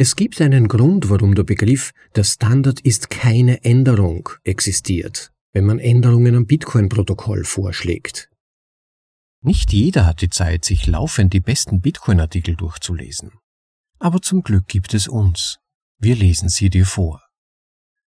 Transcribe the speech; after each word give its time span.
Es 0.00 0.16
gibt 0.16 0.40
einen 0.40 0.66
Grund, 0.66 1.10
warum 1.10 1.34
der 1.34 1.42
Begriff 1.42 1.92
der 2.16 2.24
Standard 2.24 2.80
ist 2.80 3.10
keine 3.10 3.64
Änderung 3.64 4.30
existiert, 4.44 5.30
wenn 5.52 5.66
man 5.66 5.78
Änderungen 5.78 6.34
am 6.36 6.46
Bitcoin-Protokoll 6.46 7.44
vorschlägt. 7.44 8.30
Nicht 9.42 9.74
jeder 9.74 10.06
hat 10.06 10.22
die 10.22 10.30
Zeit, 10.30 10.64
sich 10.64 10.86
laufend 10.86 11.34
die 11.34 11.40
besten 11.40 11.82
Bitcoin-Artikel 11.82 12.56
durchzulesen. 12.56 13.32
Aber 13.98 14.22
zum 14.22 14.40
Glück 14.42 14.68
gibt 14.68 14.94
es 14.94 15.06
uns. 15.06 15.58
Wir 15.98 16.16
lesen 16.16 16.48
sie 16.48 16.70
dir 16.70 16.86
vor. 16.86 17.20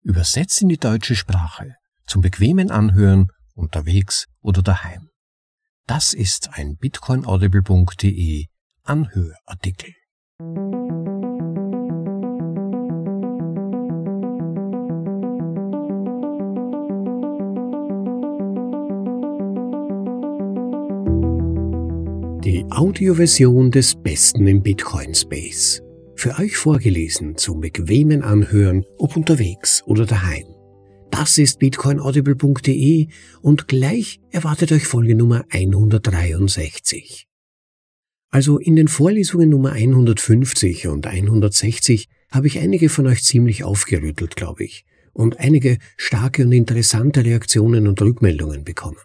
Übersetzt 0.05 0.63
in 0.63 0.69
die 0.69 0.79
deutsche 0.79 1.17
Sprache, 1.17 1.75
zum 2.07 2.23
bequemen 2.23 2.71
Anhören, 2.71 3.33
unterwegs 3.55 4.29
oder 4.43 4.63
daheim. 4.63 5.09
Das 5.89 6.15
ist 6.15 6.51
ein 6.53 6.77
bitcoinaudible.de 6.77 8.47
Anhörartikel. 8.85 9.93
Audioversion 22.81 23.71
des 23.71 23.95
Besten 23.95 24.47
im 24.47 24.63
Bitcoin 24.63 25.15
Space. 25.15 25.83
Für 26.17 26.39
euch 26.39 26.57
vorgelesen 26.57 27.37
zum 27.37 27.61
bequemen 27.61 28.23
Anhören, 28.23 28.87
ob 28.97 29.19
unterwegs 29.19 29.83
oder 29.85 30.07
daheim. 30.07 30.47
Das 31.11 31.37
ist 31.37 31.59
bitcoinaudible.de 31.59 33.09
und 33.43 33.69
gleich 33.69 34.19
erwartet 34.31 34.73
euch 34.73 34.87
Folge 34.87 35.15
Nummer 35.15 35.45
163. 35.51 37.29
Also 38.31 38.57
in 38.57 38.77
den 38.77 38.89
Vorlesungen 38.89 39.51
Nummer 39.51 39.73
150 39.73 40.87
und 40.87 41.07
160 41.07 42.09
habe 42.31 42.47
ich 42.47 42.61
einige 42.61 42.89
von 42.89 43.07
euch 43.09 43.23
ziemlich 43.23 43.63
aufgerüttelt, 43.63 44.37
glaube 44.37 44.65
ich, 44.65 44.87
und 45.13 45.39
einige 45.39 45.77
starke 45.99 46.45
und 46.45 46.53
interessante 46.53 47.27
Reaktionen 47.27 47.87
und 47.87 48.01
Rückmeldungen 48.01 48.65
bekommen. 48.65 48.97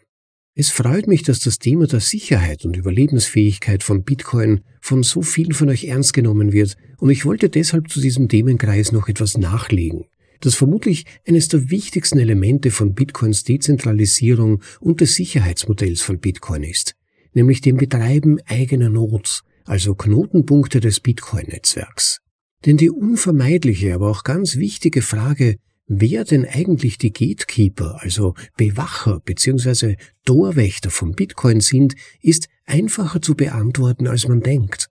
Es 0.57 0.69
freut 0.69 1.07
mich, 1.07 1.23
dass 1.23 1.41
das 1.41 1.59
Thema 1.59 1.85
der 1.85 1.99
Sicherheit 1.99 2.63
und 2.63 2.77
Überlebensfähigkeit 2.77 3.83
von 3.83 4.03
Bitcoin 4.03 4.61
von 4.79 5.03
so 5.03 5.21
vielen 5.21 5.51
von 5.51 5.67
euch 5.67 5.83
ernst 5.83 6.13
genommen 6.13 6.53
wird 6.53 6.77
und 6.97 7.09
ich 7.09 7.25
wollte 7.25 7.49
deshalb 7.49 7.89
zu 7.89 7.99
diesem 7.99 8.29
Themenkreis 8.29 8.93
noch 8.93 9.09
etwas 9.09 9.37
nachlegen, 9.37 10.05
das 10.39 10.55
vermutlich 10.55 11.03
eines 11.27 11.49
der 11.49 11.69
wichtigsten 11.71 12.19
Elemente 12.19 12.71
von 12.71 12.93
Bitcoins 12.93 13.43
Dezentralisierung 13.43 14.61
und 14.79 15.01
des 15.01 15.15
Sicherheitsmodells 15.15 16.01
von 16.01 16.19
Bitcoin 16.19 16.63
ist, 16.63 16.95
nämlich 17.33 17.59
dem 17.59 17.75
Betreiben 17.75 18.37
eigener 18.45 18.89
Nodes, 18.89 19.43
also 19.65 19.93
Knotenpunkte 19.93 20.79
des 20.79 21.01
Bitcoin-Netzwerks. 21.01 22.21
Denn 22.65 22.77
die 22.77 22.89
unvermeidliche, 22.89 23.93
aber 23.93 24.09
auch 24.09 24.23
ganz 24.23 24.55
wichtige 24.55 25.01
Frage, 25.01 25.57
wer 25.87 26.23
denn 26.23 26.45
eigentlich 26.45 26.97
die 26.97 27.11
Gatekeeper, 27.11 28.01
also 28.01 28.33
Bewacher 28.57 29.19
bzw. 29.19 29.95
Torwächter 30.25 30.89
von 30.89 31.13
Bitcoin 31.13 31.61
sind, 31.61 31.95
ist 32.21 32.47
einfacher 32.65 33.21
zu 33.21 33.35
beantworten, 33.35 34.07
als 34.07 34.27
man 34.27 34.41
denkt. 34.41 34.89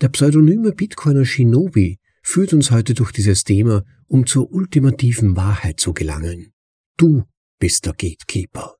Der 0.00 0.08
pseudonyme 0.08 0.72
Bitcoiner 0.72 1.24
Shinobi 1.24 1.98
führt 2.22 2.52
uns 2.52 2.70
heute 2.70 2.94
durch 2.94 3.12
dieses 3.12 3.44
Thema, 3.44 3.84
um 4.08 4.26
zur 4.26 4.52
ultimativen 4.52 5.36
Wahrheit 5.36 5.80
zu 5.80 5.94
gelangen. 5.94 6.52
Du 6.96 7.24
bist 7.58 7.86
der 7.86 7.92
Gatekeeper. 7.92 8.76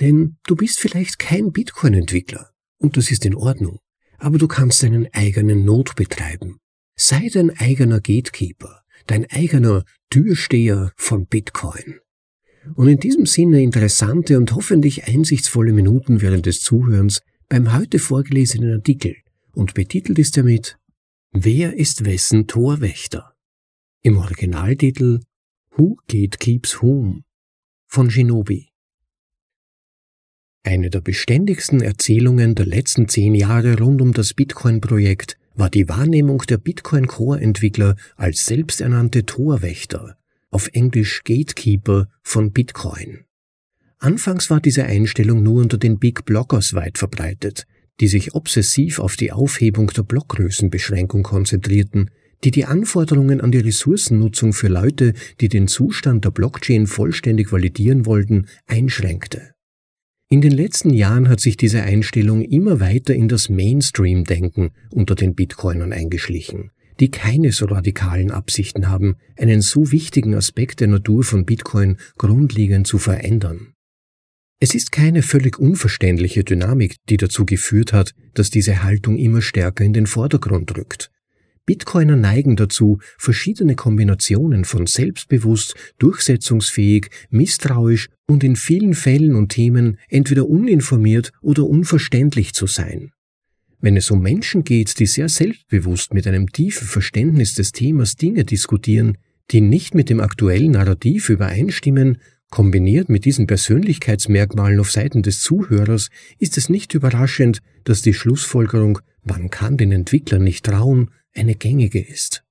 Denn 0.00 0.36
du 0.46 0.56
bist 0.56 0.80
vielleicht 0.80 1.18
kein 1.18 1.52
Bitcoin-Entwickler, 1.52 2.50
und 2.78 2.96
das 2.96 3.10
ist 3.10 3.24
in 3.24 3.34
Ordnung, 3.34 3.78
aber 4.18 4.38
du 4.38 4.48
kannst 4.48 4.82
deinen 4.82 5.08
eigenen 5.12 5.64
Not 5.64 5.94
betreiben. 5.94 6.58
Sei 6.96 7.28
dein 7.32 7.50
eigener 7.58 8.00
Gatekeeper 8.00 8.83
dein 9.06 9.26
eigener 9.30 9.84
Türsteher 10.10 10.92
von 10.96 11.26
Bitcoin. 11.26 12.00
Und 12.74 12.88
in 12.88 12.98
diesem 12.98 13.26
Sinne 13.26 13.62
interessante 13.62 14.38
und 14.38 14.54
hoffentlich 14.54 15.04
einsichtsvolle 15.04 15.72
Minuten 15.72 16.22
während 16.22 16.46
des 16.46 16.60
Zuhörens 16.60 17.20
beim 17.48 17.76
heute 17.76 17.98
vorgelesenen 17.98 18.72
Artikel 18.72 19.16
und 19.52 19.74
betitelt 19.74 20.18
ist 20.18 20.36
er 20.36 20.44
mit 20.44 20.78
Wer 21.32 21.76
ist 21.76 22.04
wessen 22.04 22.46
Torwächter? 22.46 23.34
Im 24.02 24.18
Originaltitel 24.18 25.20
Who 25.76 25.96
Gatekeeps 26.06 26.80
Whom 26.80 27.24
von 27.86 28.10
Shinobi. 28.10 28.68
Eine 30.62 30.88
der 30.90 31.00
beständigsten 31.00 31.82
Erzählungen 31.82 32.54
der 32.54 32.66
letzten 32.66 33.08
zehn 33.08 33.34
Jahre 33.34 33.78
rund 33.78 34.00
um 34.00 34.12
das 34.12 34.32
Bitcoin-Projekt 34.32 35.36
war 35.54 35.70
die 35.70 35.88
Wahrnehmung 35.88 36.42
der 36.48 36.58
Bitcoin-Core-Entwickler 36.58 37.96
als 38.16 38.46
selbsternannte 38.46 39.24
Torwächter, 39.24 40.16
auf 40.50 40.68
Englisch 40.72 41.22
Gatekeeper 41.24 42.08
von 42.22 42.52
Bitcoin. 42.52 43.24
Anfangs 43.98 44.50
war 44.50 44.60
diese 44.60 44.84
Einstellung 44.84 45.42
nur 45.42 45.62
unter 45.62 45.78
den 45.78 45.98
Big 45.98 46.24
Blockers 46.24 46.74
weit 46.74 46.98
verbreitet, 46.98 47.66
die 48.00 48.08
sich 48.08 48.34
obsessiv 48.34 48.98
auf 48.98 49.16
die 49.16 49.32
Aufhebung 49.32 49.86
der 49.88 50.02
Blockgrößenbeschränkung 50.02 51.22
konzentrierten, 51.22 52.10
die 52.42 52.50
die 52.50 52.66
Anforderungen 52.66 53.40
an 53.40 53.52
die 53.52 53.60
Ressourcennutzung 53.60 54.52
für 54.52 54.68
Leute, 54.68 55.14
die 55.40 55.48
den 55.48 55.68
Zustand 55.68 56.24
der 56.24 56.30
Blockchain 56.30 56.86
vollständig 56.86 57.52
validieren 57.52 58.04
wollten, 58.04 58.46
einschränkte. 58.66 59.53
In 60.30 60.40
den 60.40 60.52
letzten 60.52 60.90
Jahren 60.90 61.28
hat 61.28 61.40
sich 61.40 61.56
diese 61.56 61.82
Einstellung 61.82 62.42
immer 62.42 62.80
weiter 62.80 63.14
in 63.14 63.28
das 63.28 63.48
Mainstream-Denken 63.48 64.70
unter 64.90 65.14
den 65.14 65.34
Bitcoinern 65.34 65.92
eingeschlichen, 65.92 66.70
die 66.98 67.10
keine 67.10 67.52
so 67.52 67.66
radikalen 67.66 68.30
Absichten 68.30 68.88
haben, 68.88 69.16
einen 69.36 69.60
so 69.60 69.92
wichtigen 69.92 70.34
Aspekt 70.34 70.80
der 70.80 70.88
Natur 70.88 71.24
von 71.24 71.44
Bitcoin 71.44 71.98
grundlegend 72.16 72.86
zu 72.86 72.98
verändern. 72.98 73.74
Es 74.60 74.74
ist 74.74 74.92
keine 74.92 75.22
völlig 75.22 75.58
unverständliche 75.58 76.42
Dynamik, 76.42 76.96
die 77.10 77.18
dazu 77.18 77.44
geführt 77.44 77.92
hat, 77.92 78.14
dass 78.32 78.50
diese 78.50 78.82
Haltung 78.82 79.18
immer 79.18 79.42
stärker 79.42 79.84
in 79.84 79.92
den 79.92 80.06
Vordergrund 80.06 80.74
rückt. 80.76 81.10
Bitcoiner 81.66 82.16
neigen 82.16 82.56
dazu, 82.56 82.98
verschiedene 83.16 83.74
Kombinationen 83.74 84.64
von 84.64 84.86
selbstbewusst, 84.86 85.74
durchsetzungsfähig, 85.98 87.08
misstrauisch 87.30 88.08
und 88.26 88.44
in 88.44 88.56
vielen 88.56 88.94
Fällen 88.94 89.34
und 89.34 89.48
Themen 89.48 89.98
entweder 90.08 90.46
uninformiert 90.46 91.32
oder 91.40 91.64
unverständlich 91.64 92.52
zu 92.52 92.66
sein. 92.66 93.12
Wenn 93.80 93.96
es 93.96 94.10
um 94.10 94.22
Menschen 94.22 94.64
geht, 94.64 94.98
die 94.98 95.06
sehr 95.06 95.28
selbstbewusst 95.28 96.14
mit 96.14 96.26
einem 96.26 96.50
tiefen 96.50 96.86
Verständnis 96.86 97.54
des 97.54 97.72
Themas 97.72 98.16
Dinge 98.16 98.44
diskutieren, 98.44 99.18
die 99.50 99.60
nicht 99.60 99.94
mit 99.94 100.08
dem 100.08 100.20
aktuellen 100.20 100.72
Narrativ 100.72 101.28
übereinstimmen, 101.28 102.18
kombiniert 102.50 103.08
mit 103.08 103.24
diesen 103.24 103.46
Persönlichkeitsmerkmalen 103.46 104.80
auf 104.80 104.90
Seiten 104.90 105.22
des 105.22 105.40
Zuhörers, 105.40 106.08
ist 106.38 106.56
es 106.56 106.68
nicht 106.68 106.94
überraschend, 106.94 107.60
dass 107.84 108.00
die 108.00 108.14
Schlussfolgerung, 108.14 109.00
man 109.22 109.50
kann 109.50 109.76
den 109.76 109.92
Entwicklern 109.92 110.44
nicht 110.44 110.64
trauen, 110.64 111.10
eine 111.34 111.54
gängige 111.54 112.00
ist. 112.00 112.44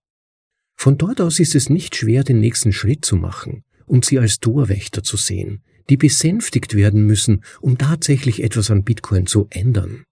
Von 0.75 0.97
dort 0.97 1.21
aus 1.21 1.39
ist 1.39 1.55
es 1.55 1.69
nicht 1.69 1.95
schwer, 1.95 2.23
den 2.23 2.39
nächsten 2.39 2.73
Schritt 2.73 3.05
zu 3.05 3.15
machen 3.15 3.63
und 3.85 4.05
sie 4.05 4.19
als 4.19 4.39
Torwächter 4.39 5.03
zu 5.03 5.17
sehen, 5.17 5.63
die 5.89 5.97
besänftigt 5.97 6.75
werden 6.75 7.05
müssen, 7.05 7.43
um 7.61 7.77
tatsächlich 7.77 8.43
etwas 8.43 8.71
an 8.71 8.83
Bitcoin 8.83 9.25
zu 9.25 9.47
ändern. 9.49 10.03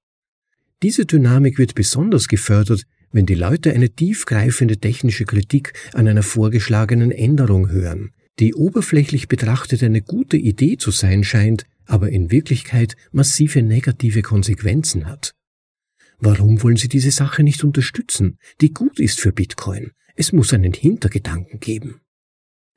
Diese 0.84 1.06
Dynamik 1.06 1.58
wird 1.58 1.76
besonders 1.76 2.28
gefördert, 2.28 2.84
wenn 3.12 3.26
die 3.26 3.36
Leute 3.36 3.74
eine 3.74 3.90
tiefgreifende 3.90 4.78
technische 4.78 5.26
Kritik 5.26 5.74
an 5.94 6.08
einer 6.08 6.24
vorgeschlagenen 6.24 7.12
Änderung 7.12 7.70
hören, 7.70 8.12
die 8.40 8.54
oberflächlich 8.54 9.28
betrachtet 9.28 9.84
eine 9.84 10.02
gute 10.02 10.38
Idee 10.38 10.78
zu 10.78 10.92
sein 10.92 11.24
scheint, 11.24 11.66
aber 11.86 12.10
in 12.10 12.32
Wirklichkeit 12.32 12.96
massive 13.12 13.62
negative 13.62 14.22
Konsequenzen 14.22 15.06
hat. 15.08 15.34
Warum 16.24 16.62
wollen 16.62 16.78
Sie 16.78 16.88
diese 16.88 17.10
Sache 17.10 17.42
nicht 17.42 17.64
unterstützen, 17.64 18.38
die 18.62 18.72
gut 18.72 19.00
ist 19.00 19.20
für 19.20 19.32
Bitcoin? 19.32 19.92
Es 20.16 20.32
muss 20.32 20.54
einen 20.54 20.72
Hintergedanken 20.72 21.60
geben. 21.60 22.02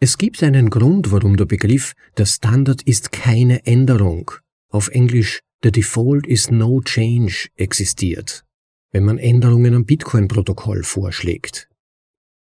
Es 0.00 0.16
gibt 0.16 0.42
einen 0.42 0.70
Grund, 0.70 1.12
warum 1.12 1.36
der 1.36 1.44
Begriff 1.44 1.92
der 2.16 2.24
Standard 2.24 2.80
ist 2.82 3.12
keine 3.12 3.66
Änderung, 3.66 4.30
auf 4.70 4.88
Englisch 4.88 5.40
the 5.62 5.70
default 5.70 6.26
is 6.26 6.50
no 6.50 6.80
change 6.80 7.48
existiert, 7.56 8.44
wenn 8.92 9.04
man 9.04 9.19
Änderungen 9.19 9.74
am 9.74 9.84
Bitcoin-Protokoll 9.84 10.82
vorschlägt. 10.82 11.69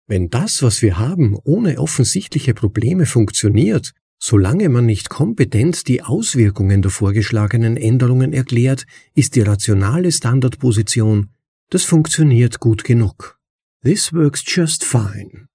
Wenn 0.07 0.29
das, 0.29 0.63
was 0.63 0.81
wir 0.81 0.97
haben, 0.97 1.37
ohne 1.43 1.77
offensichtliche 1.79 2.55
Probleme 2.55 3.05
funktioniert, 3.05 3.93
Solange 4.19 4.69
man 4.69 4.85
nicht 4.85 5.09
kompetent 5.09 5.87
die 5.87 6.01
Auswirkungen 6.01 6.81
der 6.81 6.91
vorgeschlagenen 6.91 7.77
Änderungen 7.77 8.33
erklärt, 8.33 8.85
ist 9.13 9.35
die 9.35 9.41
rationale 9.41 10.11
Standardposition, 10.11 11.29
das 11.69 11.83
funktioniert 11.83 12.59
gut 12.59 12.83
genug. 12.83 13.37
This 13.83 14.13
works 14.13 14.43
just 14.45 14.83
fine. 14.83 15.47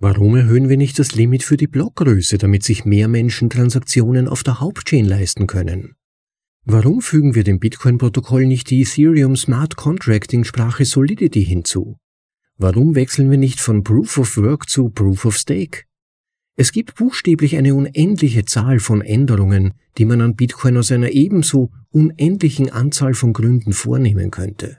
Warum 0.00 0.36
erhöhen 0.36 0.68
wir 0.68 0.76
nicht 0.76 0.98
das 0.98 1.14
Limit 1.14 1.42
für 1.42 1.56
die 1.56 1.66
Blockgröße, 1.66 2.38
damit 2.38 2.62
sich 2.62 2.84
mehr 2.84 3.08
Menschen 3.08 3.50
Transaktionen 3.50 4.28
auf 4.28 4.42
der 4.42 4.60
Hauptchain 4.60 5.04
leisten 5.04 5.46
können? 5.46 5.94
Warum 6.64 7.00
fügen 7.00 7.34
wir 7.34 7.44
dem 7.44 7.58
Bitcoin-Protokoll 7.58 8.46
nicht 8.46 8.70
die 8.70 8.82
Ethereum 8.82 9.36
Smart 9.36 9.76
Contracting 9.76 10.44
Sprache 10.44 10.84
Solidity 10.84 11.44
hinzu? 11.44 11.96
Warum 12.58 12.94
wechseln 12.94 13.30
wir 13.30 13.38
nicht 13.38 13.60
von 13.60 13.82
Proof 13.82 14.18
of 14.18 14.36
Work 14.36 14.68
zu 14.68 14.90
Proof 14.90 15.24
of 15.24 15.36
Stake? 15.36 15.87
Es 16.60 16.72
gibt 16.72 16.96
buchstäblich 16.96 17.56
eine 17.56 17.72
unendliche 17.76 18.44
Zahl 18.44 18.80
von 18.80 19.00
Änderungen, 19.00 19.74
die 19.96 20.04
man 20.04 20.20
an 20.20 20.34
Bitcoin 20.34 20.76
aus 20.76 20.90
einer 20.90 21.10
ebenso 21.10 21.70
unendlichen 21.90 22.68
Anzahl 22.68 23.14
von 23.14 23.32
Gründen 23.32 23.72
vornehmen 23.72 24.32
könnte. 24.32 24.78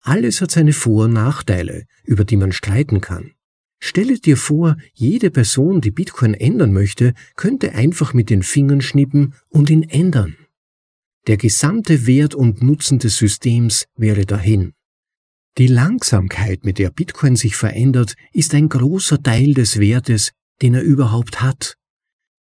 Alles 0.00 0.40
hat 0.40 0.52
seine 0.52 0.72
Vor- 0.72 1.06
und 1.06 1.12
Nachteile, 1.12 1.86
über 2.04 2.24
die 2.24 2.36
man 2.36 2.52
streiten 2.52 3.00
kann. 3.00 3.32
Stelle 3.80 4.16
dir 4.20 4.36
vor, 4.36 4.76
jede 4.94 5.32
Person, 5.32 5.80
die 5.80 5.90
Bitcoin 5.90 6.34
ändern 6.34 6.72
möchte, 6.72 7.14
könnte 7.34 7.74
einfach 7.74 8.14
mit 8.14 8.30
den 8.30 8.44
Fingern 8.44 8.80
schnippen 8.80 9.34
und 9.48 9.70
ihn 9.70 9.82
ändern. 9.82 10.36
Der 11.26 11.36
gesamte 11.36 12.06
Wert 12.06 12.36
und 12.36 12.62
Nutzen 12.62 13.00
des 13.00 13.16
Systems 13.16 13.86
wäre 13.96 14.24
dahin. 14.24 14.72
Die 15.58 15.66
Langsamkeit, 15.66 16.64
mit 16.64 16.78
der 16.78 16.90
Bitcoin 16.90 17.34
sich 17.34 17.56
verändert, 17.56 18.14
ist 18.32 18.54
ein 18.54 18.68
großer 18.68 19.20
Teil 19.20 19.52
des 19.52 19.80
Wertes, 19.80 20.30
den 20.62 20.74
er 20.74 20.82
überhaupt 20.82 21.42
hat. 21.42 21.76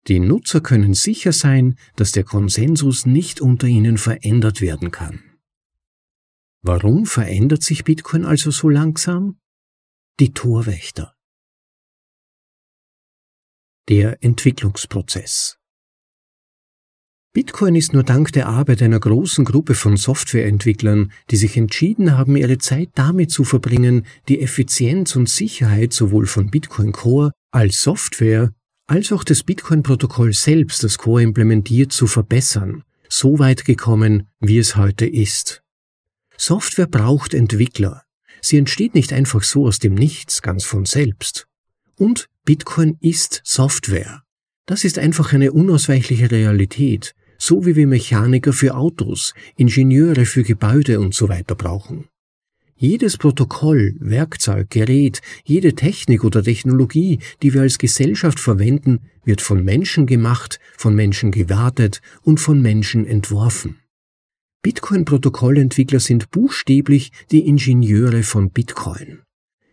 Die 0.07 0.19
Nutzer 0.19 0.61
können 0.61 0.93
sicher 0.93 1.31
sein, 1.31 1.77
dass 1.95 2.11
der 2.11 2.23
Konsensus 2.23 3.05
nicht 3.05 3.41
unter 3.41 3.67
ihnen 3.67 3.97
verändert 3.97 4.61
werden 4.61 4.91
kann. 4.91 5.23
Warum 6.61 7.05
verändert 7.05 7.63
sich 7.63 7.83
Bitcoin 7.83 8.25
also 8.25 8.51
so 8.51 8.69
langsam? 8.69 9.39
Die 10.19 10.33
Torwächter. 10.33 11.15
Der 13.89 14.23
Entwicklungsprozess. 14.23 15.57
Bitcoin 17.35 17.75
ist 17.75 17.91
nur 17.91 18.03
dank 18.03 18.31
der 18.31 18.47
Arbeit 18.47 18.81
einer 18.81 18.97
großen 18.97 19.43
Gruppe 19.43 19.75
von 19.75 19.97
Softwareentwicklern, 19.97 21.11
die 21.31 21.35
sich 21.35 21.57
entschieden 21.57 22.17
haben, 22.17 22.37
ihre 22.37 22.59
Zeit 22.59 22.91
damit 22.95 23.29
zu 23.29 23.43
verbringen, 23.43 24.05
die 24.29 24.39
Effizienz 24.39 25.17
und 25.17 25.27
Sicherheit 25.27 25.91
sowohl 25.91 26.27
von 26.27 26.49
Bitcoin 26.49 26.93
Core 26.93 27.33
als 27.51 27.81
Software 27.81 28.53
als 28.87 29.11
auch 29.11 29.25
das 29.25 29.43
Bitcoin-Protokoll 29.43 30.31
selbst, 30.31 30.81
das 30.85 30.97
Core 30.97 31.23
implementiert, 31.23 31.91
zu 31.91 32.07
verbessern, 32.07 32.85
so 33.09 33.37
weit 33.37 33.65
gekommen, 33.65 34.29
wie 34.39 34.57
es 34.57 34.77
heute 34.77 35.05
ist. 35.05 35.61
Software 36.37 36.87
braucht 36.87 37.33
Entwickler. 37.33 38.03
Sie 38.39 38.57
entsteht 38.57 38.95
nicht 38.95 39.11
einfach 39.11 39.43
so 39.43 39.67
aus 39.67 39.79
dem 39.79 39.95
Nichts, 39.95 40.41
ganz 40.41 40.63
von 40.63 40.85
selbst. 40.85 41.47
Und 41.97 42.29
Bitcoin 42.45 42.95
ist 43.01 43.41
Software. 43.43 44.21
Das 44.65 44.85
ist 44.85 44.97
einfach 44.97 45.33
eine 45.33 45.51
unausweichliche 45.51 46.31
Realität, 46.31 47.13
so 47.45 47.63
wie 47.63 47.75
wir 47.75 47.85
Mechaniker 47.85 48.53
für 48.53 48.75
Autos, 48.75 49.35
Ingenieure 49.55 50.25
für 50.25 50.41
Gebäude 50.41 50.99
und 50.99 51.13
so 51.13 51.29
weiter 51.29 51.53
brauchen. 51.53 52.05
Jedes 52.75 53.17
Protokoll, 53.17 53.93
Werkzeug, 53.99 54.71
Gerät, 54.71 55.21
jede 55.43 55.75
Technik 55.75 56.23
oder 56.23 56.41
Technologie, 56.41 57.19
die 57.43 57.53
wir 57.53 57.61
als 57.61 57.77
Gesellschaft 57.77 58.39
verwenden, 58.39 58.97
wird 59.25 59.41
von 59.41 59.63
Menschen 59.63 60.07
gemacht, 60.07 60.59
von 60.75 60.95
Menschen 60.95 61.29
gewartet 61.29 62.01
und 62.23 62.39
von 62.39 62.63
Menschen 62.63 63.05
entworfen. 63.05 63.77
Bitcoin-Protokollentwickler 64.63 65.99
sind 65.99 66.31
buchstäblich 66.31 67.11
die 67.29 67.47
Ingenieure 67.47 68.23
von 68.23 68.49
Bitcoin. 68.49 69.21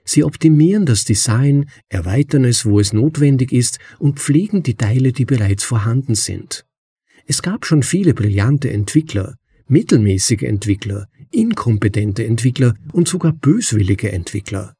Sie 0.04 0.24
optimieren 0.24 0.84
das 0.84 1.04
Design, 1.06 1.70
erweitern 1.88 2.44
es, 2.44 2.66
wo 2.66 2.78
es 2.78 2.92
notwendig 2.92 3.50
ist 3.50 3.78
und 3.98 4.20
pflegen 4.20 4.62
die 4.62 4.74
Teile, 4.74 5.12
die 5.12 5.24
bereits 5.24 5.64
vorhanden 5.64 6.14
sind. 6.14 6.66
Es 7.26 7.42
gab 7.42 7.66
schon 7.66 7.82
viele 7.82 8.14
brillante 8.14 8.70
Entwickler, 8.70 9.36
mittelmäßige 9.68 10.42
Entwickler, 10.42 11.08
inkompetente 11.30 12.24
Entwickler 12.24 12.74
und 12.92 13.08
sogar 13.08 13.32
böswillige 13.32 14.12
Entwickler. 14.12 14.74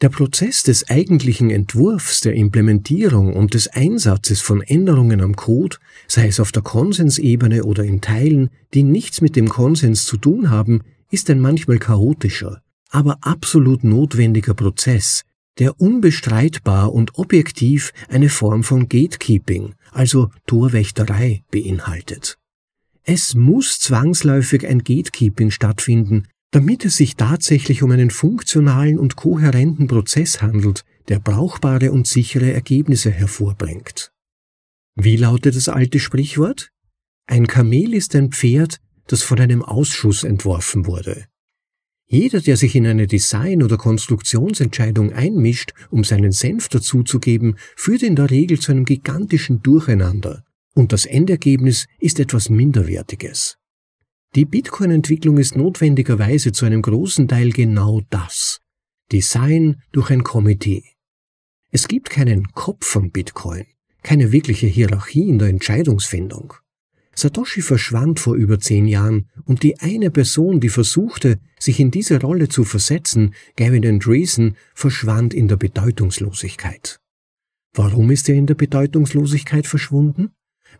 Der 0.00 0.10
Prozess 0.10 0.62
des 0.62 0.88
eigentlichen 0.88 1.50
Entwurfs, 1.50 2.20
der 2.20 2.34
Implementierung 2.34 3.34
und 3.34 3.54
des 3.54 3.66
Einsatzes 3.66 4.40
von 4.40 4.62
Änderungen 4.62 5.20
am 5.20 5.34
Code, 5.34 5.78
sei 6.06 6.28
es 6.28 6.38
auf 6.38 6.52
der 6.52 6.62
Konsensebene 6.62 7.64
oder 7.64 7.82
in 7.82 8.00
Teilen, 8.00 8.50
die 8.74 8.84
nichts 8.84 9.20
mit 9.20 9.34
dem 9.34 9.48
Konsens 9.48 10.04
zu 10.04 10.16
tun 10.16 10.50
haben, 10.50 10.82
ist 11.10 11.28
ein 11.30 11.40
manchmal 11.40 11.80
chaotischer, 11.80 12.62
aber 12.90 13.18
absolut 13.22 13.82
notwendiger 13.82 14.54
Prozess, 14.54 15.24
der 15.58 15.80
unbestreitbar 15.80 16.92
und 16.92 17.18
objektiv 17.18 17.92
eine 18.08 18.28
Form 18.28 18.62
von 18.62 18.88
Gatekeeping, 18.88 19.74
also 19.92 20.30
Torwächterei, 20.46 21.42
beinhaltet. 21.50 22.38
Es 23.04 23.34
muss 23.34 23.80
zwangsläufig 23.80 24.66
ein 24.66 24.80
Gatekeeping 24.80 25.50
stattfinden, 25.50 26.28
damit 26.50 26.84
es 26.84 26.96
sich 26.96 27.16
tatsächlich 27.16 27.82
um 27.82 27.90
einen 27.90 28.10
funktionalen 28.10 28.98
und 28.98 29.16
kohärenten 29.16 29.86
Prozess 29.86 30.40
handelt, 30.42 30.84
der 31.08 31.18
brauchbare 31.18 31.92
und 31.92 32.06
sichere 32.06 32.52
Ergebnisse 32.52 33.10
hervorbringt. 33.10 34.12
Wie 34.94 35.16
lautet 35.16 35.56
das 35.56 35.68
alte 35.68 36.00
Sprichwort? 36.00 36.70
Ein 37.26 37.46
Kamel 37.46 37.94
ist 37.94 38.14
ein 38.14 38.32
Pferd, 38.32 38.80
das 39.06 39.22
von 39.22 39.40
einem 39.40 39.62
Ausschuss 39.62 40.24
entworfen 40.24 40.86
wurde. 40.86 41.26
Jeder, 42.10 42.40
der 42.40 42.56
sich 42.56 42.74
in 42.74 42.86
eine 42.86 43.06
Design- 43.06 43.62
oder 43.62 43.76
Konstruktionsentscheidung 43.76 45.12
einmischt, 45.12 45.72
um 45.90 46.04
seinen 46.04 46.32
Senf 46.32 46.68
dazuzugeben, 46.68 47.58
führt 47.76 48.02
in 48.02 48.16
der 48.16 48.30
Regel 48.30 48.58
zu 48.58 48.72
einem 48.72 48.86
gigantischen 48.86 49.62
Durcheinander, 49.62 50.42
und 50.74 50.92
das 50.92 51.04
Endergebnis 51.04 51.86
ist 52.00 52.18
etwas 52.18 52.48
Minderwertiges. 52.48 53.58
Die 54.34 54.46
Bitcoin-Entwicklung 54.46 55.36
ist 55.36 55.54
notwendigerweise 55.54 56.52
zu 56.52 56.64
einem 56.64 56.80
großen 56.80 57.28
Teil 57.28 57.50
genau 57.50 58.00
das. 58.08 58.60
Design 59.12 59.82
durch 59.92 60.10
ein 60.10 60.22
Komitee. 60.22 60.84
Es 61.70 61.88
gibt 61.88 62.08
keinen 62.08 62.52
Kopf 62.52 62.86
von 62.86 63.10
Bitcoin, 63.10 63.66
keine 64.02 64.32
wirkliche 64.32 64.66
Hierarchie 64.66 65.28
in 65.28 65.38
der 65.38 65.48
Entscheidungsfindung. 65.48 66.54
Satoshi 67.18 67.62
verschwand 67.62 68.20
vor 68.20 68.36
über 68.36 68.60
zehn 68.60 68.86
Jahren 68.86 69.28
und 69.44 69.64
die 69.64 69.80
eine 69.80 70.12
Person, 70.12 70.60
die 70.60 70.68
versuchte, 70.68 71.40
sich 71.58 71.80
in 71.80 71.90
diese 71.90 72.20
Rolle 72.20 72.48
zu 72.48 72.62
versetzen, 72.62 73.34
Gavin 73.56 73.84
Andreessen, 73.84 74.56
verschwand 74.72 75.34
in 75.34 75.48
der 75.48 75.56
Bedeutungslosigkeit. 75.56 77.00
Warum 77.74 78.12
ist 78.12 78.28
er 78.28 78.36
in 78.36 78.46
der 78.46 78.54
Bedeutungslosigkeit 78.54 79.66
verschwunden? 79.66 80.30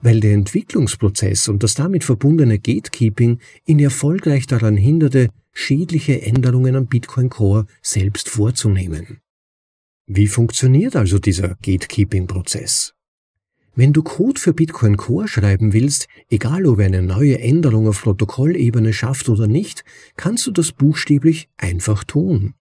weil 0.00 0.20
der 0.20 0.34
Entwicklungsprozess 0.34 1.48
und 1.48 1.62
das 1.62 1.74
damit 1.74 2.04
verbundene 2.04 2.58
Gatekeeping 2.58 3.40
ihn 3.64 3.80
erfolgreich 3.80 4.46
daran 4.46 4.76
hinderte, 4.76 5.30
schädliche 5.52 6.22
Änderungen 6.22 6.76
am 6.76 6.86
Bitcoin 6.86 7.30
Core 7.30 7.66
selbst 7.82 8.28
vorzunehmen. 8.28 9.20
Wie 10.06 10.28
funktioniert 10.28 10.94
also 10.94 11.18
dieser 11.18 11.56
Gatekeeping-Prozess? 11.62 12.94
Wenn 13.78 13.92
du 13.92 14.02
Code 14.02 14.40
für 14.40 14.54
Bitcoin 14.54 14.96
Core 14.96 15.28
schreiben 15.28 15.72
willst, 15.72 16.08
egal 16.30 16.66
ob 16.66 16.80
er 16.80 16.86
eine 16.86 17.00
neue 17.00 17.38
Änderung 17.38 17.86
auf 17.86 18.02
Protokollebene 18.02 18.92
schafft 18.92 19.28
oder 19.28 19.46
nicht, 19.46 19.84
kannst 20.16 20.48
du 20.48 20.50
das 20.50 20.72
buchstäblich 20.72 21.48
einfach 21.56 22.02
tun. 22.02 22.54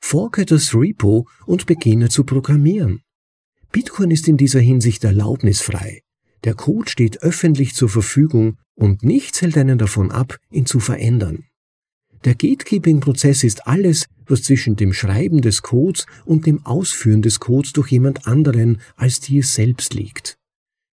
Forke 0.00 0.46
das 0.46 0.74
Repo 0.74 1.28
und 1.46 1.66
beginne 1.66 2.08
zu 2.08 2.24
programmieren. 2.24 3.02
Bitcoin 3.70 4.10
ist 4.10 4.26
in 4.26 4.36
dieser 4.36 4.58
Hinsicht 4.58 5.04
erlaubnisfrei. 5.04 6.02
Der 6.42 6.54
Code 6.54 6.90
steht 6.90 7.22
öffentlich 7.22 7.76
zur 7.76 7.88
Verfügung 7.88 8.56
und 8.74 9.04
nichts 9.04 9.40
hält 9.40 9.56
einen 9.56 9.78
davon 9.78 10.10
ab, 10.10 10.38
ihn 10.50 10.66
zu 10.66 10.80
verändern. 10.80 11.44
Der 12.24 12.34
Gatekeeping-Prozess 12.34 13.44
ist 13.44 13.68
alles, 13.68 14.06
was 14.26 14.42
zwischen 14.42 14.74
dem 14.74 14.92
Schreiben 14.92 15.40
des 15.40 15.62
Codes 15.62 16.06
und 16.24 16.46
dem 16.46 16.66
Ausführen 16.66 17.22
des 17.22 17.38
Codes 17.38 17.72
durch 17.74 17.92
jemand 17.92 18.26
anderen 18.26 18.80
als 18.96 19.20
dir 19.20 19.44
selbst 19.44 19.94
liegt. 19.94 20.37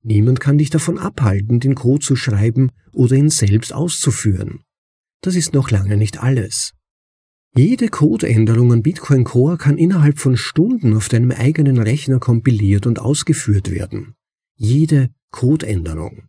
Niemand 0.08 0.40
kann 0.40 0.60
dich 0.60 0.70
davon 0.70 1.00
abhalten, 1.00 1.60
den 1.60 1.74
Code 1.74 2.06
zu 2.06 2.16
schreiben 2.16 2.70
oder 2.92 3.16
ihn 3.16 3.32
selbst 3.32 3.74
auszuführen. 3.74 4.60
Das 5.22 5.36
ist 5.36 5.56
noch 5.56 5.72
lange 5.72 5.98
nicht 5.98 6.22
alles. 6.22 6.74
Jede 7.56 7.88
Codeänderung 7.88 8.72
an 8.72 8.84
Bitcoin 8.84 9.24
Core 9.24 9.58
kann 9.58 9.80
innerhalb 9.80 10.20
von 10.20 10.38
Stunden 10.38 10.96
auf 10.96 11.10
deinem 11.10 11.32
eigenen 11.32 11.80
Rechner 11.80 12.20
kompiliert 12.20 12.86
und 12.86 13.00
ausgeführt 13.00 13.72
werden. 13.72 14.14
Jede 14.56 15.10
Codeänderung. 15.32 16.28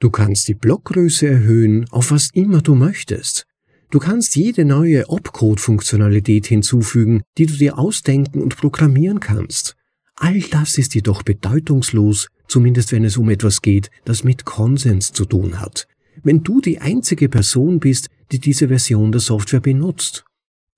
Du 0.00 0.10
kannst 0.10 0.48
die 0.48 0.54
Blockgröße 0.54 1.28
erhöhen, 1.28 1.86
auf 1.90 2.10
was 2.10 2.30
immer 2.32 2.60
du 2.60 2.74
möchtest. 2.74 3.46
Du 3.90 4.00
kannst 4.00 4.34
jede 4.34 4.64
neue 4.64 5.08
Opcode-Funktionalität 5.08 6.46
hinzufügen, 6.46 7.22
die 7.38 7.46
du 7.46 7.54
dir 7.54 7.78
ausdenken 7.78 8.40
und 8.40 8.56
programmieren 8.56 9.20
kannst. 9.20 9.76
All 10.22 10.38
das 10.38 10.76
ist 10.76 10.94
jedoch 10.94 11.22
bedeutungslos, 11.22 12.28
zumindest 12.46 12.92
wenn 12.92 13.04
es 13.04 13.16
um 13.16 13.30
etwas 13.30 13.62
geht, 13.62 13.90
das 14.04 14.22
mit 14.22 14.44
Konsens 14.44 15.12
zu 15.12 15.24
tun 15.24 15.60
hat. 15.60 15.88
Wenn 16.22 16.42
du 16.42 16.60
die 16.60 16.78
einzige 16.78 17.30
Person 17.30 17.80
bist, 17.80 18.10
die 18.30 18.38
diese 18.38 18.68
Version 18.68 19.12
der 19.12 19.22
Software 19.22 19.60
benutzt. 19.60 20.24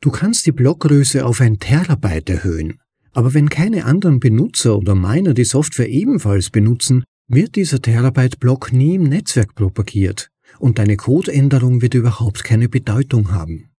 Du 0.00 0.11
kannst 0.12 0.46
die 0.46 0.52
Blockgröße 0.52 1.26
auf 1.26 1.40
ein 1.40 1.58
Terabyte 1.58 2.30
erhöhen. 2.30 2.78
Aber 3.12 3.34
wenn 3.34 3.49
keine 3.49 3.84
anderen 3.84 4.20
Benutzer 4.20 4.78
oder 4.78 4.94
Miner 4.94 5.34
die 5.34 5.44
Software 5.44 5.88
ebenfalls 5.88 6.50
benutzen, 6.50 7.02
wird 7.26 7.56
dieser 7.56 7.82
Terabyte-Block 7.82 8.72
nie 8.72 8.94
im 8.94 9.08
Netzwerk 9.08 9.56
propagiert 9.56 10.28
und 10.61 10.78
deine 10.78 10.96
Codeänderung 10.96 11.82
wird 11.82 11.94
überhaupt 11.94 12.44
keine 12.44 12.68
Bedeutung 12.68 13.32
haben. 13.32 13.70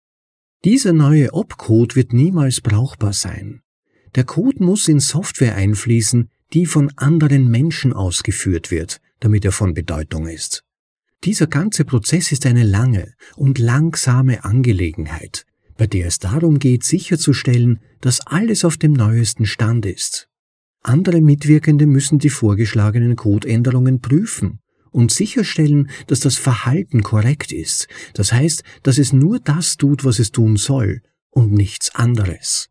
Dieser 0.65 0.91
neue 0.91 1.33
Opcode 1.33 1.95
wird 1.95 2.11
niemals 2.11 2.59
brauchbar 2.59 3.13
sein. 3.13 3.62
Der 4.15 4.23
Code 4.23 4.63
muss 4.63 4.87
in 4.87 4.99
Software 4.99 5.55
einfließen, 5.55 6.29
die 6.53 6.65
von 6.65 6.91
anderen 6.97 7.49
Menschen 7.49 7.93
ausgeführt 7.93 8.69
wird, 8.69 9.01
damit 9.19 9.43
er 9.43 9.51
von 9.51 9.73
Bedeutung 9.73 10.27
ist. 10.27 10.63
Dieser 11.23 11.47
ganze 11.47 11.85
Prozess 11.85 12.31
ist 12.31 12.45
eine 12.45 12.63
lange 12.63 13.13
und 13.35 13.57
langsame 13.57 14.43
Angelegenheit, 14.43 15.45
bei 15.77 15.87
der 15.87 16.07
es 16.07 16.19
darum 16.19 16.59
geht, 16.59 16.83
sicherzustellen, 16.83 17.79
dass 18.01 18.21
alles 18.21 18.65
auf 18.65 18.77
dem 18.77 18.93
neuesten 18.93 19.45
Stand 19.45 19.85
ist. 19.85 20.27
Andere 20.83 21.21
Mitwirkende 21.21 21.87
müssen 21.87 22.19
die 22.19 22.29
vorgeschlagenen 22.29 23.15
Codeänderungen 23.15 24.01
prüfen 24.01 24.59
und 24.91 25.11
sicherstellen, 25.11 25.89
dass 26.07 26.19
das 26.19 26.35
Verhalten 26.35 27.01
korrekt 27.01 27.51
ist, 27.51 27.87
das 28.13 28.33
heißt, 28.33 28.63
dass 28.83 28.97
es 28.97 29.13
nur 29.13 29.39
das 29.39 29.77
tut, 29.77 30.03
was 30.03 30.19
es 30.19 30.31
tun 30.31 30.57
soll 30.57 31.01
und 31.29 31.53
nichts 31.53 31.95
anderes. 31.95 32.69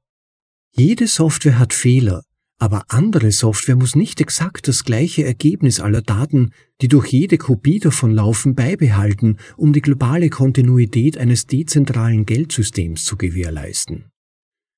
Jede 0.75 1.07
Software 1.07 1.59
hat 1.59 1.75
Fehler, 1.75 2.23
aber 2.59 2.85
andere 2.89 3.31
Software 3.31 3.77
muss 3.77 3.95
nicht 3.95 4.21
exakt 4.23 4.69
das 4.69 4.85
gleiche 4.85 5.23
Ergebnis 5.23 5.81
aller 5.81 6.01
Daten, 6.01 6.53
die 6.81 6.89
durch 6.89 7.09
jede 7.09 7.37
Kopie 7.37 7.79
davon 7.79 8.11
laufen, 8.13 8.55
beibehalten, 8.55 9.37
um 9.59 9.75
die 9.75 9.83
globale 9.83 10.31
Kontinuität 10.31 11.19
eines 11.19 11.47
dezentralen 11.47 12.25
Geldsystems 12.25 13.05
zu 13.05 13.17
gewährleisten. 13.19 14.13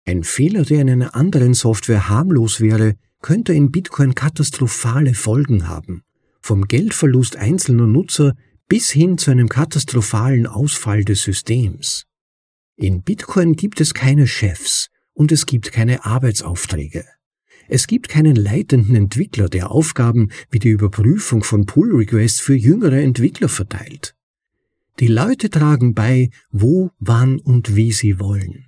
Ein 0.05 0.25
Fehler, 0.25 0.65
der 0.65 0.81
in 0.81 0.91
einer 0.91 1.15
anderen 1.15 1.55
Software 1.55 2.09
harmlos 2.09 2.61
wäre, 2.61 2.97
könnte 3.23 3.55
in 3.55 3.71
Bitcoin 3.71 4.17
katastrophale 4.17 5.15
Folgen 5.15 5.69
haben, 5.69 6.03
vom 6.41 6.67
Geldverlust 6.67 7.37
einzelner 7.37 7.87
Nutzer 7.87 8.35
bis 8.67 8.91
hin 8.91 9.17
zu 9.17 9.31
einem 9.31 9.49
katastrophalen 9.49 10.47
Ausfall 10.49 11.05
des 11.05 11.23
Systems. 11.23 12.07
In 12.77 13.03
Bitcoin 13.03 13.55
gibt 13.55 13.81
es 13.81 13.95
keine 13.95 14.27
Chefs, 14.27 14.89
und 15.15 15.33
es 15.33 15.47
gibt 15.47 15.73
keine 15.73 16.05
Arbeitsaufträge. 16.05 17.05
Es 17.69 17.87
gibt 17.87 18.09
keinen 18.09 18.37
leitenden 18.37 18.95
Entwickler, 18.95 19.49
der 19.49 19.71
Aufgaben 19.71 20.29
wie 20.51 20.59
die 20.59 20.69
Überprüfung 20.69 21.43
von 21.43 21.65
Pull-Requests 21.65 22.41
für 22.41 22.55
jüngere 22.55 23.01
Entwickler 23.01 23.49
verteilt. 23.49 24.15
Die 25.01 25.07
Leute 25.07 25.51
tragen 25.51 25.95
bei, 25.95 26.31
wo, 26.51 26.91
wann 26.99 27.39
und 27.41 27.75
wie 27.75 27.91
sie 27.91 28.21
wollen. 28.21 28.67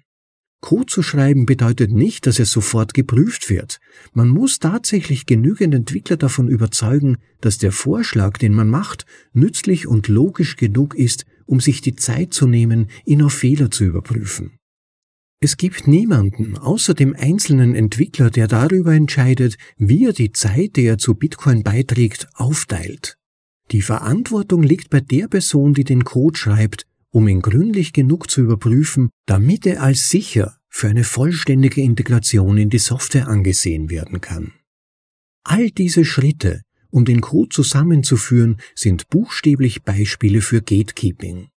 Code 0.61 0.87
zu 0.87 1.03
schreiben 1.03 1.47
bedeutet 1.47 1.93
nicht, 1.93 2.27
dass 2.27 2.41
er 2.41 2.47
sofort 2.47 2.95
geprüft 2.95 3.51
wird. 3.51 3.79
Man 4.15 4.29
muss 4.29 4.59
tatsächlich 4.59 5.27
genügend 5.27 5.75
Entwickler 5.75 6.17
davon 6.17 6.49
überzeugen, 6.49 7.19
dass 7.41 7.59
der 7.59 7.71
Vorschlag, 7.71 8.39
den 8.39 8.53
man 8.53 8.69
macht, 8.69 9.07
nützlich 9.33 9.87
und 9.87 10.09
logisch 10.09 10.57
genug 10.57 10.97
ist, 10.97 11.27
um 11.45 11.61
sich 11.61 11.83
die 11.83 11.95
Zeit 11.95 12.35
zu 12.35 12.49
nehmen, 12.49 12.89
ihn 13.05 13.23
auf 13.23 13.35
Fehler 13.35 13.71
zu 13.71 13.85
überprüfen. 13.85 14.56
Es 15.47 15.57
gibt 15.57 15.87
niemanden 15.87 16.59
außer 16.59 16.93
dem 16.93 17.15
einzelnen 17.15 17.77
Entwickler, 17.77 18.31
der 18.31 18.49
darüber 18.49 18.93
entscheidet, 18.93 19.57
wie 19.77 20.07
er 20.07 20.13
die 20.13 20.33
Zeit, 20.33 20.75
die 20.75 20.83
er 20.83 20.99
zu 20.99 21.15
Bitcoin 21.15 21.63
beiträgt, 21.63 22.27
aufteilt. 22.35 23.17
Die 23.71 23.81
Verantwortung 23.81 24.65
liegt 24.65 24.91
bei 24.91 25.01
der 25.01 25.29
Person, 25.29 25.73
die 25.73 25.85
den 25.85 26.03
Code 26.03 26.37
schreibt, 26.37 26.89
um 27.11 27.29
ihn 27.29 27.43
gründlich 27.43 27.93
genug 27.93 28.29
zu 28.29 28.41
überprüfen, 28.41 29.11
damit 29.25 29.67
er 29.67 29.85
als 29.85 30.09
sicher 30.09 30.57
für 30.69 30.89
eine 30.89 31.05
vollständige 31.05 31.81
Integration 31.81 32.59
in 32.59 32.69
die 32.69 32.81
Software 32.81 33.29
angesehen 33.29 33.89
werden 33.89 34.21
kann. 34.21 34.53
All 35.45 35.71
diese 35.71 36.05
Schritte, 36.05 36.63
um 36.91 37.05
den 37.05 37.21
Code 37.21 37.51
zusammenzuführen, 37.51 38.57
sind 38.75 39.09
buchstäblich 39.11 39.85
Beispiele 39.85 40.41
für 40.41 40.61
Gatekeeping. 40.61 41.51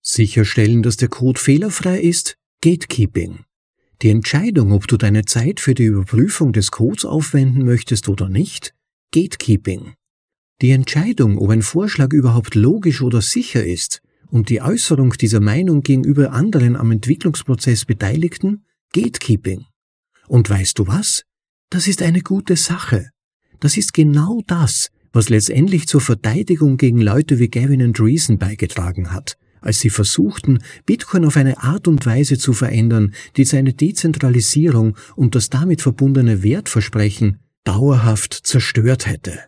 Sicherstellen, 0.00 0.82
dass 0.82 0.96
der 0.96 1.08
Code 1.08 1.38
fehlerfrei 1.38 2.00
ist, 2.00 2.38
Gatekeeping. 2.62 3.46
Die 4.02 4.10
Entscheidung, 4.10 4.72
ob 4.72 4.86
du 4.86 4.98
deine 4.98 5.24
Zeit 5.24 5.60
für 5.60 5.72
die 5.72 5.84
Überprüfung 5.84 6.52
des 6.52 6.70
Codes 6.70 7.06
aufwenden 7.06 7.64
möchtest 7.64 8.06
oder 8.10 8.28
nicht, 8.28 8.74
Gatekeeping. 9.14 9.94
Die 10.60 10.72
Entscheidung, 10.72 11.38
ob 11.38 11.48
ein 11.48 11.62
Vorschlag 11.62 12.12
überhaupt 12.12 12.54
logisch 12.54 13.00
oder 13.00 13.22
sicher 13.22 13.64
ist 13.64 14.02
und 14.28 14.50
die 14.50 14.60
Äußerung 14.60 15.14
dieser 15.14 15.40
Meinung 15.40 15.80
gegenüber 15.80 16.32
anderen 16.32 16.76
am 16.76 16.90
Entwicklungsprozess 16.90 17.86
Beteiligten, 17.86 18.66
Gatekeeping. 18.92 19.64
Und 20.28 20.50
weißt 20.50 20.78
du 20.78 20.86
was? 20.86 21.22
Das 21.70 21.88
ist 21.88 22.02
eine 22.02 22.20
gute 22.20 22.56
Sache. 22.56 23.08
Das 23.60 23.78
ist 23.78 23.94
genau 23.94 24.42
das, 24.46 24.90
was 25.14 25.30
letztendlich 25.30 25.88
zur 25.88 26.02
Verteidigung 26.02 26.76
gegen 26.76 27.00
Leute 27.00 27.38
wie 27.38 27.48
Gavin 27.48 27.80
und 27.80 27.98
Reason 27.98 28.36
beigetragen 28.36 29.12
hat, 29.12 29.38
als 29.60 29.80
sie 29.80 29.90
versuchten, 29.90 30.62
Bitcoin 30.86 31.24
auf 31.24 31.36
eine 31.36 31.62
Art 31.62 31.88
und 31.88 32.06
Weise 32.06 32.38
zu 32.38 32.52
verändern, 32.52 33.14
die 33.36 33.44
seine 33.44 33.72
Dezentralisierung 33.72 34.96
und 35.16 35.34
das 35.34 35.50
damit 35.50 35.82
verbundene 35.82 36.42
Wertversprechen 36.42 37.40
dauerhaft 37.64 38.34
zerstört 38.34 39.06
hätte. 39.06 39.38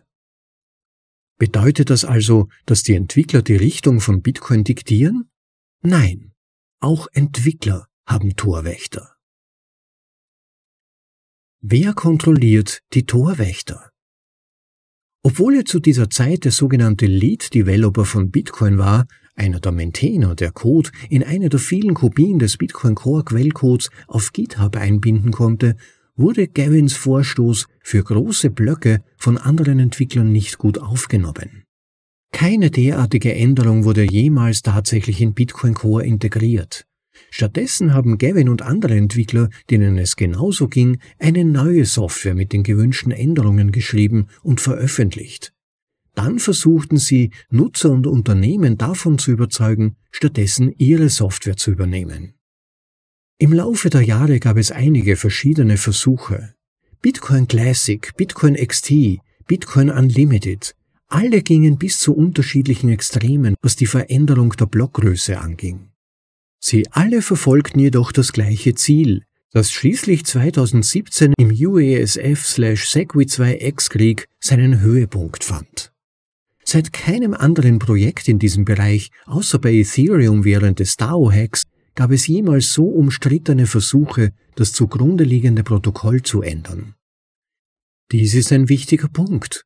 Bedeutet 1.37 1.89
das 1.89 2.05
also, 2.05 2.47
dass 2.65 2.83
die 2.83 2.93
Entwickler 2.93 3.41
die 3.41 3.55
Richtung 3.55 3.99
von 3.99 4.21
Bitcoin 4.21 4.63
diktieren? 4.63 5.29
Nein, 5.81 6.31
auch 6.79 7.07
Entwickler 7.11 7.87
haben 8.05 8.35
Torwächter. 8.35 9.15
Wer 11.61 11.93
kontrolliert 11.93 12.81
die 12.93 13.05
Torwächter? 13.05 13.89
Obwohl 15.23 15.55
er 15.55 15.65
zu 15.65 15.79
dieser 15.79 16.09
Zeit 16.09 16.43
der 16.43 16.51
sogenannte 16.51 17.05
Lead 17.05 17.53
Developer 17.53 18.03
von 18.03 18.31
Bitcoin 18.31 18.77
war, 18.77 19.07
einer 19.35 19.59
der 19.59 19.71
Maintainer, 19.71 20.35
der 20.35 20.51
Code 20.51 20.89
in 21.09 21.23
eine 21.23 21.49
der 21.49 21.59
vielen 21.59 21.93
Kopien 21.93 22.39
des 22.39 22.57
Bitcoin 22.57 22.95
Core 22.95 23.23
Quellcodes 23.23 23.89
auf 24.07 24.31
GitHub 24.33 24.75
einbinden 24.75 25.31
konnte, 25.31 25.75
wurde 26.15 26.47
Gavins 26.47 26.93
Vorstoß 26.93 27.67
für 27.81 28.03
große 28.03 28.49
Blöcke 28.51 29.03
von 29.17 29.37
anderen 29.37 29.79
Entwicklern 29.79 30.31
nicht 30.31 30.57
gut 30.57 30.77
aufgenommen. 30.77 31.63
Keine 32.31 32.71
derartige 32.71 33.33
Änderung 33.33 33.83
wurde 33.85 34.03
jemals 34.03 34.61
tatsächlich 34.61 35.21
in 35.21 35.33
Bitcoin 35.33 35.73
Core 35.73 36.05
integriert. 36.05 36.85
Stattdessen 37.29 37.93
haben 37.93 38.17
Gavin 38.17 38.49
und 38.49 38.61
andere 38.63 38.95
Entwickler, 38.95 39.49
denen 39.69 39.97
es 39.97 40.15
genauso 40.15 40.67
ging, 40.67 40.99
eine 41.19 41.45
neue 41.45 41.85
Software 41.85 42.35
mit 42.35 42.53
den 42.53 42.63
gewünschten 42.63 43.11
Änderungen 43.11 43.71
geschrieben 43.71 44.27
und 44.41 44.61
veröffentlicht. 44.61 45.53
Dann 46.15 46.39
versuchten 46.39 46.97
sie, 46.97 47.31
Nutzer 47.49 47.91
und 47.91 48.07
Unternehmen 48.07 48.77
davon 48.77 49.17
zu 49.17 49.31
überzeugen, 49.31 49.95
stattdessen 50.11 50.73
ihre 50.77 51.09
Software 51.09 51.57
zu 51.57 51.71
übernehmen. 51.71 52.35
Im 53.39 53.51
Laufe 53.51 53.89
der 53.89 54.01
Jahre 54.01 54.39
gab 54.39 54.57
es 54.57 54.71
einige 54.71 55.15
verschiedene 55.15 55.77
Versuche. 55.77 56.53
Bitcoin 57.01 57.47
Classic, 57.47 58.15
Bitcoin 58.15 58.55
XT, 58.55 59.17
Bitcoin 59.47 59.89
Unlimited, 59.89 60.75
alle 61.07 61.41
gingen 61.41 61.77
bis 61.77 61.99
zu 61.99 62.15
unterschiedlichen 62.15 62.89
Extremen, 62.89 63.55
was 63.61 63.75
die 63.75 63.85
Veränderung 63.85 64.53
der 64.53 64.65
Blockgröße 64.65 65.37
anging. 65.39 65.91
Sie 66.59 66.87
alle 66.91 67.21
verfolgten 67.21 67.79
jedoch 67.79 68.11
das 68.11 68.33
gleiche 68.33 68.73
Ziel, 68.75 69.23
das 69.51 69.71
schließlich 69.71 70.25
2017 70.25 71.33
im 71.37 71.49
UESF-Segwit2X-Krieg 71.49 74.25
seinen 74.39 74.79
Höhepunkt 74.79 75.43
fand. 75.43 75.92
Seit 76.73 76.91
keinem 76.91 77.35
anderen 77.35 77.77
Projekt 77.77 78.27
in 78.27 78.39
diesem 78.39 78.65
Bereich, 78.65 79.11
außer 79.27 79.59
bei 79.59 79.73
Ethereum 79.73 80.43
während 80.43 80.79
des 80.79 80.97
DAO-Hacks, 80.97 81.61
gab 81.93 82.09
es 82.09 82.25
jemals 82.25 82.73
so 82.73 82.85
umstrittene 82.85 83.67
Versuche, 83.67 84.31
das 84.55 84.73
zugrunde 84.73 85.23
liegende 85.23 85.63
Protokoll 85.63 86.23
zu 86.23 86.41
ändern. 86.41 86.95
Dies 88.11 88.33
ist 88.33 88.51
ein 88.51 88.69
wichtiger 88.69 89.07
Punkt. 89.07 89.65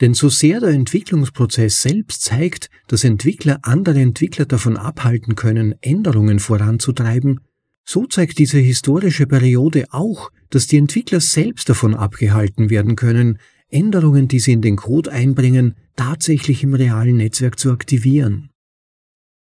Denn 0.00 0.14
so 0.14 0.28
sehr 0.28 0.60
der 0.60 0.68
Entwicklungsprozess 0.68 1.82
selbst 1.82 2.22
zeigt, 2.22 2.70
dass 2.86 3.02
Entwickler 3.02 3.58
andere 3.62 3.98
Entwickler 3.98 4.44
davon 4.46 4.76
abhalten 4.76 5.34
können, 5.34 5.74
Änderungen 5.80 6.38
voranzutreiben, 6.38 7.40
so 7.84 8.06
zeigt 8.06 8.38
diese 8.38 8.58
historische 8.58 9.26
Periode 9.26 9.86
auch, 9.90 10.30
dass 10.50 10.68
die 10.68 10.76
Entwickler 10.76 11.18
selbst 11.18 11.68
davon 11.68 11.96
abgehalten 11.96 12.70
werden 12.70 12.94
können, 12.94 13.40
Änderungen, 13.68 14.28
die 14.28 14.38
sie 14.38 14.52
in 14.52 14.62
den 14.62 14.76
Code 14.76 15.10
einbringen, 15.10 15.74
tatsächlich 16.00 16.62
im 16.62 16.72
realen 16.72 17.18
Netzwerk 17.18 17.58
zu 17.58 17.70
aktivieren. 17.70 18.48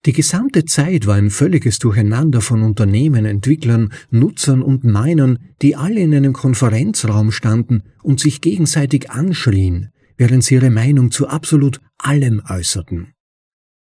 Die 0.06 0.14
gesamte 0.14 0.64
Zeit 0.64 1.06
war 1.06 1.16
ein 1.16 1.28
völliges 1.28 1.78
Durcheinander 1.78 2.40
von 2.40 2.62
Unternehmen, 2.62 3.26
Entwicklern, 3.26 3.92
Nutzern 4.08 4.62
und 4.62 4.82
Minern, 4.82 5.38
die 5.60 5.76
alle 5.76 6.00
in 6.00 6.14
einem 6.14 6.32
Konferenzraum 6.32 7.30
standen 7.30 7.82
und 8.02 8.20
sich 8.20 8.40
gegenseitig 8.40 9.10
anschrien, 9.10 9.90
während 10.16 10.44
sie 10.44 10.54
ihre 10.54 10.70
Meinung 10.70 11.10
zu 11.10 11.28
absolut 11.28 11.82
allem 11.98 12.40
äußerten. 12.48 13.12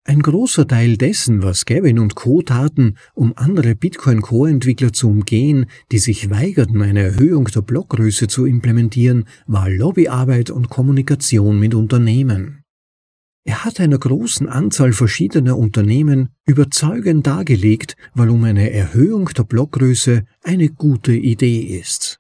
Ein 0.09 0.23
großer 0.23 0.67
Teil 0.67 0.97
dessen, 0.97 1.43
was 1.43 1.67
Gavin 1.67 1.99
und 1.99 2.15
Co. 2.15 2.41
taten, 2.41 2.95
um 3.12 3.35
andere 3.37 3.75
Bitcoin-Core-Entwickler 3.75 4.95
zu 4.95 5.11
umgehen, 5.11 5.67
die 5.93 5.99
sich 5.99 6.31
weigerten, 6.31 6.81
eine 6.81 7.03
Erhöhung 7.03 7.45
der 7.45 7.61
Blockgröße 7.61 8.27
zu 8.27 8.47
implementieren, 8.47 9.27
war 9.47 9.69
Lobbyarbeit 9.69 10.49
und 10.49 10.71
Kommunikation 10.71 11.61
mit 11.61 11.75
Unternehmen. 11.75 12.62
Er 13.45 13.67
hat 13.67 13.81
einer 13.81 13.99
großen 13.99 14.49
Anzahl 14.49 14.95
verschiedener 14.95 15.59
Unternehmen 15.59 16.31
überzeugend 16.47 17.27
dargelegt, 17.27 17.95
warum 18.15 18.45
eine 18.45 18.71
Erhöhung 18.71 19.29
der 19.37 19.45
Blockgröße 19.45 20.25
eine 20.43 20.71
gute 20.71 21.12
Idee 21.12 21.61
ist. 21.79 22.19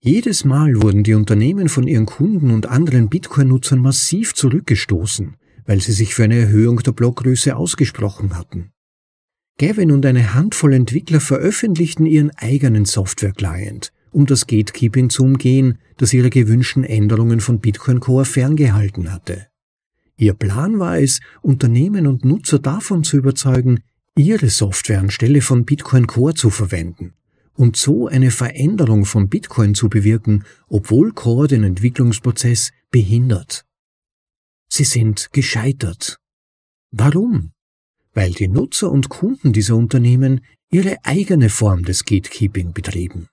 Jedes 0.00 0.44
Mal 0.44 0.80
wurden 0.80 1.02
die 1.02 1.14
Unternehmen 1.14 1.68
von 1.68 1.88
ihren 1.88 2.06
Kunden 2.06 2.52
und 2.52 2.66
anderen 2.66 3.08
Bitcoin-Nutzern 3.08 3.80
massiv 3.80 4.32
zurückgestoßen, 4.32 5.34
weil 5.70 5.80
sie 5.80 5.92
sich 5.92 6.16
für 6.16 6.24
eine 6.24 6.36
Erhöhung 6.36 6.78
der 6.80 6.90
Blockgröße 6.90 7.54
ausgesprochen 7.54 8.36
hatten. 8.36 8.72
Gavin 9.56 9.92
und 9.92 10.04
eine 10.04 10.34
Handvoll 10.34 10.72
Entwickler 10.72 11.20
veröffentlichten 11.20 12.06
ihren 12.06 12.32
eigenen 12.32 12.86
Software-Client, 12.86 13.92
um 14.10 14.26
das 14.26 14.48
Gatekeeping 14.48 15.10
zu 15.10 15.22
umgehen, 15.22 15.78
das 15.96 16.12
ihre 16.12 16.28
gewünschten 16.28 16.82
Änderungen 16.82 17.38
von 17.38 17.60
Bitcoin 17.60 18.00
Core 18.00 18.24
ferngehalten 18.24 19.12
hatte. 19.12 19.46
Ihr 20.16 20.34
Plan 20.34 20.80
war 20.80 20.98
es, 20.98 21.20
Unternehmen 21.40 22.08
und 22.08 22.24
Nutzer 22.24 22.58
davon 22.58 23.04
zu 23.04 23.18
überzeugen, 23.18 23.78
ihre 24.16 24.50
Software 24.50 24.98
anstelle 24.98 25.40
von 25.40 25.64
Bitcoin 25.64 26.08
Core 26.08 26.34
zu 26.34 26.50
verwenden 26.50 27.12
und 27.54 27.76
so 27.76 28.08
eine 28.08 28.32
Veränderung 28.32 29.04
von 29.04 29.28
Bitcoin 29.28 29.76
zu 29.76 29.88
bewirken, 29.88 30.42
obwohl 30.66 31.12
Core 31.12 31.46
den 31.46 31.62
Entwicklungsprozess 31.62 32.72
behindert. 32.90 33.66
Sie 34.72 34.84
sind 34.84 35.32
gescheitert. 35.32 36.18
Warum? 36.92 37.52
Weil 38.14 38.32
die 38.32 38.48
Nutzer 38.48 38.90
und 38.90 39.08
Kunden 39.08 39.52
dieser 39.52 39.76
Unternehmen 39.76 40.40
ihre 40.70 41.04
eigene 41.04 41.50
Form 41.50 41.84
des 41.84 42.04
Gatekeeping 42.04 42.72
betrieben. 42.72 43.28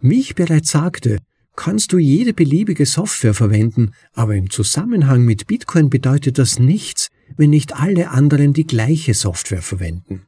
Wie 0.00 0.20
ich 0.20 0.34
bereits 0.34 0.70
sagte, 0.70 1.18
kannst 1.56 1.92
du 1.92 1.98
jede 1.98 2.32
beliebige 2.32 2.86
Software 2.86 3.34
verwenden, 3.34 3.92
aber 4.12 4.36
im 4.36 4.48
Zusammenhang 4.50 5.24
mit 5.24 5.46
Bitcoin 5.46 5.90
bedeutet 5.90 6.38
das 6.38 6.58
nichts, 6.58 7.08
wenn 7.36 7.50
nicht 7.50 7.74
alle 7.74 8.10
anderen 8.10 8.52
die 8.52 8.66
gleiche 8.66 9.14
Software 9.14 9.62
verwenden. 9.62 10.26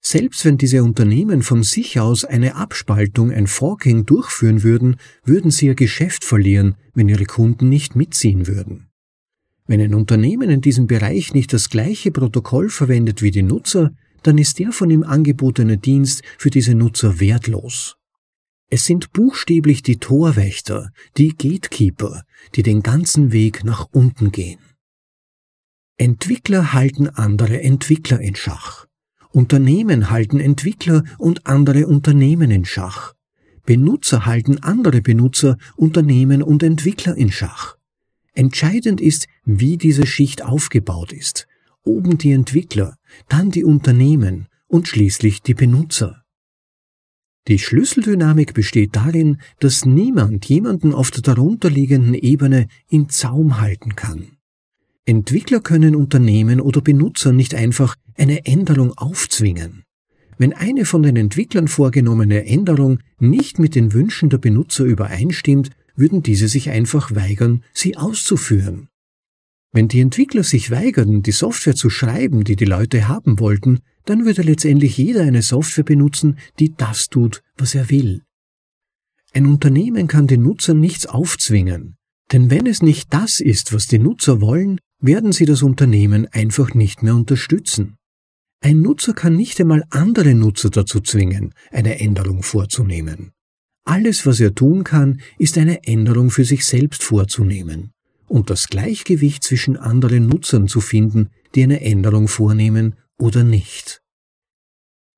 Selbst 0.00 0.44
wenn 0.44 0.58
diese 0.58 0.82
Unternehmen 0.82 1.42
von 1.42 1.62
sich 1.62 1.98
aus 2.00 2.24
eine 2.24 2.54
Abspaltung, 2.54 3.30
ein 3.32 3.46
Forking 3.46 4.06
durchführen 4.06 4.62
würden, 4.62 4.96
würden 5.24 5.50
sie 5.50 5.66
ihr 5.66 5.74
Geschäft 5.74 6.24
verlieren, 6.24 6.76
wenn 6.94 7.08
ihre 7.08 7.24
Kunden 7.24 7.68
nicht 7.68 7.96
mitziehen 7.96 8.46
würden. 8.46 8.88
Wenn 9.66 9.80
ein 9.80 9.94
Unternehmen 9.94 10.48
in 10.48 10.60
diesem 10.62 10.86
Bereich 10.86 11.34
nicht 11.34 11.52
das 11.52 11.68
gleiche 11.68 12.10
Protokoll 12.10 12.70
verwendet 12.70 13.20
wie 13.20 13.30
die 13.30 13.42
Nutzer, 13.42 13.92
dann 14.22 14.38
ist 14.38 14.58
der 14.58 14.72
von 14.72 14.90
ihm 14.90 15.02
angebotene 15.02 15.76
Dienst 15.76 16.22
für 16.38 16.50
diese 16.50 16.74
Nutzer 16.74 17.20
wertlos. 17.20 17.96
Es 18.70 18.84
sind 18.84 19.12
buchstäblich 19.12 19.82
die 19.82 19.98
Torwächter, 19.98 20.90
die 21.16 21.36
Gatekeeper, 21.36 22.24
die 22.54 22.62
den 22.62 22.82
ganzen 22.82 23.32
Weg 23.32 23.64
nach 23.64 23.88
unten 23.92 24.32
gehen. 24.32 24.58
Entwickler 25.96 26.72
halten 26.72 27.08
andere 27.08 27.62
Entwickler 27.62 28.20
in 28.20 28.36
Schach. 28.36 28.87
Unternehmen 29.38 30.10
halten 30.10 30.40
Entwickler 30.40 31.04
und 31.16 31.46
andere 31.46 31.86
Unternehmen 31.86 32.50
in 32.50 32.64
Schach. 32.64 33.14
Benutzer 33.64 34.26
halten 34.26 34.58
andere 34.64 35.00
Benutzer, 35.00 35.58
Unternehmen 35.76 36.42
und 36.42 36.64
Entwickler 36.64 37.16
in 37.16 37.30
Schach. 37.30 37.76
Entscheidend 38.34 39.00
ist, 39.00 39.28
wie 39.44 39.76
diese 39.76 40.06
Schicht 40.06 40.44
aufgebaut 40.44 41.12
ist. 41.12 41.46
Oben 41.84 42.18
die 42.18 42.32
Entwickler, 42.32 42.96
dann 43.28 43.52
die 43.52 43.62
Unternehmen 43.62 44.48
und 44.66 44.88
schließlich 44.88 45.40
die 45.40 45.54
Benutzer. 45.54 46.24
Die 47.46 47.60
Schlüsseldynamik 47.60 48.54
besteht 48.54 48.96
darin, 48.96 49.38
dass 49.60 49.84
niemand 49.84 50.46
jemanden 50.46 50.92
auf 50.92 51.12
der 51.12 51.22
darunterliegenden 51.22 52.14
Ebene 52.14 52.66
in 52.88 53.08
Zaum 53.08 53.60
halten 53.60 53.94
kann. 53.94 54.37
Entwickler 55.08 55.60
können 55.60 55.96
Unternehmen 55.96 56.60
oder 56.60 56.82
Benutzer 56.82 57.32
nicht 57.32 57.54
einfach 57.54 57.96
eine 58.18 58.44
Änderung 58.44 58.92
aufzwingen. 58.92 59.84
Wenn 60.36 60.52
eine 60.52 60.84
von 60.84 61.02
den 61.02 61.16
Entwicklern 61.16 61.66
vorgenommene 61.66 62.44
Änderung 62.44 62.98
nicht 63.18 63.58
mit 63.58 63.74
den 63.74 63.94
Wünschen 63.94 64.28
der 64.28 64.36
Benutzer 64.36 64.84
übereinstimmt, 64.84 65.70
würden 65.96 66.22
diese 66.22 66.46
sich 66.46 66.68
einfach 66.68 67.14
weigern, 67.14 67.64
sie 67.72 67.96
auszuführen. 67.96 68.88
Wenn 69.72 69.88
die 69.88 70.00
Entwickler 70.00 70.42
sich 70.44 70.70
weigerten, 70.70 71.22
die 71.22 71.32
Software 71.32 71.74
zu 71.74 71.88
schreiben, 71.88 72.44
die 72.44 72.56
die 72.56 72.66
Leute 72.66 73.08
haben 73.08 73.40
wollten, 73.40 73.78
dann 74.04 74.26
würde 74.26 74.42
letztendlich 74.42 74.98
jeder 74.98 75.22
eine 75.22 75.40
Software 75.40 75.84
benutzen, 75.84 76.36
die 76.58 76.74
das 76.76 77.08
tut, 77.08 77.42
was 77.56 77.74
er 77.74 77.88
will. 77.88 78.24
Ein 79.32 79.46
Unternehmen 79.46 80.06
kann 80.06 80.26
den 80.26 80.42
Nutzern 80.42 80.80
nichts 80.80 81.06
aufzwingen, 81.06 81.96
denn 82.30 82.50
wenn 82.50 82.66
es 82.66 82.82
nicht 82.82 83.14
das 83.14 83.40
ist, 83.40 83.72
was 83.72 83.86
die 83.86 83.98
Nutzer 83.98 84.42
wollen, 84.42 84.78
werden 85.00 85.32
sie 85.32 85.44
das 85.44 85.62
Unternehmen 85.62 86.26
einfach 86.32 86.74
nicht 86.74 87.02
mehr 87.02 87.14
unterstützen. 87.14 87.96
Ein 88.60 88.80
Nutzer 88.80 89.14
kann 89.14 89.36
nicht 89.36 89.60
einmal 89.60 89.84
andere 89.90 90.34
Nutzer 90.34 90.70
dazu 90.70 91.00
zwingen, 91.00 91.54
eine 91.70 92.00
Änderung 92.00 92.42
vorzunehmen. 92.42 93.32
Alles, 93.84 94.26
was 94.26 94.40
er 94.40 94.54
tun 94.54 94.84
kann, 94.84 95.20
ist 95.38 95.56
eine 95.56 95.84
Änderung 95.84 96.30
für 96.30 96.44
sich 96.44 96.66
selbst 96.66 97.02
vorzunehmen 97.02 97.92
und 98.26 98.50
das 98.50 98.68
Gleichgewicht 98.68 99.42
zwischen 99.42 99.76
anderen 99.76 100.26
Nutzern 100.26 100.68
zu 100.68 100.80
finden, 100.80 101.30
die 101.54 101.62
eine 101.62 101.80
Änderung 101.80 102.28
vornehmen 102.28 102.96
oder 103.18 103.44
nicht. 103.44 104.02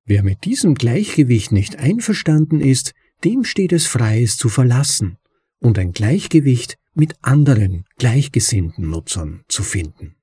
Wer 0.05 0.23
mit 0.23 0.45
diesem 0.45 0.75
Gleichgewicht 0.75 1.51
nicht 1.51 1.77
einverstanden 1.77 2.61
ist, 2.61 2.93
dem 3.23 3.43
steht 3.43 3.73
es 3.73 3.87
frei, 3.87 4.23
es 4.23 4.37
zu 4.37 4.49
verlassen 4.49 5.17
und 5.59 5.77
ein 5.77 5.91
Gleichgewicht 5.91 6.77
mit 6.93 7.15
anderen 7.21 7.85
gleichgesinnten 7.97 8.89
Nutzern 8.89 9.43
zu 9.47 9.63
finden. 9.63 10.15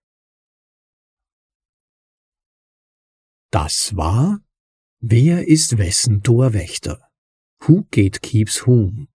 Das 3.50 3.96
war 3.96 4.40
Wer 5.00 5.46
ist 5.46 5.78
wessen 5.78 6.24
Torwächter? 6.24 7.08
Who 7.60 7.86
Gatekeeps 7.92 8.66
Whom? 8.66 9.06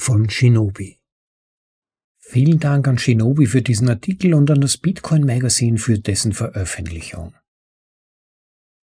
von 0.00 0.30
Shinobi. 0.30 1.00
Vielen 2.20 2.60
Dank 2.60 2.86
an 2.86 2.98
Shinobi 2.98 3.46
für 3.46 3.60
diesen 3.60 3.88
Artikel 3.88 4.34
und 4.34 4.48
an 4.52 4.60
das 4.60 4.78
Bitcoin 4.78 5.26
Magazine 5.26 5.78
für 5.78 5.98
dessen 5.98 6.32
Veröffentlichung. 6.32 7.34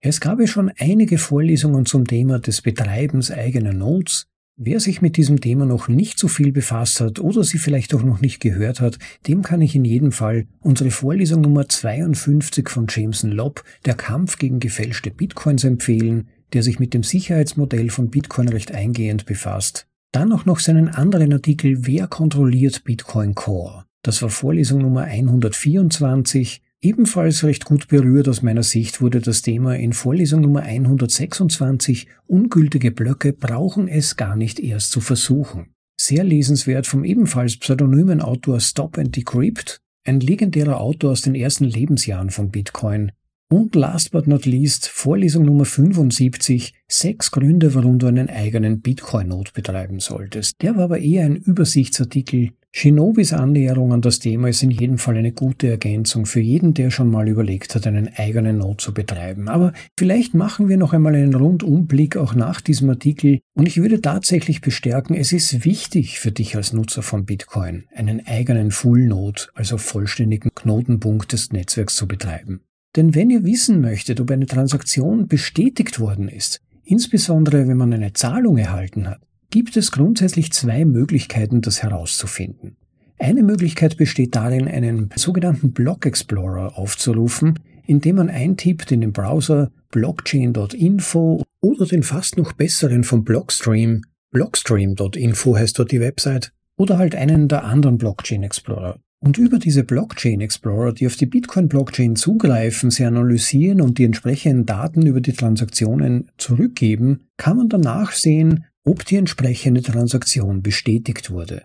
Es 0.01 0.19
gab 0.19 0.41
ja 0.41 0.47
schon 0.47 0.69
einige 0.77 1.17
Vorlesungen 1.17 1.85
zum 1.85 2.05
Thema 2.05 2.39
des 2.39 2.61
Betreibens 2.61 3.31
eigener 3.31 3.73
Nodes, 3.73 4.27
Wer 4.55 4.79
sich 4.79 5.01
mit 5.01 5.17
diesem 5.17 5.41
Thema 5.41 5.65
noch 5.65 5.87
nicht 5.87 6.19
so 6.19 6.27
viel 6.27 6.51
befasst 6.51 7.01
hat 7.01 7.19
oder 7.19 7.43
sie 7.43 7.57
vielleicht 7.57 7.91
auch 7.95 8.03
noch 8.03 8.21
nicht 8.21 8.39
gehört 8.39 8.81
hat, 8.81 8.99
dem 9.27 9.41
kann 9.41 9.61
ich 9.61 9.75
in 9.75 9.83
jedem 9.83 10.11
Fall 10.11 10.45
unsere 10.59 10.91
Vorlesung 10.91 11.41
Nummer 11.41 11.67
52 11.67 12.69
von 12.69 12.85
Jameson 12.87 13.31
Lobb, 13.31 13.63
Der 13.85 13.95
Kampf 13.95 14.37
gegen 14.37 14.59
gefälschte 14.59 15.09
Bitcoins 15.09 15.63
empfehlen, 15.63 16.27
der 16.53 16.61
sich 16.61 16.77
mit 16.77 16.93
dem 16.93 17.01
Sicherheitsmodell 17.01 17.89
von 17.89 18.11
Bitcoin 18.11 18.47
recht 18.47 18.71
eingehend 18.71 19.25
befasst. 19.25 19.87
Dann 20.11 20.31
auch 20.31 20.45
noch 20.45 20.59
seinen 20.59 20.87
anderen 20.87 21.33
Artikel 21.33 21.87
Wer 21.87 22.05
kontrolliert 22.05 22.83
Bitcoin 22.83 23.33
Core? 23.33 23.85
Das 24.03 24.21
war 24.21 24.29
Vorlesung 24.29 24.83
Nummer 24.83 25.01
124 25.01 26.61
Ebenfalls 26.83 27.45
recht 27.45 27.63
gut 27.63 27.87
berührt 27.87 28.27
aus 28.27 28.41
meiner 28.41 28.61
Sicht 28.61 28.99
wurde 28.99 29.21
das 29.21 29.41
Thema 29.41 29.77
in 29.77 29.93
Vorlesung 29.93 30.41
Nummer 30.41 30.63
126 30.63 32.07
Ungültige 32.27 32.91
Blöcke 32.91 33.31
brauchen 33.31 33.87
es 33.87 34.17
gar 34.17 34.35
nicht 34.35 34.59
erst 34.59 34.91
zu 34.91 34.99
versuchen. 34.99 35.67
Sehr 35.97 36.25
lesenswert 36.25 36.85
vom 36.85 37.05
ebenfalls 37.05 37.55
pseudonymen 37.55 38.19
Autor 38.19 38.59
Stop 38.59 38.97
and 38.97 39.15
Decrypt, 39.15 39.79
ein 40.03 40.19
legendärer 40.19 40.81
Autor 40.81 41.11
aus 41.11 41.21
den 41.21 41.35
ersten 41.35 41.63
Lebensjahren 41.63 42.31
von 42.31 42.51
Bitcoin. 42.51 43.13
Und 43.49 43.75
last 43.75 44.11
but 44.11 44.27
not 44.27 44.45
least 44.45 44.89
Vorlesung 44.89 45.45
Nummer 45.45 45.63
75, 45.63 46.73
sechs 46.89 47.31
Gründe, 47.31 47.75
warum 47.75 47.97
du 47.97 48.07
einen 48.07 48.29
eigenen 48.29 48.81
Bitcoin-Node 48.81 49.51
betreiben 49.53 50.01
solltest. 50.01 50.61
Der 50.61 50.75
war 50.75 50.83
aber 50.83 50.99
eher 50.99 51.23
ein 51.23 51.37
Übersichtsartikel, 51.37 52.49
Shinobis 52.75 53.33
Annäherung 53.33 53.93
an 53.93 54.01
das 54.01 54.17
Thema 54.17 54.49
ist 54.49 54.63
in 54.63 54.71
jedem 54.71 54.97
Fall 54.97 55.15
eine 55.15 55.31
gute 55.31 55.67
Ergänzung 55.67 56.25
für 56.25 56.39
jeden, 56.39 56.73
der 56.73 56.89
schon 56.89 57.07
mal 57.07 57.27
überlegt 57.27 57.75
hat, 57.75 57.85
einen 57.85 58.09
eigenen 58.17 58.57
Node 58.57 58.77
zu 58.77 58.95
betreiben. 58.95 59.47
Aber 59.47 59.73
vielleicht 59.95 60.33
machen 60.33 60.69
wir 60.69 60.77
noch 60.77 60.91
einmal 60.91 61.13
einen 61.13 61.35
Rundumblick 61.35 62.17
auch 62.17 62.33
nach 62.33 62.61
diesem 62.61 62.89
Artikel 62.89 63.41
und 63.53 63.67
ich 63.67 63.77
würde 63.77 64.01
tatsächlich 64.01 64.61
bestärken, 64.61 65.15
es 65.15 65.31
ist 65.31 65.65
wichtig 65.65 66.19
für 66.19 66.31
dich 66.31 66.55
als 66.55 66.73
Nutzer 66.73 67.03
von 67.03 67.25
Bitcoin, 67.25 67.85
einen 67.93 68.25
eigenen 68.25 68.71
Full 68.71 69.05
Node, 69.05 69.43
also 69.53 69.77
vollständigen 69.77 70.49
Knotenpunkt 70.55 71.31
des 71.31 71.51
Netzwerks 71.51 71.95
zu 71.95 72.07
betreiben. 72.07 72.61
Denn 72.95 73.13
wenn 73.13 73.29
ihr 73.29 73.43
wissen 73.43 73.81
möchtet, 73.81 74.19
ob 74.19 74.31
eine 74.31 74.47
Transaktion 74.47 75.27
bestätigt 75.27 75.99
worden 75.99 76.27
ist, 76.27 76.59
insbesondere 76.83 77.67
wenn 77.67 77.77
man 77.77 77.93
eine 77.93 78.13
Zahlung 78.13 78.57
erhalten 78.57 79.07
hat, 79.07 79.21
gibt 79.53 79.77
es 79.77 79.91
grundsätzlich 79.91 80.51
zwei 80.51 80.83
Möglichkeiten, 80.83 81.61
das 81.61 81.83
herauszufinden. 81.83 82.75
Eine 83.19 83.43
Möglichkeit 83.43 83.97
besteht 83.97 84.33
darin, 84.33 84.67
einen 84.67 85.11
sogenannten 85.15 85.73
Block 85.73 86.07
Explorer 86.07 86.75
aufzurufen, 86.75 87.59
indem 87.85 88.15
man 88.15 88.31
eintippt 88.31 88.91
in 88.91 89.01
den 89.01 89.13
Browser 89.13 89.69
blockchain.info 89.91 91.43
oder 91.61 91.85
den 91.85 92.01
fast 92.01 92.35
noch 92.35 92.53
besseren 92.53 93.03
von 93.03 93.23
Blockstream, 93.23 94.01
blockstream.info 94.31 95.55
heißt 95.55 95.77
dort 95.77 95.91
die 95.91 95.99
Website, 95.99 96.51
oder 96.75 96.97
halt 96.97 97.13
einen 97.13 97.47
der 97.47 97.63
anderen 97.63 97.99
Blockchain 97.99 98.41
Explorer. 98.41 98.97
Und 99.19 99.37
über 99.37 99.59
diese 99.59 99.83
Blockchain 99.83 100.41
Explorer, 100.41 100.93
die 100.93 101.05
auf 101.05 101.15
die 101.15 101.27
Bitcoin-Blockchain 101.27 102.15
zugreifen, 102.15 102.89
sie 102.89 103.05
analysieren 103.05 103.81
und 103.81 103.99
die 103.99 104.05
entsprechenden 104.05 104.65
Daten 104.65 105.05
über 105.05 105.21
die 105.21 105.33
Transaktionen 105.33 106.31
zurückgeben, 106.37 107.27
kann 107.37 107.57
man 107.57 107.69
danach 107.69 108.13
sehen, 108.13 108.65
ob 108.83 109.05
die 109.05 109.17
entsprechende 109.17 109.81
Transaktion 109.81 110.61
bestätigt 110.61 111.31
wurde. 111.31 111.63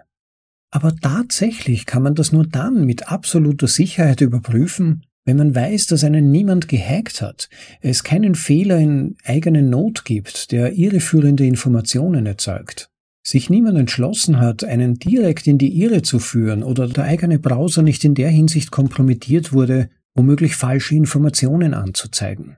Aber 0.70 0.94
tatsächlich 0.94 1.86
kann 1.86 2.02
man 2.02 2.14
das 2.14 2.32
nur 2.32 2.46
dann 2.46 2.84
mit 2.84 3.08
absoluter 3.10 3.68
Sicherheit 3.68 4.20
überprüfen, 4.20 5.04
wenn 5.24 5.36
man 5.36 5.54
weiß, 5.54 5.88
dass 5.88 6.04
einen 6.04 6.30
niemand 6.30 6.68
gehackt 6.68 7.20
hat, 7.20 7.50
es 7.82 8.02
keinen 8.02 8.34
Fehler 8.34 8.78
in 8.78 9.16
eigenen 9.24 9.68
Not 9.68 10.06
gibt, 10.06 10.52
der 10.52 10.72
irreführende 10.72 11.44
Informationen 11.44 12.24
erzeugt, 12.24 12.90
sich 13.22 13.50
niemand 13.50 13.76
entschlossen 13.76 14.40
hat, 14.40 14.64
einen 14.64 14.98
direkt 14.98 15.46
in 15.46 15.58
die 15.58 15.82
Irre 15.82 16.00
zu 16.00 16.18
führen 16.18 16.62
oder 16.62 16.88
der 16.88 17.04
eigene 17.04 17.38
Browser 17.38 17.82
nicht 17.82 18.04
in 18.04 18.14
der 18.14 18.30
Hinsicht 18.30 18.70
kompromittiert 18.70 19.52
wurde, 19.52 19.90
womöglich 20.14 20.56
falsche 20.56 20.94
Informationen 20.94 21.74
anzuzeigen. 21.74 22.56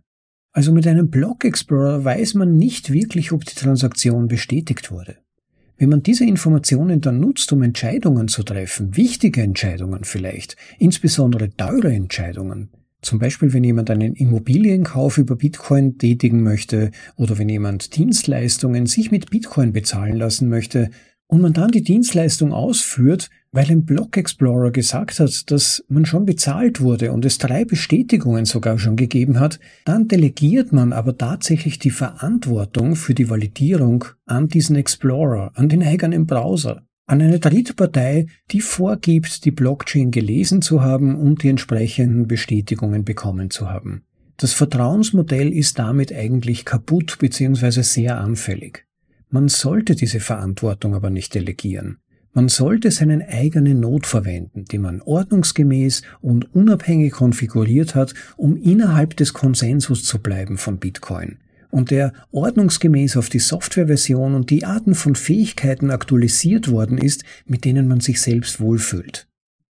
Also 0.53 0.73
mit 0.73 0.87
einem 0.87 1.11
Block 1.11 1.45
Explorer 1.45 2.05
weiß 2.05 2.35
man 2.35 2.57
nicht 2.57 2.93
wirklich, 2.93 3.33
ob 3.33 3.45
die 3.45 3.55
Transaktion 3.55 4.27
bestätigt 4.27 4.91
wurde. 4.91 5.17
Wenn 5.79 5.89
man 5.89 6.03
diese 6.03 6.25
Informationen 6.27 7.01
dann 7.01 7.21
nutzt, 7.21 7.53
um 7.53 7.63
Entscheidungen 7.63 8.29
zu 8.29 8.43
treffen, 8.43 8.97
wichtige 8.97 9.43
Entscheidungen 9.43 10.05
vielleicht, 10.05 10.57
insbesondere 10.79 11.51
teure 11.57 11.93
Entscheidungen, 11.93 12.71
zum 13.01 13.19
Beispiel 13.19 13.53
wenn 13.55 13.65
jemand 13.65 13.91
einen 13.91 14.15
Immobilienkauf 14.15 15.17
über 15.17 15.37
Bitcoin 15.37 15.97
tätigen 15.97 16.43
möchte 16.43 16.91
oder 17.17 17.39
wenn 17.39 17.49
jemand 17.49 17.97
Dienstleistungen 17.97 18.87
sich 18.87 19.11
mit 19.11 19.31
Bitcoin 19.31 19.73
bezahlen 19.73 20.17
lassen 20.17 20.49
möchte, 20.49 20.91
und 21.31 21.41
man 21.41 21.53
dann 21.53 21.71
die 21.71 21.83
Dienstleistung 21.83 22.53
ausführt, 22.53 23.31
weil 23.53 23.71
ein 23.71 23.85
Block 23.85 24.17
Explorer 24.17 24.71
gesagt 24.71 25.19
hat, 25.19 25.51
dass 25.51 25.85
man 25.89 26.05
schon 26.05 26.25
bezahlt 26.25 26.81
wurde 26.81 27.13
und 27.13 27.25
es 27.25 27.39
drei 27.39 27.65
Bestätigungen 27.65 28.45
sogar 28.45 28.79
schon 28.79 28.97
gegeben 28.97 29.41
hat, 29.41 29.59
dann 29.85 30.07
delegiert 30.07 30.73
man 30.73 30.93
aber 30.93 31.19
tatsächlich 31.19 31.79
die 31.79 31.91
Verantwortung 31.91 32.95
für 32.95 33.15
die 33.15 33.29
Validierung 33.29 34.05
an 34.27 34.49
diesen 34.49 34.77
Explorer, 34.77 35.51
an 35.55 35.69
den 35.69 35.83
eigenen 35.83 36.27
Browser, 36.27 36.83
an 37.07 37.21
eine 37.21 37.41
dritte 37.41 37.75
Partei, 37.75 38.27
die 38.53 38.61
vorgibt, 38.61 39.45
die 39.45 39.51
Blockchain 39.51 40.13
gelesen 40.13 40.63
zu 40.63 40.83
haben 40.83 41.17
und 41.17 41.43
die 41.43 41.49
entsprechenden 41.49 42.29
Bestätigungen 42.29 43.05
bekommen 43.05 43.51
zu 43.51 43.69
haben. 43.69 44.05
Das 44.37 44.53
Vertrauensmodell 44.53 45.53
ist 45.53 45.79
damit 45.79 46.13
eigentlich 46.13 46.65
kaputt 46.65 47.19
bzw. 47.19 47.83
sehr 47.83 48.19
anfällig. 48.19 48.87
Man 49.29 49.49
sollte 49.49 49.97
diese 49.97 50.21
Verantwortung 50.21 50.95
aber 50.95 51.11
nicht 51.11 51.35
delegieren. 51.35 51.99
Man 52.33 52.49
sollte 52.49 52.91
seinen 52.91 53.23
eigenen 53.23 53.81
Not 53.81 54.07
verwenden, 54.07 54.65
die 54.65 54.79
man 54.79 55.03
ordnungsgemäß 55.03 56.03
und 56.21 56.55
unabhängig 56.55 57.13
konfiguriert 57.13 57.95
hat, 57.95 58.15
um 58.37 58.57
innerhalb 58.57 59.17
des 59.17 59.33
Konsensus 59.33 60.05
zu 60.05 60.21
bleiben 60.21 60.57
von 60.57 60.79
Bitcoin 60.79 61.39
und 61.71 61.91
der 61.91 62.13
ordnungsgemäß 62.33 63.17
auf 63.17 63.29
die 63.29 63.39
Softwareversion 63.39 64.35
und 64.35 64.51
die 64.51 64.65
Arten 64.65 64.95
von 64.95 65.15
Fähigkeiten 65.15 65.91
aktualisiert 65.91 66.71
worden 66.71 66.99
ist, 66.99 67.25
mit 67.47 67.65
denen 67.65 67.89
man 67.89 68.01
sich 68.01 68.21
selbst 68.21 68.61
wohlfühlt. 68.61 69.29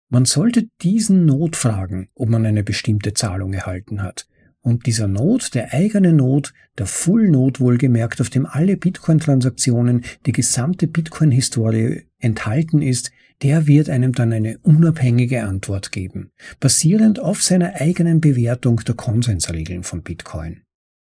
Man 0.10 0.26
sollte 0.26 0.68
diesen 0.82 1.26
Not 1.26 1.56
fragen, 1.56 2.10
ob 2.16 2.30
man 2.30 2.46
eine 2.46 2.64
bestimmte 2.64 3.14
Zahlung 3.14 3.54
erhalten 3.54 4.04
hat, 4.04 4.28
und 4.62 4.88
dieser 4.88 5.08
Node, 5.08 5.46
der 5.54 5.74
eigene 5.74 6.12
Node, 6.12 6.50
der 6.80 6.88
Full 6.88 7.30
Node 7.30 7.60
wohlgemerkt, 7.60 8.20
auf 8.20 8.32
dem 8.32 8.48
alle 8.48 8.78
Bitcoin-Transaktionen, 8.78 10.04
die 10.26 10.32
gesamte 10.32 10.88
Bitcoin-Historie 10.88 12.08
enthalten 12.26 12.82
ist, 12.82 13.12
der 13.42 13.68
wird 13.68 13.90
einem 13.90 14.14
dann 14.14 14.34
eine 14.34 14.58
unabhängige 14.60 15.44
Antwort 15.44 15.92
geben, 15.92 16.32
basierend 16.60 17.20
auf 17.20 17.44
seiner 17.44 17.76
eigenen 17.76 18.20
Bewertung 18.20 18.78
der 18.78 18.96
Konsensregeln 18.96 19.84
von 19.84 20.02
Bitcoin. 20.02 20.64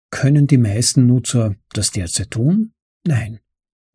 Können 0.10 0.48
die 0.48 0.58
meisten 0.58 1.08
Nutzer 1.08 1.56
das 1.74 1.92
derzeit 1.92 2.32
tun? 2.32 2.72
Nein, 3.06 3.40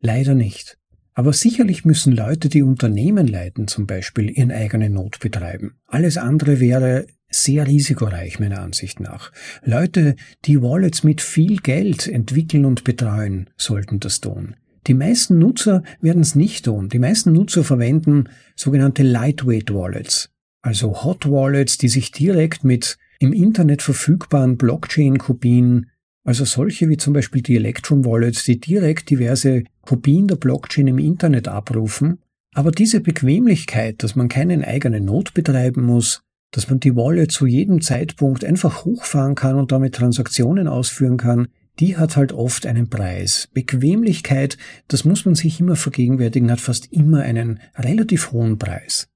leider 0.01 0.35
nicht. 0.35 0.79
Aber 1.15 1.33
sicherlich 1.33 1.85
müssen 1.85 2.13
Leute, 2.13 2.49
die 2.49 2.63
Unternehmen 2.63 3.27
leiten, 3.27 3.67
zum 3.67 3.87
Beispiel 3.87 4.31
ihren 4.31 4.53
eigenen 4.53 4.93
Not 4.93 5.19
betreiben. 5.19 5.73
Alles 5.87 6.17
andere 6.17 6.61
wäre 6.61 7.07
sehr 7.29 7.67
risikoreich 7.67 8.39
meiner 8.39 8.61
Ansicht 8.61 9.01
nach. 9.01 9.33
Leute, 9.63 10.15
die 10.45 10.63
Wallets 10.63 11.03
mit 11.03 11.21
viel 11.21 11.57
Geld 11.57 12.07
entwickeln 12.07 12.65
und 12.65 12.85
betreuen, 12.85 13.51
sollten 13.57 14.01
das 14.01 14.21
tun. 14.21 14.55
Die 14.89 14.95
meisten 14.95 15.39
Nutzer 15.39 15.83
werden 16.01 16.23
es 16.23 16.35
nicht 16.35 16.65
tun. 16.65 16.89
Die 16.89 16.99
meisten 16.99 17.33
Nutzer 17.33 17.63
verwenden 17.63 18.31
sogenannte 18.57 19.03
Lightweight 19.03 19.73
Wallets, 19.73 20.31
also 20.63 21.05
Hot 21.05 21.31
Wallets, 21.31 21.77
die 21.77 21.89
sich 21.89 22.11
direkt 22.11 22.65
mit 22.65 22.97
im 23.21 23.35
Internet 23.35 23.83
verfügbaren 23.83 24.57
Blockchain-Kopien, 24.57 25.91
also 26.25 26.47
solche 26.47 26.89
wie 26.89 26.97
zum 26.97 27.13
Beispiel 27.13 27.43
die 27.43 27.57
Electrum 27.57 28.07
Wallets, 28.07 28.45
die 28.45 28.59
direkt 28.59 29.11
diverse 29.11 29.65
Kopien 29.83 30.27
der 30.27 30.37
Blockchain 30.37 30.87
im 30.87 30.99
Internet 30.99 31.49
abrufen. 31.49 32.21
Aber 32.55 32.71
diese 32.71 33.01
Bequemlichkeit, 33.01 34.03
dass 34.03 34.17
man 34.17 34.29
keinen 34.29 34.65
eigenen 34.65 35.05
Not 35.05 35.35
betreiben 35.35 35.85
muss, 35.85 36.23
dass 36.51 36.71
man 36.71 36.81
die 36.81 36.97
Wallet 36.97 37.31
zu 37.31 37.47
jedem 37.47 37.83
Zeitpunkt 37.83 38.43
einfach 38.43 38.87
hochfahren 38.87 39.35
kann 39.35 39.57
und 39.57 39.71
damit 39.71 39.97
Transaktionen 39.97 40.67
ausführen 40.67 41.19
kann, 41.19 41.49
die 41.81 41.97
hat 41.97 42.17
halt 42.17 42.33
oft 42.33 42.67
einen 42.67 42.89
Preis. 42.89 43.49
Bequemlichkeit, 43.53 44.59
das 44.89 45.05
muss 45.05 45.25
man 45.25 45.35
sich 45.35 45.61
immer 45.61 45.77
vergegenwärtigen, 45.77 46.51
hat 46.51 46.61
fast 46.61 46.93
immer 46.93 47.23
einen 47.23 47.61
relativ 47.77 48.33
hohen 48.33 48.59
Preis. 48.59 49.09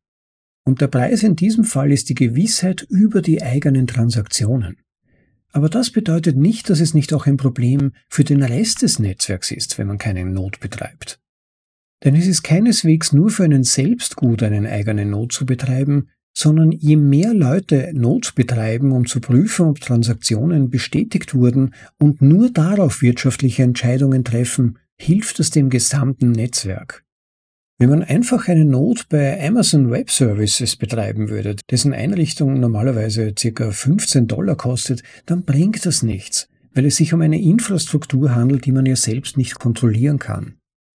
Und 0.65 0.81
der 0.81 0.87
Preis 0.87 1.23
in 1.23 1.35
diesem 1.37 1.65
Fall 1.65 1.91
ist 1.91 2.09
die 2.09 2.15
Gewissheit 2.15 2.83
über 2.89 3.21
die 3.21 3.43
eigenen 3.43 3.87
Transaktionen. 3.87 4.77
Aber 5.51 5.69
das 5.69 5.91
bedeutet 5.91 6.37
nicht, 6.37 6.71
dass 6.71 6.81
es 6.81 6.95
nicht 6.95 7.13
auch 7.13 7.27
ein 7.27 7.37
Problem 7.37 7.93
für 8.09 8.25
den 8.25 8.43
Rest 8.43 8.83
des 8.83 8.99
Netzwerks 8.99 9.51
ist, 9.51 9.77
wenn 9.77 9.89
man 9.89 9.99
keinen 9.99 10.33
Not 10.33 10.61
betreibt. 10.61 11.21
Denn 12.05 12.15
es 12.17 12.27
ist 12.27 12.43
keineswegs 12.43 13.13
nur 13.13 13.31
für 13.31 13.45
einen 13.45 13.65
selbst 13.65 14.17
gut, 14.17 14.43
einen 14.43 14.67
eigenen 14.67 15.11
Not 15.11 15.33
zu 15.33 15.45
betreiben, 15.47 16.09
sondern 16.35 16.73
je 16.73 16.97
mehr 16.97 17.35
Leute 17.35 17.91
Not 17.95 18.35
betreiben, 18.35 18.93
um 18.93 19.07
zu 19.07 19.21
prüfen, 19.21 19.67
ob 19.67 19.81
Transaktionen 19.81 20.71
bestätigt 20.71 21.35
wurden 21.35 21.75
und 21.99 22.23
nur 22.23 22.51
darauf 22.51 23.03
wirtschaftliche 23.03 23.63
Entscheidungen 23.63 24.25
treffen, 24.25 24.79
hilft 24.99 25.41
es 25.41 25.51
dem 25.51 25.71
gesamten 25.71 26.33
Netzwerk. 26.33 27.05
Wenn 27.79 27.91
man 27.91 28.05
einfach 28.05 28.47
eine 28.47 28.65
Not 28.65 29.09
bei 29.09 29.45
Amazon 29.45 29.91
Web 29.91 30.11
Services 30.11 30.77
betreiben 30.77 31.31
würde, 31.31 31.57
dessen 31.69 31.93
Einrichtung 31.93 32.61
normalerweise 32.61 33.33
ca. 33.35 33.71
15 33.73 34.29
Dollar 34.29 34.55
kostet, 34.55 35.03
dann 35.27 35.43
bringt 35.43 35.85
das 35.85 36.05
nichts, 36.05 36.49
weil 36.75 36.87
es 36.87 36.97
sich 36.97 37.13
um 37.13 37.21
eine 37.21 37.41
Infrastruktur 37.41 38.37
handelt, 38.37 38.67
die 38.67 38.73
man 38.73 38.87
ja 38.87 38.95
selbst 38.95 39.37
nicht 39.37 39.59
kontrollieren 39.59 40.21
kann. 40.21 40.55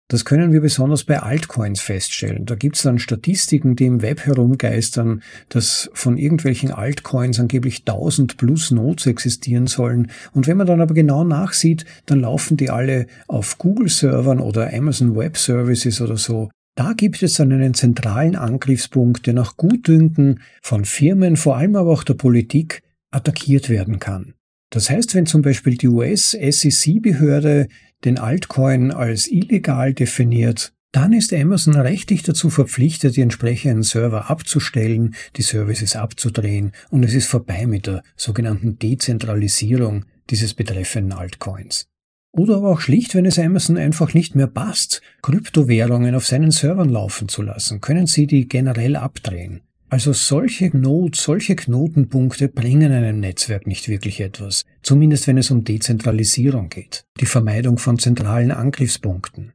Das 0.09 0.25
können 0.25 0.53
wir 0.53 0.61
besonders 0.61 1.03
bei 1.03 1.21
Altcoins 1.21 1.81
feststellen. 1.81 2.47
Da 2.47 2.55
gibt 2.55 2.77
es 2.77 2.83
dann 2.83 3.01
Statistiken, 3.01 3.75
die 3.75 3.87
im 3.87 4.03
Web 4.03 4.25
herumgeistern, 4.25 5.21
dass 5.49 5.91
von 5.95 6.17
irgendwelchen 6.17 6.71
Altcoins 6.71 7.41
angeblich 7.41 7.81
1000 7.81 8.37
plus 8.37 8.71
Nodes 8.71 9.07
existieren 9.07 9.67
sollen. 9.67 10.13
Und 10.33 10.47
wenn 10.47 10.59
man 10.59 10.69
dann 10.69 10.81
aber 10.81 10.95
genau 10.95 11.25
nachsieht, 11.25 11.87
dann 12.07 12.21
laufen 12.21 12.57
die 12.57 12.71
alle 12.71 13.07
auf 13.27 13.59
Google-Servern 13.59 14.39
oder 14.39 14.73
Amazon 14.73 15.17
Web 15.17 15.37
Services 15.37 16.01
oder 16.01 16.17
so. 16.17 16.51
Da 16.77 16.93
gibt 16.93 17.21
es 17.23 17.35
dann 17.35 17.51
einen 17.51 17.75
zentralen 17.75 18.37
Angriffspunkt, 18.37 19.27
der 19.27 19.35
nach 19.35 19.57
Gutdünken 19.57 20.41
von 20.63 20.85
Firmen, 20.85 21.37
vor 21.37 21.57
allem 21.57 21.75
aber 21.75 21.91
auch 21.91 22.05
der 22.05 22.15
Politik, 22.15 22.83
attackiert 23.11 23.71
werden 23.71 23.99
kann. 23.99 24.35
Das 24.71 24.91
heißt, 24.91 25.15
wenn 25.15 25.27
zum 25.27 25.43
Beispiel 25.43 25.77
die 25.77 25.89
US-SEC-Behörde 25.89 27.69
den 28.05 28.19
Altcoin 28.19 28.91
als 28.91 29.27
illegal 29.27 29.95
definiert, 29.95 30.73
dann 30.93 31.13
ist 31.13 31.35
Amazon 31.35 31.75
rechtlich 31.75 32.23
dazu 32.23 32.49
verpflichtet, 32.49 33.17
die 33.17 33.21
entsprechenden 33.21 33.83
Server 33.83 34.31
abzustellen, 34.31 35.15
die 35.37 35.43
Services 35.43 35.95
abzudrehen 35.95 36.73
und 36.91 37.05
es 37.05 37.13
ist 37.13 37.27
vorbei 37.27 37.67
mit 37.67 37.87
der 37.87 38.03
sogenannten 38.17 38.79
Dezentralisierung 38.79 40.07
dieses 40.31 40.55
betreffenden 40.55 41.13
Altcoins. 41.13 41.87
Oder 42.33 42.57
aber 42.57 42.71
auch 42.71 42.81
schlicht, 42.81 43.15
wenn 43.15 43.27
es 43.27 43.39
Amazon 43.39 43.79
einfach 43.79 44.15
nicht 44.15 44.35
mehr 44.35 44.47
passt, 44.47 45.01
Kryptowährungen 45.23 46.15
auf 46.15 46.27
seinen 46.27 46.51
Servern 46.51 46.91
laufen 46.91 47.29
zu 47.29 47.43
lassen, 47.43 47.81
können 47.81 48.07
sie 48.07 48.27
die 48.27 48.47
generell 48.47 48.97
abdrehen. 48.97 49.63
Also 49.89 50.13
solche 50.13 50.77
Nodes, 50.77 51.23
solche 51.23 51.55
Knotenpunkte 51.55 52.49
bringen 52.49 52.91
einem 52.91 53.21
Netzwerk 53.21 53.69
nicht 53.69 53.89
wirklich 53.89 54.21
etwas, 54.21 54.65
zumindest 54.83 55.29
wenn 55.29 55.39
es 55.39 55.51
um 55.53 55.63
Dezentralisierung 55.63 56.69
geht, 56.71 57.05
die 57.21 57.27
Vermeidung 57.27 57.79
von 57.79 57.99
zentralen 57.99 58.51
Angriffspunkten. 58.51 59.53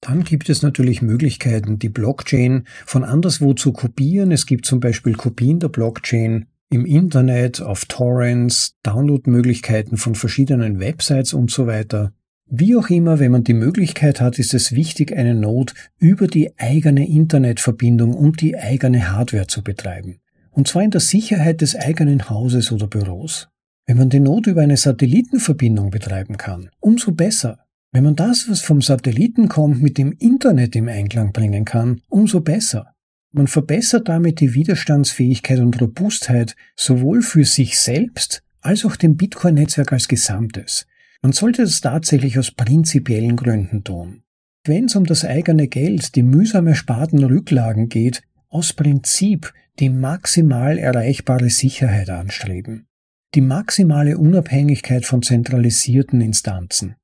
Dann 0.00 0.22
gibt 0.22 0.48
es 0.48 0.62
natürlich 0.62 1.02
Möglichkeiten, 1.02 1.80
die 1.80 1.88
Blockchain 1.88 2.68
von 2.86 3.02
anderswo 3.02 3.54
zu 3.54 3.72
kopieren. 3.72 4.30
Es 4.30 4.46
gibt 4.46 4.64
zum 4.64 4.78
Beispiel 4.78 5.14
Kopien 5.14 5.58
der 5.58 5.70
Blockchain 5.70 6.46
im 6.70 6.86
Internet, 6.86 7.60
auf 7.60 7.84
Torrents, 7.86 8.76
Downloadmöglichkeiten 8.84 9.96
von 9.96 10.14
verschiedenen 10.14 10.78
Websites 10.78 11.32
und 11.32 11.50
so 11.50 11.66
weiter. 11.66 12.12
Wie 12.50 12.76
auch 12.76 12.88
immer, 12.88 13.18
wenn 13.18 13.30
man 13.30 13.44
die 13.44 13.52
Möglichkeit 13.52 14.22
hat, 14.22 14.38
ist 14.38 14.54
es 14.54 14.72
wichtig, 14.72 15.14
eine 15.14 15.34
Node 15.34 15.74
über 15.98 16.26
die 16.26 16.58
eigene 16.58 17.06
Internetverbindung 17.06 18.14
und 18.14 18.40
die 18.40 18.56
eigene 18.56 19.12
Hardware 19.12 19.48
zu 19.48 19.62
betreiben. 19.62 20.20
Und 20.50 20.66
zwar 20.66 20.82
in 20.82 20.90
der 20.90 21.02
Sicherheit 21.02 21.60
des 21.60 21.76
eigenen 21.76 22.30
Hauses 22.30 22.72
oder 22.72 22.86
Büros. 22.86 23.48
Wenn 23.86 23.98
man 23.98 24.08
die 24.08 24.20
Node 24.20 24.52
über 24.52 24.62
eine 24.62 24.78
Satellitenverbindung 24.78 25.90
betreiben 25.90 26.38
kann, 26.38 26.70
umso 26.80 27.12
besser. 27.12 27.58
Wenn 27.92 28.04
man 28.04 28.16
das, 28.16 28.48
was 28.48 28.62
vom 28.62 28.80
Satelliten 28.80 29.48
kommt, 29.48 29.82
mit 29.82 29.98
dem 29.98 30.12
Internet 30.12 30.74
im 30.74 30.88
Einklang 30.88 31.32
bringen 31.32 31.66
kann, 31.66 32.00
umso 32.08 32.40
besser. 32.40 32.94
Man 33.30 33.46
verbessert 33.46 34.08
damit 34.08 34.40
die 34.40 34.54
Widerstandsfähigkeit 34.54 35.60
und 35.60 35.78
Robustheit 35.80 36.56
sowohl 36.76 37.20
für 37.20 37.44
sich 37.44 37.78
selbst 37.78 38.42
als 38.62 38.86
auch 38.86 38.96
dem 38.96 39.16
Bitcoin-Netzwerk 39.16 39.92
als 39.92 40.08
Gesamtes. 40.08 40.86
Man 41.22 41.32
sollte 41.32 41.62
das 41.62 41.80
tatsächlich 41.80 42.38
aus 42.38 42.50
prinzipiellen 42.52 43.36
Gründen 43.36 43.82
tun. 43.82 44.22
Wenn 44.64 44.84
es 44.84 44.96
um 44.96 45.04
das 45.04 45.24
eigene 45.24 45.68
Geld, 45.68 46.14
die 46.14 46.22
mühsam 46.22 46.66
ersparten 46.66 47.24
Rücklagen 47.24 47.88
geht, 47.88 48.22
aus 48.48 48.72
Prinzip 48.72 49.52
die 49.78 49.90
maximal 49.90 50.78
erreichbare 50.78 51.50
Sicherheit 51.50 52.10
anstreben. 52.10 52.86
Die 53.34 53.40
maximale 53.40 54.18
Unabhängigkeit 54.18 55.04
von 55.04 55.22
zentralisierten 55.22 56.20
Instanzen. 56.20 56.96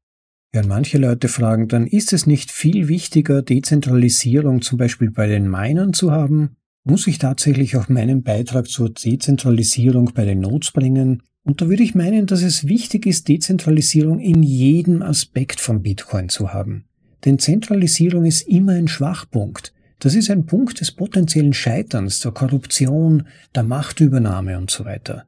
Ja, 0.55 0.63
manche 0.65 0.99
Leute 0.99 1.29
fragen 1.29 1.69
dann, 1.69 1.87
ist 1.87 2.13
es 2.13 2.27
nicht 2.27 2.51
viel 2.51 2.89
wichtiger, 2.89 3.43
Dezentralisierung 3.43 4.63
zum 4.63 4.79
Beispiel 4.79 5.11
bei 5.11 5.27
den 5.27 5.51
Minern 5.51 5.93
zu 5.93 6.13
haben? 6.13 6.57
Muss 6.85 7.07
ich 7.07 7.19
tatsächlich 7.19 7.77
auch 7.77 7.89
meinen 7.89 8.23
Beitrag 8.23 8.69
zur 8.69 8.91
Dezentralisierung 8.91 10.13
bei 10.15 10.25
den 10.25 10.41
Nodes 10.41 10.71
bringen? 10.71 11.23
Und 11.45 11.61
da 11.61 11.69
würde 11.69 11.83
ich 11.83 11.95
meinen, 11.95 12.27
dass 12.27 12.43
es 12.43 12.67
wichtig 12.67 13.07
ist, 13.07 13.29
Dezentralisierung 13.29 14.19
in 14.19 14.43
jedem 14.43 15.03
Aspekt 15.03 15.61
von 15.61 15.83
Bitcoin 15.83 16.31
zu 16.31 16.55
haben. 16.55 16.85
Denn 17.25 17.39
Zentralisierung 17.39 18.25
ist 18.25 18.49
immer 18.49 18.73
ein 18.73 18.89
Schwachpunkt. 18.89 19.75
Das 19.99 20.15
ist 20.15 20.31
ein 20.31 20.47
Punkt 20.47 20.81
des 20.81 20.91
potenziellen 20.93 21.53
Scheiterns, 21.53 22.21
der 22.21 22.33
Korruption, 22.33 23.27
der 23.55 23.63
Machtübernahme 23.63 24.59
und 24.59 24.71
so 24.71 24.85
weiter. 24.85 25.27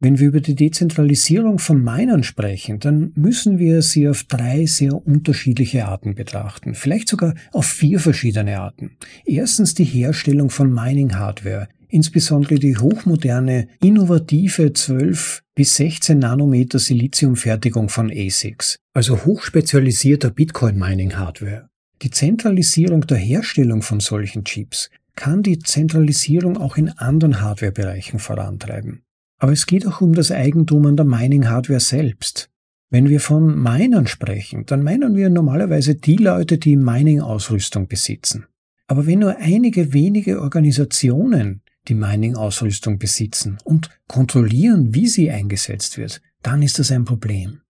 Wenn 0.00 0.18
wir 0.18 0.28
über 0.28 0.40
die 0.40 0.56
Dezentralisierung 0.56 1.58
von 1.58 1.82
Minern 1.82 2.24
sprechen, 2.24 2.80
dann 2.80 3.12
müssen 3.14 3.58
wir 3.58 3.80
sie 3.80 4.08
auf 4.08 4.24
drei 4.24 4.66
sehr 4.66 4.94
unterschiedliche 4.94 5.86
Arten 5.86 6.14
betrachten, 6.14 6.74
vielleicht 6.74 7.08
sogar 7.08 7.34
auf 7.52 7.66
vier 7.66 8.00
verschiedene 8.00 8.60
Arten. 8.60 8.96
Erstens 9.24 9.74
die 9.74 9.84
Herstellung 9.84 10.50
von 10.50 10.72
Mining-Hardware, 10.72 11.68
insbesondere 11.88 12.56
die 12.56 12.76
hochmoderne, 12.76 13.68
innovative 13.80 14.72
12 14.72 15.43
bis 15.56 15.76
16 15.76 16.18
Nanometer 16.18 16.80
Siliziumfertigung 16.80 17.88
von 17.88 18.10
ASICs, 18.10 18.76
also 18.92 19.24
hochspezialisierter 19.24 20.30
Bitcoin-Mining-Hardware. 20.30 21.68
Die 22.02 22.10
Zentralisierung 22.10 23.06
der 23.06 23.18
Herstellung 23.18 23.82
von 23.82 24.00
solchen 24.00 24.44
Chips 24.44 24.90
kann 25.14 25.44
die 25.44 25.60
Zentralisierung 25.60 26.56
auch 26.56 26.76
in 26.76 26.88
anderen 26.88 27.40
Hardwarebereichen 27.40 28.18
vorantreiben. 28.18 29.02
Aber 29.38 29.52
es 29.52 29.66
geht 29.66 29.86
auch 29.86 30.00
um 30.00 30.12
das 30.12 30.32
Eigentum 30.32 30.86
an 30.86 30.96
der 30.96 31.06
Mining-Hardware 31.06 31.80
selbst. 31.80 32.50
Wenn 32.90 33.08
wir 33.08 33.20
von 33.20 33.56
Minern 33.56 34.08
sprechen, 34.08 34.66
dann 34.66 34.82
meinen 34.82 35.14
wir 35.14 35.30
normalerweise 35.30 35.94
die 35.94 36.16
Leute, 36.16 36.58
die 36.58 36.76
Mining-Ausrüstung 36.76 37.86
besitzen. 37.86 38.46
Aber 38.88 39.06
wenn 39.06 39.20
nur 39.20 39.36
einige 39.38 39.92
wenige 39.92 40.40
Organisationen 40.40 41.62
die 41.88 41.94
Mining-Ausrüstung 41.94 42.98
besitzen 42.98 43.58
und 43.64 43.90
kontrollieren, 44.08 44.94
wie 44.94 45.06
sie 45.06 45.30
eingesetzt 45.30 45.98
wird, 45.98 46.20
dann 46.42 46.62
ist 46.62 46.78
das 46.78 46.90
ein 46.90 47.04
Problem. 47.04 47.60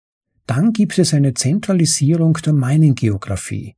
Dann 0.47 0.73
gibt 0.73 0.99
es 0.99 1.15
eine 1.15 1.35
Zentralisierung 1.35 2.35
der 2.45 2.53
Mining-Geografie. 2.53 3.75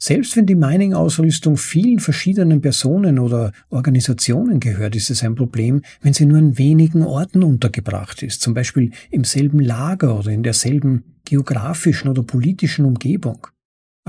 Selbst 0.00 0.36
wenn 0.36 0.46
die 0.46 0.54
Mining-Ausrüstung 0.54 1.56
vielen 1.56 1.98
verschiedenen 1.98 2.60
Personen 2.60 3.18
oder 3.18 3.52
Organisationen 3.68 4.60
gehört, 4.60 4.94
ist 4.94 5.10
es 5.10 5.24
ein 5.24 5.34
Problem, 5.34 5.82
wenn 6.02 6.12
sie 6.12 6.24
nur 6.24 6.38
in 6.38 6.56
wenigen 6.56 7.02
Orten 7.02 7.42
untergebracht 7.42 8.22
ist, 8.22 8.40
zum 8.40 8.54
Beispiel 8.54 8.92
im 9.10 9.24
selben 9.24 9.58
Lager 9.58 10.16
oder 10.16 10.30
in 10.30 10.44
derselben 10.44 11.16
geografischen 11.24 12.08
oder 12.08 12.22
politischen 12.22 12.84
Umgebung. 12.84 13.48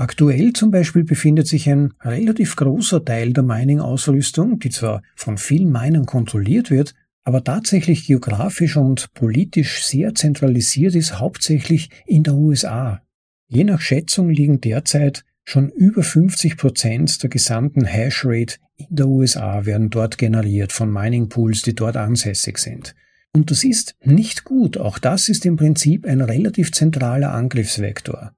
Aktuell 0.00 0.54
zum 0.54 0.70
Beispiel 0.70 1.04
befindet 1.04 1.46
sich 1.46 1.68
ein 1.68 1.92
relativ 2.00 2.56
großer 2.56 3.04
Teil 3.04 3.34
der 3.34 3.42
Mining-Ausrüstung, 3.42 4.58
die 4.58 4.70
zwar 4.70 5.02
von 5.14 5.36
vielen 5.36 5.70
Minern 5.70 6.06
kontrolliert 6.06 6.70
wird, 6.70 6.94
aber 7.22 7.44
tatsächlich 7.44 8.06
geografisch 8.06 8.78
und 8.78 9.12
politisch 9.12 9.84
sehr 9.84 10.14
zentralisiert 10.14 10.94
ist, 10.94 11.20
hauptsächlich 11.20 11.90
in 12.06 12.22
der 12.22 12.32
USA. 12.32 13.02
Je 13.46 13.62
nach 13.64 13.82
Schätzung 13.82 14.30
liegen 14.30 14.62
derzeit 14.62 15.26
schon 15.44 15.68
über 15.68 16.02
50 16.02 16.56
Prozent 16.56 17.22
der 17.22 17.28
gesamten 17.28 17.84
Hashrate 17.84 18.56
in 18.78 18.86
der 18.88 19.06
USA 19.06 19.66
werden 19.66 19.90
dort 19.90 20.16
generiert 20.16 20.72
von 20.72 20.90
Mining 20.90 21.28
Pools, 21.28 21.60
die 21.60 21.74
dort 21.74 21.98
ansässig 21.98 22.56
sind. 22.56 22.94
Und 23.34 23.50
das 23.50 23.64
ist 23.64 23.96
nicht 24.02 24.44
gut. 24.44 24.78
Auch 24.78 24.98
das 24.98 25.28
ist 25.28 25.44
im 25.44 25.56
Prinzip 25.56 26.06
ein 26.06 26.22
relativ 26.22 26.72
zentraler 26.72 27.34
Angriffsvektor. 27.34 28.32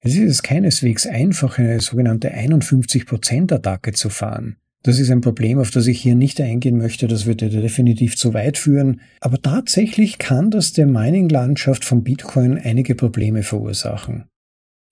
Es 0.00 0.16
ist 0.16 0.42
keineswegs 0.42 1.06
einfach, 1.06 1.58
eine 1.58 1.80
sogenannte 1.80 2.32
51%-Attacke 2.32 3.92
zu 3.92 4.10
fahren. 4.10 4.56
Das 4.84 5.00
ist 5.00 5.10
ein 5.10 5.20
Problem, 5.20 5.58
auf 5.58 5.72
das 5.72 5.88
ich 5.88 6.00
hier 6.00 6.14
nicht 6.14 6.40
eingehen 6.40 6.78
möchte, 6.78 7.08
das 7.08 7.26
würde 7.26 7.50
definitiv 7.50 8.16
zu 8.16 8.32
weit 8.32 8.58
führen, 8.58 9.00
aber 9.20 9.42
tatsächlich 9.42 10.18
kann 10.18 10.50
das 10.50 10.72
der 10.72 10.86
Mining-Landschaft 10.86 11.84
von 11.84 12.04
Bitcoin 12.04 12.56
einige 12.58 12.94
Probleme 12.94 13.42
verursachen. 13.42 14.24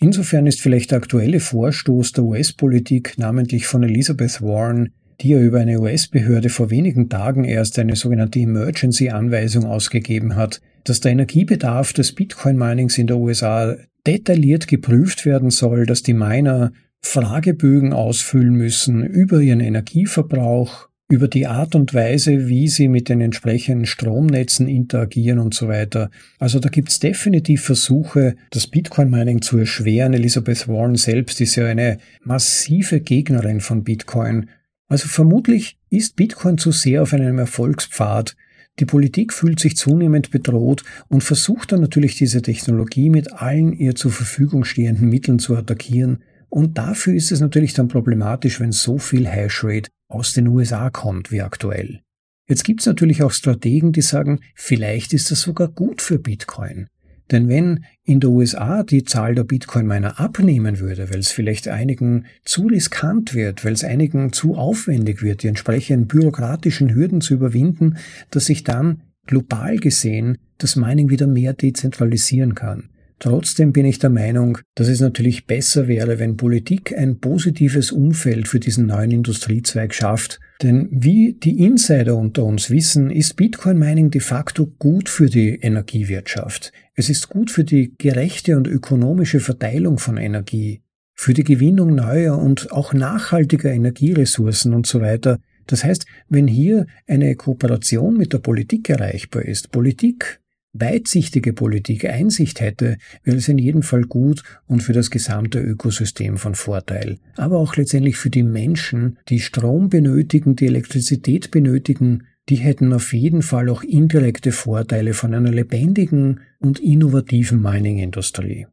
Insofern 0.01 0.47
ist 0.47 0.61
vielleicht 0.61 0.91
der 0.91 0.99
aktuelle 0.99 1.39
Vorstoß 1.39 2.13
der 2.13 2.25
US-Politik, 2.25 3.17
namentlich 3.17 3.67
von 3.67 3.85
Elizabeth 3.85 4.43
Warren, 4.43 4.91
die 5.21 5.29
ja 5.31 5.41
über 5.41 5.61
eine 5.61 5.81
US-Behörde 5.81 6.51
vor 6.51 6.71
wenigen 6.71 7.09
Tagen 7.09 7.45
erst 7.45 7.79
eine 7.79 7.97
sogenannte 7.97 8.41
Emergency-Anweisung 8.41 9.65
ausgegeben 9.65 10.35
hat, 10.35 10.61
dass 10.85 11.01
der 11.01 11.13
Energiebedarf 11.13 11.93
des 11.93 12.13
Bitcoin-Minings 12.13 12.99
in 12.99 13.07
der 13.07 13.17
USA 13.17 13.77
detailliert 14.07 14.69
geprüft 14.69 15.27
werden 15.27 15.51
soll, 15.51 15.87
dass 15.87 16.03
die 16.03 16.15
Miner 16.15 16.73
Fragebögen 17.03 17.93
ausfüllen 17.93 18.55
müssen 18.55 19.05
über 19.05 19.41
ihren 19.41 19.61
Energieverbrauch, 19.61 20.89
über 21.09 21.29
die 21.29 21.47
Art 21.47 21.77
und 21.77 21.95
Weise, 21.95 22.49
wie 22.49 22.69
sie 22.69 22.89
mit 22.89 23.09
den 23.09 23.21
entsprechenden 23.21 23.87
Stromnetzen 23.87 24.67
interagieren 24.67 25.39
und 25.39 25.55
so 25.55 25.69
weiter. 25.69 26.11
Also 26.39 26.59
da 26.59 26.69
gibt's 26.69 26.99
definitiv 26.99 27.63
Versuche, 27.63 28.35
das 28.51 28.67
Bitcoin-Mining 28.67 29.41
zu 29.41 29.59
erschweren. 29.59 30.15
Elizabeth 30.15 30.67
Warren 30.67 30.97
selbst 30.97 31.41
ist 31.41 31.55
ja 31.55 31.67
eine 31.67 31.99
massive 32.25 33.01
Gegnerin 33.01 33.61
von 33.61 33.85
Bitcoin. 33.85 34.51
Also 34.89 35.07
vermutlich 35.09 35.79
ist 35.91 36.17
Bitcoin 36.17 36.59
zu 36.59 36.73
sehr 36.73 37.03
auf 37.03 37.13
einem 37.13 37.39
Erfolgspfad, 37.39 38.37
die 38.79 38.85
Politik 38.85 39.33
fühlt 39.33 39.59
sich 39.59 39.77
zunehmend 39.77 40.31
bedroht 40.31 40.85
und 41.09 41.25
versucht 41.25 41.73
dann 41.73 41.81
natürlich 41.81 42.17
diese 42.17 42.43
Technologie 42.43 43.09
mit 43.09 43.33
allen 43.33 43.73
ihr 43.73 43.95
zur 43.95 44.11
Verfügung 44.11 44.65
stehenden 44.65 45.09
Mitteln 45.09 45.39
zu 45.39 45.57
attackieren. 45.57 46.23
Und 46.49 46.77
dafür 46.79 47.15
ist 47.15 47.33
es 47.33 47.41
natürlich 47.41 47.73
dann 47.75 47.89
problematisch, 47.89 48.61
wenn 48.61 48.73
so 48.73 48.99
viel 48.99 49.27
Hashrate 49.27 49.91
aus 50.09 50.33
den 50.33 50.49
USA 50.49 50.91
kommt 50.91 51.33
wie 51.33 51.43
aktuell. 51.43 52.01
Jetzt 52.49 52.65
gibt 52.65 52.81
es 52.81 52.87
natürlich 52.87 53.23
auch 53.23 53.33
Strategen, 53.33 53.93
die 53.93 54.03
sagen, 54.03 54.41
vielleicht 54.55 55.13
ist 55.15 55.31
das 55.31 55.41
sogar 55.41 55.69
gut 55.69 56.01
für 56.01 56.19
Bitcoin. 56.19 56.89
Denn 57.31 57.49
wenn 57.49 57.85
in 58.05 58.21
der 58.21 58.31
USA 58.31 58.83
die 58.83 59.05
Zahl 59.05 59.35
der 59.35 59.45
Bitcoin-Miner 59.45 60.21
abnehmen 60.21 60.79
würde, 60.79 61.11
weil 61.11 61.19
es 61.19 61.33
vielleicht 61.33 61.69
einigen 61.69 62.27
zu 62.45 62.67
riskant 62.67 63.35
wird, 63.35 63.65
weil 63.65 63.73
es 63.73 63.83
einigen 63.83 64.33
zu 64.33 64.55
aufwendig 64.55 65.23
wird, 65.23 65.43
die 65.43 65.49
entsprechenden 65.49 66.07
bürokratischen 66.07 66.95
Hürden 66.95 67.21
zu 67.21 67.35
überwinden, 67.35 67.97
dass 68.31 68.47
sich 68.47 68.63
dann 68.63 69.03
global 69.27 69.77
gesehen 69.77 70.39
das 70.59 70.77
Mining 70.77 71.11
wieder 71.11 71.27
mehr 71.27 71.53
dezentralisieren 71.53 72.55
kann. 72.55 72.91
Trotzdem 73.19 73.73
bin 73.73 73.87
ich 73.87 73.99
der 73.99 74.11
Meinung, 74.11 74.59
dass 74.75 74.89
es 74.89 75.01
natürlich 75.01 75.47
besser 75.47 75.89
wäre, 75.89 76.19
wenn 76.19 76.37
Politik 76.37 76.95
ein 76.97 77.19
positives 77.19 77.91
Umfeld 77.91 78.47
für 78.47 78.61
diesen 78.61 78.87
neuen 78.87 79.11
Industriezweig 79.11 79.95
schafft. 79.95 80.39
Denn 80.63 80.89
wie 80.91 81.33
die 81.33 81.65
Insider 81.65 82.17
unter 82.17 82.45
uns 82.45 82.71
wissen, 82.71 83.11
ist 83.11 83.37
Bitcoin 83.37 83.79
Mining 83.79 84.11
de 84.11 84.21
facto 84.21 84.67
gut 84.79 85.09
für 85.09 85.27
die 85.27 85.55
Energiewirtschaft. 85.55 86.73
Es 86.95 87.09
ist 87.09 87.31
gut 87.31 87.51
für 87.51 87.65
die 87.65 87.95
gerechte 87.97 88.57
und 88.57 88.69
ökonomische 88.69 89.41
Verteilung 89.41 89.99
von 89.99 90.19
Energie, 90.19 90.83
für 91.15 91.33
die 91.33 91.45
Gewinnung 91.45 91.95
neuer 91.95 92.39
und 92.39 92.71
auch 92.71 92.93
nachhaltiger 92.93 93.73
Energieressourcen 93.73 94.75
und 94.75 94.87
so 94.87 95.01
weiter. 95.01 95.39
Das 95.67 95.85
heißt, 95.85 96.07
wenn 96.29 96.47
hier 96.47 96.87
eine 97.07 97.35
Kooperation 97.35 98.17
mit 98.17 98.35
der 98.35 98.39
Politik 98.39 98.91
erreichbar 98.91 99.45
ist, 99.45 99.73
Politik 99.73 100.41
weitsichtige 100.81 101.53
Politik 101.53 102.05
Einsicht 102.05 102.61
hätte, 102.61 102.99
wäre 103.25 103.37
es 103.37 103.49
in 103.49 103.59
jedem 103.59 103.83
Fall 103.83 104.03
gut 104.03 104.43
und 104.67 104.83
für 104.83 104.93
das 104.93 105.11
gesamte 105.11 105.61
Ökosystem 105.61 106.37
von 106.37 106.55
Vorteil. 106.55 107.19
Aber 107.37 107.59
auch 107.59 107.77
letztendlich 107.77 108.17
für 108.17 108.31
die 108.31 108.43
Menschen, 108.43 109.19
die 109.29 109.41
Strom 109.41 109.89
benötigen, 109.89 110.57
die 110.57 110.67
Elektrizität 110.67 111.51
benötigen, 111.51 112.25
die 112.49 112.57
hätten 112.57 112.93
auf 112.93 113.13
jeden 113.13 113.43
Fall 113.43 113.69
auch 113.69 113.83
indirekte 113.83 114.53
Vorteile 114.53 115.15
von 115.15 115.35
einer 115.35 115.51
lebendigen 115.51 116.41
und 116.61 116.79
innovativen 116.79 117.61
Mining-Industrie. 117.61 118.67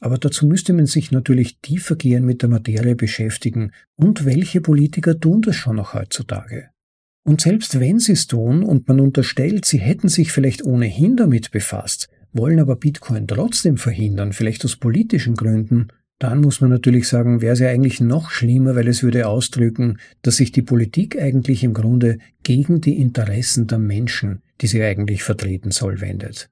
Aber 0.00 0.16
dazu 0.18 0.46
müsste 0.46 0.72
man 0.72 0.86
sich 0.86 1.10
natürlich 1.10 1.58
tiefergehend 1.60 2.24
mit 2.24 2.42
der 2.42 2.48
Materie 2.48 2.94
beschäftigen. 2.94 3.72
Und 3.96 4.24
welche 4.24 4.60
Politiker 4.60 5.18
tun 5.18 5.42
das 5.42 5.56
schon 5.56 5.76
noch 5.76 5.94
heutzutage? 5.94 6.70
Und 7.24 7.40
selbst 7.40 7.78
wenn 7.78 7.98
sie 7.98 8.12
es 8.12 8.26
tun 8.26 8.62
und 8.62 8.88
man 8.88 9.00
unterstellt, 9.00 9.64
sie 9.64 9.78
hätten 9.78 10.08
sich 10.08 10.32
vielleicht 10.32 10.64
ohnehin 10.64 11.16
damit 11.16 11.50
befasst, 11.50 12.08
wollen 12.32 12.60
aber 12.60 12.76
Bitcoin 12.76 13.26
trotzdem 13.26 13.76
verhindern, 13.76 14.32
vielleicht 14.32 14.64
aus 14.64 14.76
politischen 14.76 15.34
Gründen, 15.34 15.88
dann 16.18 16.40
muss 16.40 16.60
man 16.60 16.70
natürlich 16.70 17.06
sagen, 17.06 17.40
wäre 17.40 17.52
es 17.52 17.60
ja 17.60 17.68
eigentlich 17.68 18.00
noch 18.00 18.30
schlimmer, 18.30 18.74
weil 18.74 18.88
es 18.88 19.02
würde 19.02 19.28
ausdrücken, 19.28 19.98
dass 20.22 20.36
sich 20.36 20.50
die 20.50 20.62
Politik 20.62 21.20
eigentlich 21.20 21.62
im 21.62 21.74
Grunde 21.74 22.18
gegen 22.42 22.80
die 22.80 23.00
Interessen 23.00 23.68
der 23.68 23.78
Menschen, 23.78 24.42
die 24.60 24.66
sie 24.66 24.82
eigentlich 24.82 25.22
vertreten 25.22 25.70
soll, 25.70 26.00
wendet. 26.00 26.50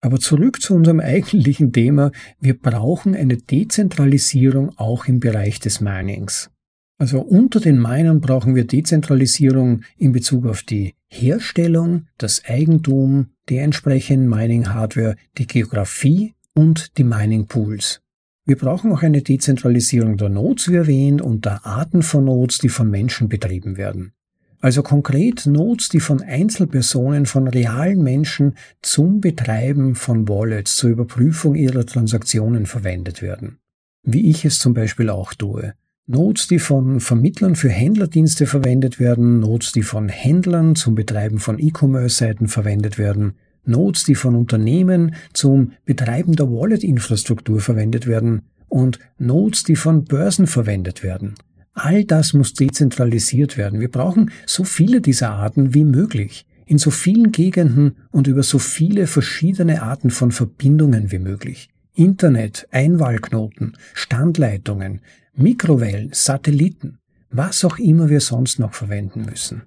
Aber 0.00 0.18
zurück 0.18 0.62
zu 0.62 0.74
unserem 0.74 1.00
eigentlichen 1.00 1.72
Thema. 1.72 2.10
Wir 2.40 2.58
brauchen 2.58 3.14
eine 3.14 3.36
Dezentralisierung 3.36 4.78
auch 4.78 5.06
im 5.06 5.20
Bereich 5.20 5.60
des 5.60 5.80
Minings. 5.80 6.50
Also 6.96 7.20
unter 7.20 7.60
den 7.60 7.80
Minern 7.80 8.20
brauchen 8.20 8.54
wir 8.54 8.66
Dezentralisierung 8.66 9.82
in 9.96 10.12
Bezug 10.12 10.46
auf 10.46 10.62
die 10.62 10.94
Herstellung, 11.08 12.06
das 12.18 12.44
Eigentum, 12.44 13.30
die 13.48 13.58
entsprechenden 13.58 14.28
Mining-Hardware, 14.28 15.16
die 15.36 15.46
Geografie 15.46 16.34
und 16.54 16.96
die 16.96 17.04
Mining-Pools. 17.04 18.00
Wir 18.46 18.56
brauchen 18.56 18.92
auch 18.92 19.02
eine 19.02 19.22
Dezentralisierung 19.22 20.18
der 20.18 20.28
Nodes, 20.28 20.70
wie 20.70 20.76
erwähnt, 20.76 21.22
und 21.22 21.46
der 21.46 21.64
Arten 21.66 22.02
von 22.02 22.26
Nodes, 22.26 22.58
die 22.58 22.68
von 22.68 22.90
Menschen 22.90 23.28
betrieben 23.28 23.76
werden. 23.76 24.12
Also 24.60 24.82
konkret 24.82 25.46
Nodes, 25.46 25.88
die 25.88 26.00
von 26.00 26.22
Einzelpersonen, 26.22 27.26
von 27.26 27.48
realen 27.48 28.02
Menschen 28.02 28.56
zum 28.82 29.20
Betreiben 29.20 29.94
von 29.94 30.28
Wallets, 30.28 30.76
zur 30.76 30.90
Überprüfung 30.90 31.54
ihrer 31.54 31.84
Transaktionen 31.84 32.66
verwendet 32.66 33.20
werden. 33.20 33.58
Wie 34.02 34.30
ich 34.30 34.44
es 34.44 34.58
zum 34.58 34.74
Beispiel 34.74 35.10
auch 35.10 35.34
tue. 35.34 35.74
Nodes, 36.06 36.48
die 36.48 36.58
von 36.58 37.00
Vermittlern 37.00 37.56
für 37.56 37.70
Händlerdienste 37.70 38.46
verwendet 38.46 39.00
werden, 39.00 39.40
Nodes, 39.40 39.72
die 39.72 39.82
von 39.82 40.10
Händlern 40.10 40.76
zum 40.76 40.94
Betreiben 40.94 41.38
von 41.38 41.58
E-Commerce-Seiten 41.58 42.46
verwendet 42.46 42.98
werden, 42.98 43.32
Nodes, 43.64 44.04
die 44.04 44.14
von 44.14 44.34
Unternehmen 44.34 45.14
zum 45.32 45.72
Betreiben 45.86 46.36
der 46.36 46.50
Wallet-Infrastruktur 46.50 47.60
verwendet 47.60 48.06
werden 48.06 48.42
und 48.68 48.98
Nodes, 49.16 49.62
die 49.62 49.76
von 49.76 50.04
Börsen 50.04 50.46
verwendet 50.46 51.02
werden. 51.02 51.36
All 51.72 52.04
das 52.04 52.34
muss 52.34 52.52
dezentralisiert 52.52 53.56
werden. 53.56 53.80
Wir 53.80 53.90
brauchen 53.90 54.30
so 54.44 54.64
viele 54.64 55.00
dieser 55.00 55.30
Arten 55.30 55.72
wie 55.72 55.84
möglich, 55.84 56.44
in 56.66 56.76
so 56.76 56.90
vielen 56.90 57.32
Gegenden 57.32 57.96
und 58.10 58.26
über 58.26 58.42
so 58.42 58.58
viele 58.58 59.06
verschiedene 59.06 59.80
Arten 59.80 60.10
von 60.10 60.32
Verbindungen 60.32 61.10
wie 61.12 61.18
möglich. 61.18 61.70
Internet, 61.94 62.68
Einwahlknoten, 62.72 63.78
Standleitungen, 63.94 65.00
Mikrowellen, 65.36 66.10
Satelliten, 66.12 66.98
was 67.30 67.64
auch 67.64 67.78
immer 67.78 68.08
wir 68.08 68.20
sonst 68.20 68.58
noch 68.58 68.74
verwenden 68.74 69.24
müssen. 69.24 69.62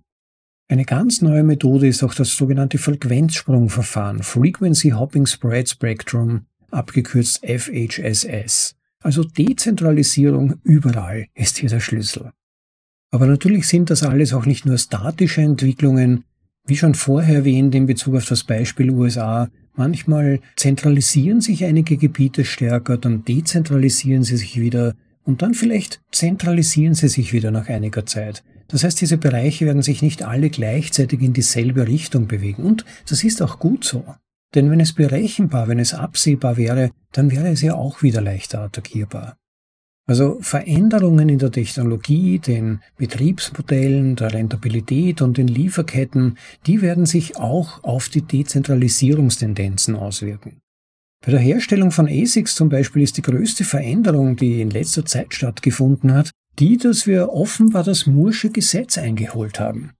Eine 0.69 0.85
ganz 0.85 1.21
neue 1.21 1.43
Methode 1.43 1.87
ist 1.87 2.03
auch 2.03 2.13
das 2.13 2.35
sogenannte 2.35 2.77
Frequenzsprungverfahren, 2.77 4.23
Frequency 4.23 4.89
Hopping 4.89 5.25
Spread 5.25 5.69
Spectrum, 5.69 6.45
abgekürzt 6.71 7.45
FHSS. 7.45 8.75
Also 9.01 9.23
Dezentralisierung 9.23 10.55
überall 10.63 11.27
ist 11.35 11.57
hier 11.57 11.69
der 11.69 11.79
Schlüssel. 11.79 12.31
Aber 13.11 13.27
natürlich 13.27 13.67
sind 13.67 13.89
das 13.89 14.03
alles 14.03 14.33
auch 14.33 14.45
nicht 14.45 14.65
nur 14.65 14.77
statische 14.77 15.41
Entwicklungen, 15.41 16.25
wie 16.65 16.75
schon 16.75 16.95
vorher 16.95 17.35
erwähnt 17.35 17.73
in 17.75 17.85
Bezug 17.85 18.15
auf 18.15 18.25
das 18.25 18.43
Beispiel 18.43 18.89
USA, 18.89 19.49
manchmal 19.75 20.41
zentralisieren 20.57 21.39
sich 21.39 21.63
einige 21.63 21.95
Gebiete 21.95 22.43
stärker, 22.43 22.97
dann 22.97 23.23
dezentralisieren 23.23 24.23
sie 24.23 24.35
sich 24.35 24.59
wieder 24.59 24.95
und 25.27 25.41
dann 25.41 25.53
vielleicht 25.53 25.99
zentralisieren 26.11 26.93
sie 26.93 27.09
sich 27.09 27.33
wieder 27.33 27.51
nach 27.51 27.67
einiger 27.67 28.05
Zeit. 28.05 28.43
Das 28.69 28.83
heißt, 28.83 28.99
diese 29.01 29.17
Bereiche 29.17 29.65
werden 29.65 29.81
sich 29.81 30.01
nicht 30.01 30.23
alle 30.23 30.49
gleichzeitig 30.49 31.21
in 31.21 31.33
dieselbe 31.33 31.85
Richtung 31.87 32.27
bewegen. 32.27 32.63
Und 32.63 32.85
das 33.09 33.23
ist 33.23 33.41
auch 33.41 33.59
gut 33.59 33.83
so. 33.83 34.05
Denn 34.55 34.71
wenn 34.71 34.79
es 34.79 34.93
berechenbar, 34.93 35.67
wenn 35.67 35.79
es 35.79 35.93
absehbar 35.93 36.55
wäre, 36.55 36.91
dann 37.11 37.29
wäre 37.29 37.49
es 37.49 37.61
ja 37.61 37.75
auch 37.75 38.01
wieder 38.01 38.21
leichter 38.21 38.61
attackierbar. 38.61 39.35
Also 40.07 40.37
Veränderungen 40.39 41.27
in 41.27 41.39
der 41.39 41.51
Technologie, 41.51 42.39
den 42.39 42.79
Betriebsmodellen, 42.95 44.15
der 44.15 44.33
Rentabilität 44.33 45.21
und 45.21 45.37
den 45.37 45.49
Lieferketten, 45.49 46.37
die 46.65 46.81
werden 46.81 47.05
sich 47.05 47.35
auch 47.35 47.83
auf 47.83 48.07
die 48.07 48.21
Dezentralisierungstendenzen 48.21 49.97
auswirken. 49.97 50.61
Bei 51.25 51.31
der 51.31 51.39
Herstellung 51.39 51.91
von 51.91 52.07
ASICs 52.07 52.55
zum 52.55 52.69
Beispiel 52.69 53.01
ist 53.01 53.17
die 53.17 53.21
größte 53.21 53.63
Veränderung, 53.63 54.35
die 54.35 54.61
in 54.61 54.69
letzter 54.69 55.05
Zeit 55.05 55.33
stattgefunden 55.33 56.13
hat, 56.13 56.31
die, 56.59 56.77
dass 56.77 57.07
wir 57.07 57.29
offenbar 57.33 57.83
das 57.83 58.05
Mursche 58.05 58.49
Gesetz 58.49 58.97
eingeholt 58.97 59.59
haben. 59.59 59.91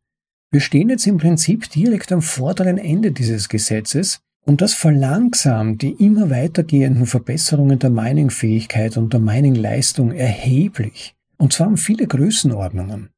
Wir 0.51 0.61
stehen 0.61 0.89
jetzt 0.89 1.05
im 1.07 1.17
Prinzip 1.17 1.69
direkt 1.69 2.11
am 2.11 2.21
vorderen 2.21 2.77
Ende 2.77 3.11
dieses 3.11 3.49
Gesetzes 3.49 4.19
und 4.45 4.61
das 4.61 4.73
verlangsamt 4.73 5.81
die 5.81 5.91
immer 5.91 6.29
weitergehenden 6.29 7.05
Verbesserungen 7.05 7.79
der 7.79 7.89
Mining-Fähigkeit 7.89 8.95
und 8.95 9.11
der 9.11 9.19
Mining-Leistung 9.19 10.13
erheblich. 10.13 11.15
Und 11.37 11.51
zwar 11.51 11.67
um 11.67 11.77
viele 11.77 12.07
Größenordnungen. 12.07 13.09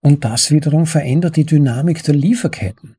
Und 0.00 0.24
das 0.24 0.52
wiederum 0.52 0.86
verändert 0.86 1.36
die 1.36 1.44
Dynamik 1.44 2.04
der 2.04 2.14
Lieferketten. 2.14 2.94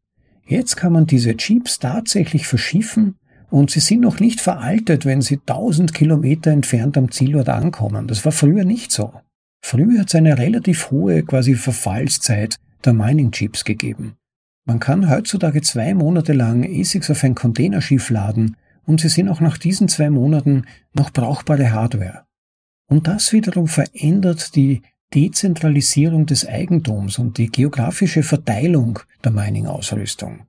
Jetzt 0.46 0.76
kann 0.76 0.92
man 0.92 1.08
diese 1.08 1.38
Chips 1.38 1.80
tatsächlich 1.80 2.46
verschiffen 2.46 3.16
und 3.50 3.72
sie 3.72 3.80
sind 3.80 4.02
noch 4.02 4.20
nicht 4.20 4.42
veraltet, 4.42 5.06
wenn 5.06 5.22
sie 5.22 5.36
1000 5.36 5.94
Kilometer 5.94 6.52
entfernt 6.52 6.98
am 6.98 7.12
Zielort 7.12 7.50
ankommen. 7.50 8.08
Das 8.08 8.26
war 8.26 8.32
früher 8.32 8.66
nicht 8.66 8.92
so. 8.92 9.14
Früher 9.62 10.02
hat 10.02 10.10
es 10.10 10.16
eine 10.16 10.38
relativ 10.38 10.92
hohe 10.92 11.24
quasi 11.24 11.56
Verfallszeit 11.56 12.58
der 12.84 12.94
Mining-Chips 12.94 13.64
gegeben. 13.64 14.16
Man 14.66 14.80
kann 14.80 15.10
heutzutage 15.10 15.62
zwei 15.62 15.94
Monate 15.94 16.34
lang 16.34 16.66
ASICs 16.66 17.10
auf 17.10 17.24
ein 17.24 17.36
Containerschiff 17.36 18.10
laden 18.10 18.58
und 18.86 19.02
sie 19.02 19.10
sind 19.10 19.30
auch 19.30 19.40
nach 19.40 19.58
diesen 19.58 19.88
zwei 19.88 20.10
Monaten 20.10 20.66
noch 20.94 21.12
brauchbare 21.12 21.72
Hardware. 21.72 22.24
Und 22.90 23.08
das 23.08 23.34
wiederum 23.34 23.68
verändert 23.68 24.56
die 24.56 24.82
Dezentralisierung 25.14 26.26
des 26.26 26.46
Eigentums 26.46 27.18
und 27.18 27.38
die 27.38 27.48
geografische 27.48 28.24
Verteilung 28.24 29.00
der 29.24 29.32
Mining-Ausrüstung. 29.32 30.48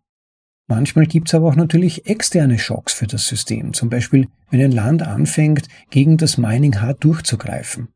Manchmal 0.68 1.07
gibt 1.07 1.28
es 1.28 1.35
aber 1.35 1.48
auch 1.48 1.57
natürlich 1.57 2.07
externe 2.07 2.59
Schocks 2.59 2.92
für 2.92 3.07
das 3.07 3.26
System, 3.26 3.72
zum 3.72 3.88
Beispiel 3.88 4.28
wenn 4.50 4.61
ein 4.61 4.72
Land 4.72 5.02
anfängt, 5.02 5.66
gegen 5.90 6.18
das 6.18 6.37
Mining 6.37 6.81
hart 6.81 7.02
durchzugreifen. 7.02 7.88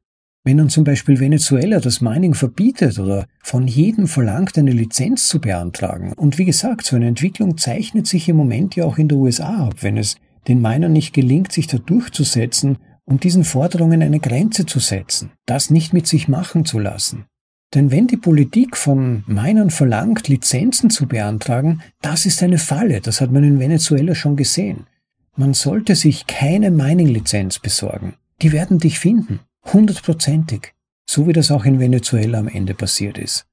Wenn 0.45 0.57
dann 0.57 0.71
zum 0.71 0.83
Beispiel 0.83 1.21
Venezuela 1.21 1.79
das 1.79 2.01
Mining 2.01 2.35
verbietet 2.35 2.99
oder 2.99 3.27
von 3.43 3.69
jedem 3.69 4.09
verlangt, 4.09 4.59
eine 4.59 4.73
Lizenz 4.73 5.29
zu 5.29 5.41
beantragen. 5.41 6.15
Und 6.15 6.39
wie 6.39 6.47
gesagt, 6.47 6.85
so 6.85 6.97
eine 6.97 7.07
Entwicklung 7.07 7.59
zeichnet 7.59 8.09
sich 8.09 8.29
im 8.29 8.37
Moment 8.37 8.75
ja 8.75 8.85
auch 8.85 8.99
in 8.99 9.07
der 9.07 9.19
USA 9.19 9.69
ab, 9.69 9.77
wenn 9.83 9.97
es 9.97 10.17
den 10.49 10.61
Minern 10.61 10.93
nicht 10.93 11.13
gelingt, 11.13 11.53
sich 11.53 11.69
da 11.69 11.79
durchzusetzen 11.79 12.79
und 13.05 13.23
diesen 13.23 13.45
Forderungen 13.45 14.03
eine 14.03 14.19
Grenze 14.19 14.67
zu 14.67 14.81
setzen, 14.81 15.31
das 15.47 15.71
nicht 15.71 15.93
mit 15.93 16.07
sich 16.07 16.27
machen 16.27 16.65
zu 16.65 16.79
lassen. 16.79 17.27
Denn 17.75 17.91
wenn 17.91 18.07
die 18.07 18.19
Politik 18.19 18.77
von 18.77 19.25
Minern 19.27 19.71
verlangt, 19.71 20.29
Lizenzen 20.29 20.91
zu 20.91 21.07
beantragen, 21.07 21.83
das 22.03 22.27
ist 22.27 22.43
eine 22.43 22.59
Falle, 22.59 23.01
das 23.01 23.21
hat 23.21 23.31
man 23.31 23.45
in 23.45 23.59
Venezuela 23.59 24.15
schon 24.15 24.37
gesehen. 24.37 24.87
Man 25.37 25.55
sollte 25.55 25.95
sich 25.95 26.27
keine 26.27 26.71
Mining-Lizenz 26.71 27.59
besorgen. 27.59 28.15
Die 28.43 28.53
werden 28.53 28.79
dich 28.79 28.99
finden. 28.99 29.41
Hundertprozentig. 29.73 30.75
So 31.09 31.27
wie 31.27 31.33
das 31.33 31.51
auch 31.51 31.65
in 31.65 31.81
Venezuela 31.81 32.39
am 32.39 32.49
Ende 32.49 32.75
passiert 32.75 33.17
ist. 33.17 33.47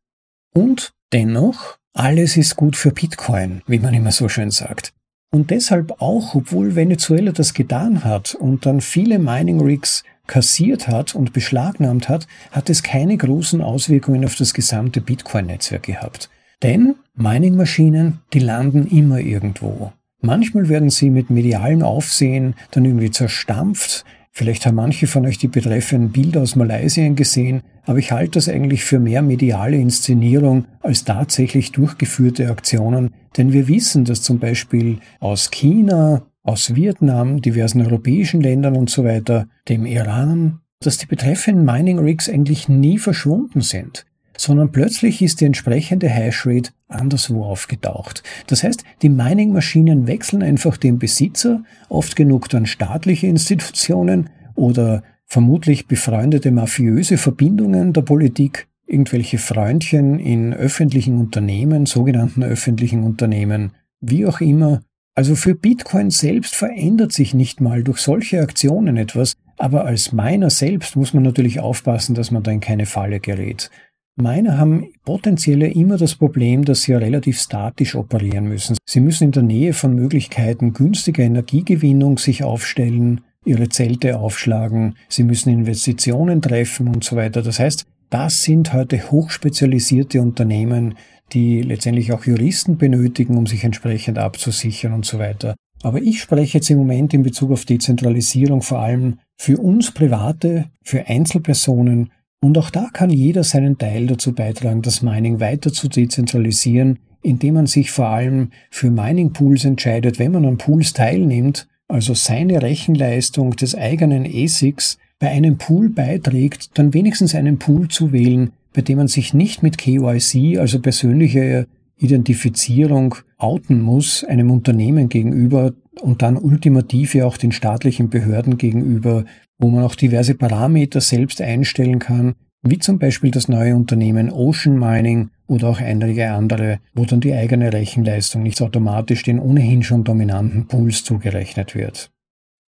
Und 0.53 0.91
dennoch, 1.13 1.77
alles 1.93 2.35
ist 2.35 2.57
gut 2.57 2.75
für 2.75 2.91
Bitcoin, 2.91 3.61
wie 3.67 3.79
man 3.79 3.93
immer 3.93 4.11
so 4.11 4.27
schön 4.27 4.51
sagt. 4.51 4.93
Und 5.31 5.51
deshalb 5.51 6.01
auch, 6.01 6.35
obwohl 6.35 6.75
Venezuela 6.75 7.31
das 7.31 7.53
getan 7.53 8.03
hat 8.03 8.35
und 8.35 8.65
dann 8.65 8.81
viele 8.81 9.19
Mining 9.19 9.61
Rigs 9.61 10.03
kassiert 10.29 10.87
hat 10.87 11.15
und 11.15 11.33
beschlagnahmt 11.33 12.07
hat, 12.07 12.27
hat 12.51 12.69
es 12.69 12.83
keine 12.83 13.17
großen 13.17 13.61
Auswirkungen 13.61 14.23
auf 14.23 14.35
das 14.35 14.53
gesamte 14.53 15.01
Bitcoin-Netzwerk 15.01 15.83
gehabt. 15.83 16.29
Denn 16.63 16.95
Mining-Maschinen, 17.15 18.19
die 18.33 18.39
landen 18.39 18.87
immer 18.87 19.19
irgendwo. 19.19 19.91
Manchmal 20.21 20.69
werden 20.69 20.89
sie 20.89 21.09
mit 21.09 21.29
medialem 21.29 21.81
Aufsehen 21.81 22.55
dann 22.71 22.85
irgendwie 22.85 23.11
zerstampft, 23.11 24.05
Vielleicht 24.31 24.65
haben 24.65 24.75
manche 24.75 25.07
von 25.07 25.25
euch 25.25 25.37
die 25.37 25.47
betreffenden 25.47 26.11
Bilder 26.11 26.41
aus 26.41 26.55
Malaysia 26.55 27.05
gesehen, 27.09 27.61
aber 27.85 27.99
ich 27.99 28.11
halte 28.11 28.33
das 28.33 28.47
eigentlich 28.47 28.85
für 28.85 28.99
mehr 28.99 29.21
mediale 29.21 29.75
Inszenierung 29.75 30.65
als 30.81 31.03
tatsächlich 31.03 31.71
durchgeführte 31.71 32.49
Aktionen, 32.49 33.11
denn 33.35 33.51
wir 33.51 33.67
wissen, 33.67 34.05
dass 34.05 34.21
zum 34.21 34.39
Beispiel 34.39 34.99
aus 35.19 35.51
China, 35.51 36.21
aus 36.49 36.73
Vietnam, 36.73 37.43
diversen 37.43 37.79
europäischen 37.79 38.41
Ländern 38.41 38.75
und 38.75 38.89
so 38.89 39.03
weiter, 39.03 39.47
dem 39.67 39.85
Iran, 39.85 40.61
dass 40.79 40.97
die 40.97 41.05
betreffenden 41.05 41.63
Mining 41.63 41.99
Rigs 41.99 42.27
eigentlich 42.27 42.67
nie 42.67 42.97
verschwunden 42.97 43.61
sind. 43.61 44.05
sondern 44.35 44.71
plötzlich 44.71 45.21
ist 45.21 45.41
die 45.41 45.45
entsprechende 45.45 46.07
Hashrate 46.07 46.71
anderswo 46.87 47.43
aufgetaucht. 47.43 48.23
Das 48.47 48.63
heißt, 48.63 48.85
die 49.01 49.09
Mining-Maschinen 49.09 50.07
wechseln 50.07 50.41
einfach 50.41 50.77
den 50.77 50.97
Besitzer, 50.97 51.61
oft 51.89 52.15
genug 52.15 52.47
dann 52.47 52.65
staatliche 52.65 53.27
Institutionen 53.27 54.29
oder 54.55 55.03
vermutlich 55.25 55.87
befreundete 55.87 56.51
mafiöse 56.51 57.17
Verbindungen 57.17 57.91
der 57.91 58.03
Politik, 58.03 58.69
irgendwelche 58.87 59.39
Freundchen 59.39 60.19
in 60.19 60.53
öffentlichen 60.53 61.17
Unternehmen, 61.17 61.85
sogenannten 61.85 62.41
öffentlichen 62.41 63.03
Unternehmen, 63.03 63.73
wie 63.99 64.25
auch 64.25 64.39
immer. 64.39 64.79
Also 65.19 65.35
für 65.35 65.53
Bitcoin 65.53 66.11
selbst 66.11 66.55
verändert 66.55 67.11
sich 67.11 67.33
nicht 67.33 67.59
mal 67.59 67.83
durch 67.83 67.97
solche 67.97 68.39
Aktionen 68.39 68.95
etwas, 68.95 69.33
aber 69.57 69.83
als 69.83 70.13
Miner 70.13 70.49
selbst 70.49 70.95
muss 70.95 71.13
man 71.13 71.23
natürlich 71.23 71.59
aufpassen, 71.59 72.15
dass 72.15 72.31
man 72.31 72.41
da 72.41 72.51
in 72.51 72.61
keine 72.61 72.85
Falle 72.85 73.19
gerät. 73.19 73.69
Miner 74.15 74.57
haben 74.57 74.93
potenziell 75.03 75.61
immer 75.63 75.97
das 75.97 76.15
Problem, 76.15 76.63
dass 76.63 76.83
sie 76.83 76.93
relativ 76.93 77.37
statisch 77.37 77.95
operieren 77.95 78.45
müssen. 78.45 78.77
Sie 78.85 79.01
müssen 79.01 79.25
in 79.25 79.31
der 79.33 79.43
Nähe 79.43 79.73
von 79.73 79.93
Möglichkeiten 79.93 80.71
günstiger 80.71 81.23
Energiegewinnung 81.23 82.17
sich 82.17 82.45
aufstellen, 82.45 83.19
ihre 83.43 83.67
Zelte 83.67 84.19
aufschlagen, 84.19 84.95
sie 85.09 85.23
müssen 85.23 85.49
Investitionen 85.49 86.41
treffen 86.41 86.87
und 86.87 87.03
so 87.03 87.17
weiter. 87.17 87.41
Das 87.41 87.59
heißt, 87.59 87.85
das 88.09 88.43
sind 88.43 88.71
heute 88.71 89.11
hochspezialisierte 89.11 90.21
Unternehmen, 90.21 90.95
die 91.33 91.61
letztendlich 91.61 92.11
auch 92.11 92.25
Juristen 92.25 92.77
benötigen, 92.77 93.37
um 93.37 93.47
sich 93.47 93.63
entsprechend 93.63 94.17
abzusichern 94.17 94.93
und 94.93 95.05
so 95.05 95.19
weiter. 95.19 95.55
Aber 95.81 96.01
ich 96.01 96.19
spreche 96.19 96.57
jetzt 96.57 96.69
im 96.69 96.77
Moment 96.77 97.13
in 97.13 97.23
Bezug 97.23 97.51
auf 97.51 97.65
Dezentralisierung 97.65 98.61
vor 98.61 98.79
allem 98.79 99.19
für 99.37 99.57
uns 99.57 99.91
Private, 99.91 100.65
für 100.83 101.07
Einzelpersonen 101.07 102.09
und 102.41 102.57
auch 102.57 102.69
da 102.69 102.89
kann 102.91 103.09
jeder 103.09 103.43
seinen 103.43 103.77
Teil 103.77 104.07
dazu 104.07 104.33
beitragen, 104.33 104.81
das 104.81 105.01
Mining 105.01 105.39
weiter 105.39 105.73
zu 105.73 105.89
dezentralisieren, 105.89 106.99
indem 107.21 107.55
man 107.55 107.67
sich 107.67 107.91
vor 107.91 108.07
allem 108.07 108.51
für 108.69 108.89
Mining 108.89 109.33
Pools 109.33 109.65
entscheidet, 109.65 110.19
wenn 110.19 110.31
man 110.31 110.45
an 110.45 110.57
Pools 110.57 110.93
teilnimmt, 110.93 111.67
also 111.87 112.13
seine 112.13 112.61
Rechenleistung 112.61 113.55
des 113.55 113.75
eigenen 113.75 114.25
ASICs 114.25 114.97
bei 115.19 115.29
einem 115.29 115.57
Pool 115.57 115.89
beiträgt, 115.89 116.77
dann 116.77 116.93
wenigstens 116.93 117.35
einen 117.35 117.59
Pool 117.59 117.89
zu 117.89 118.13
wählen, 118.13 118.51
bei 118.73 118.81
dem 118.81 118.97
man 118.97 119.07
sich 119.07 119.33
nicht 119.33 119.63
mit 119.63 119.77
KYC, 119.77 120.57
also 120.59 120.79
persönlicher 120.79 121.65
Identifizierung, 121.97 123.15
outen 123.37 123.81
muss, 123.81 124.23
einem 124.23 124.51
Unternehmen 124.51 125.09
gegenüber 125.09 125.73
und 126.01 126.21
dann 126.21 126.37
ultimativ 126.37 127.13
ja 127.15 127.25
auch 127.25 127.37
den 127.37 127.51
staatlichen 127.51 128.09
Behörden 128.09 128.57
gegenüber, 128.57 129.25
wo 129.57 129.69
man 129.69 129.83
auch 129.83 129.95
diverse 129.95 130.35
Parameter 130.35 131.01
selbst 131.01 131.41
einstellen 131.41 131.99
kann, 131.99 132.35
wie 132.61 132.79
zum 132.79 132.99
Beispiel 132.99 133.31
das 133.31 133.47
neue 133.47 133.75
Unternehmen 133.75 134.31
Ocean 134.31 134.77
Mining 134.77 135.29
oder 135.47 135.69
auch 135.69 135.79
einige 135.79 136.31
andere, 136.31 136.79
wo 136.93 137.05
dann 137.05 137.21
die 137.21 137.33
eigene 137.33 137.71
Rechenleistung 137.71 138.43
nicht 138.43 138.61
automatisch 138.61 139.23
den 139.23 139.39
ohnehin 139.39 139.83
schon 139.83 140.03
dominanten 140.03 140.67
Pools 140.67 141.03
zugerechnet 141.03 141.75
wird. 141.75 142.11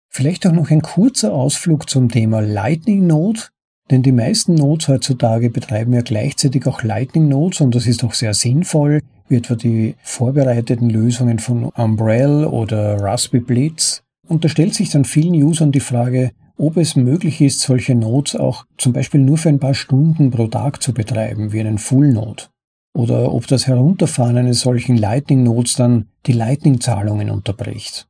Vielleicht 0.09 0.47
auch 0.47 0.53
noch 0.53 0.71
ein 0.71 0.83
kurzer 0.83 1.33
Ausflug 1.33 1.89
zum 1.89 2.11
Thema 2.11 2.41
Lightning 2.41 3.07
Node, 3.07 3.41
denn 3.93 4.03
die 4.03 4.13
meisten 4.13 4.55
Nodes 4.55 4.89
heutzutage 4.89 5.51
betreiben 5.51 5.93
ja 5.93 6.01
gleichzeitig 6.01 6.67
auch 6.67 6.83
Lightning 6.83 7.29
Nodes 7.29 7.61
und 7.61 7.75
das 7.75 7.87
ist 7.87 8.03
auch 8.03 8.15
sehr 8.15 8.33
sinnvoll, 8.33 9.03
wie 9.29 9.37
etwa 9.37 9.55
die 9.55 9.95
vorbereiteten 10.03 10.89
Lösungen 10.89 11.39
von 11.39 11.65
Umbrell 11.65 12.47
oder 12.47 13.01
Raspberry 13.01 13.45
Blitz. 13.45 14.03
Und 14.27 14.45
da 14.45 14.49
stellt 14.49 14.75
sich 14.75 14.89
dann 14.89 15.05
vielen 15.05 15.35
Usern 15.35 15.73
die 15.73 15.81
Frage, 15.81 16.33
ob 16.57 16.79
es 16.79 16.97
möglich 16.97 17.41
ist, 17.41 17.61
solche 17.61 17.95
Nodes 17.95 18.35
auch 18.35 18.65
zum 18.79 18.93
Beispiel 18.93 19.21
nur 19.21 19.37
für 19.37 19.51
ein 19.51 19.61
paar 19.61 19.75
Stunden 19.75 20.31
pro 20.31 20.47
Tag 20.47 20.83
zu 20.83 20.95
betreiben, 20.95 21.53
wie 21.53 21.61
einen 21.61 21.79
Full 21.79 22.13
Node. 22.13 22.45
Oder 22.95 23.33
ob 23.33 23.47
das 23.47 23.67
Herunterfahren 23.67 24.39
eines 24.39 24.61
solchen 24.61 24.97
Lightning 24.97 25.43
Nodes 25.43 25.75
dann 25.75 26.07
die 26.27 26.33
Lightning-Zahlungen 26.33 27.31
unterbricht. 27.31 28.07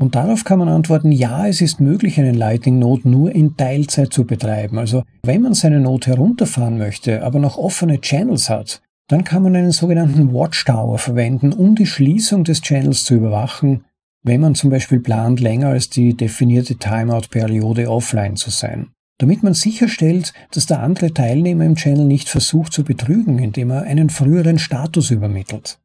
Und 0.00 0.14
darauf 0.14 0.44
kann 0.44 0.60
man 0.60 0.68
antworten, 0.68 1.10
ja, 1.10 1.48
es 1.48 1.60
ist 1.60 1.80
möglich, 1.80 2.20
einen 2.20 2.36
Lightning 2.36 2.78
Node 2.78 3.08
nur 3.08 3.34
in 3.34 3.56
Teilzeit 3.56 4.12
zu 4.12 4.24
betreiben. 4.24 4.78
Also 4.78 5.02
wenn 5.24 5.42
man 5.42 5.54
seine 5.54 5.80
Node 5.80 6.06
herunterfahren 6.06 6.78
möchte, 6.78 7.24
aber 7.24 7.40
noch 7.40 7.58
offene 7.58 8.00
Channels 8.00 8.48
hat, 8.48 8.80
dann 9.08 9.24
kann 9.24 9.42
man 9.42 9.56
einen 9.56 9.72
sogenannten 9.72 10.32
Watchtower 10.32 10.98
verwenden, 10.98 11.52
um 11.52 11.74
die 11.74 11.86
Schließung 11.86 12.44
des 12.44 12.60
Channels 12.60 13.04
zu 13.04 13.14
überwachen, 13.14 13.84
wenn 14.22 14.40
man 14.40 14.54
zum 14.54 14.70
Beispiel 14.70 15.00
plant, 15.00 15.40
länger 15.40 15.68
als 15.68 15.90
die 15.90 16.14
definierte 16.14 16.76
Timeout-Periode 16.76 17.90
offline 17.90 18.36
zu 18.36 18.50
sein. 18.50 18.90
Damit 19.18 19.42
man 19.42 19.54
sicherstellt, 19.54 20.32
dass 20.52 20.66
der 20.66 20.80
andere 20.80 21.12
Teilnehmer 21.12 21.64
im 21.64 21.74
Channel 21.74 22.04
nicht 22.04 22.28
versucht 22.28 22.72
zu 22.72 22.84
betrügen, 22.84 23.40
indem 23.40 23.70
er 23.70 23.82
einen 23.82 24.10
früheren 24.10 24.60
Status 24.60 25.10
übermittelt. 25.10 25.80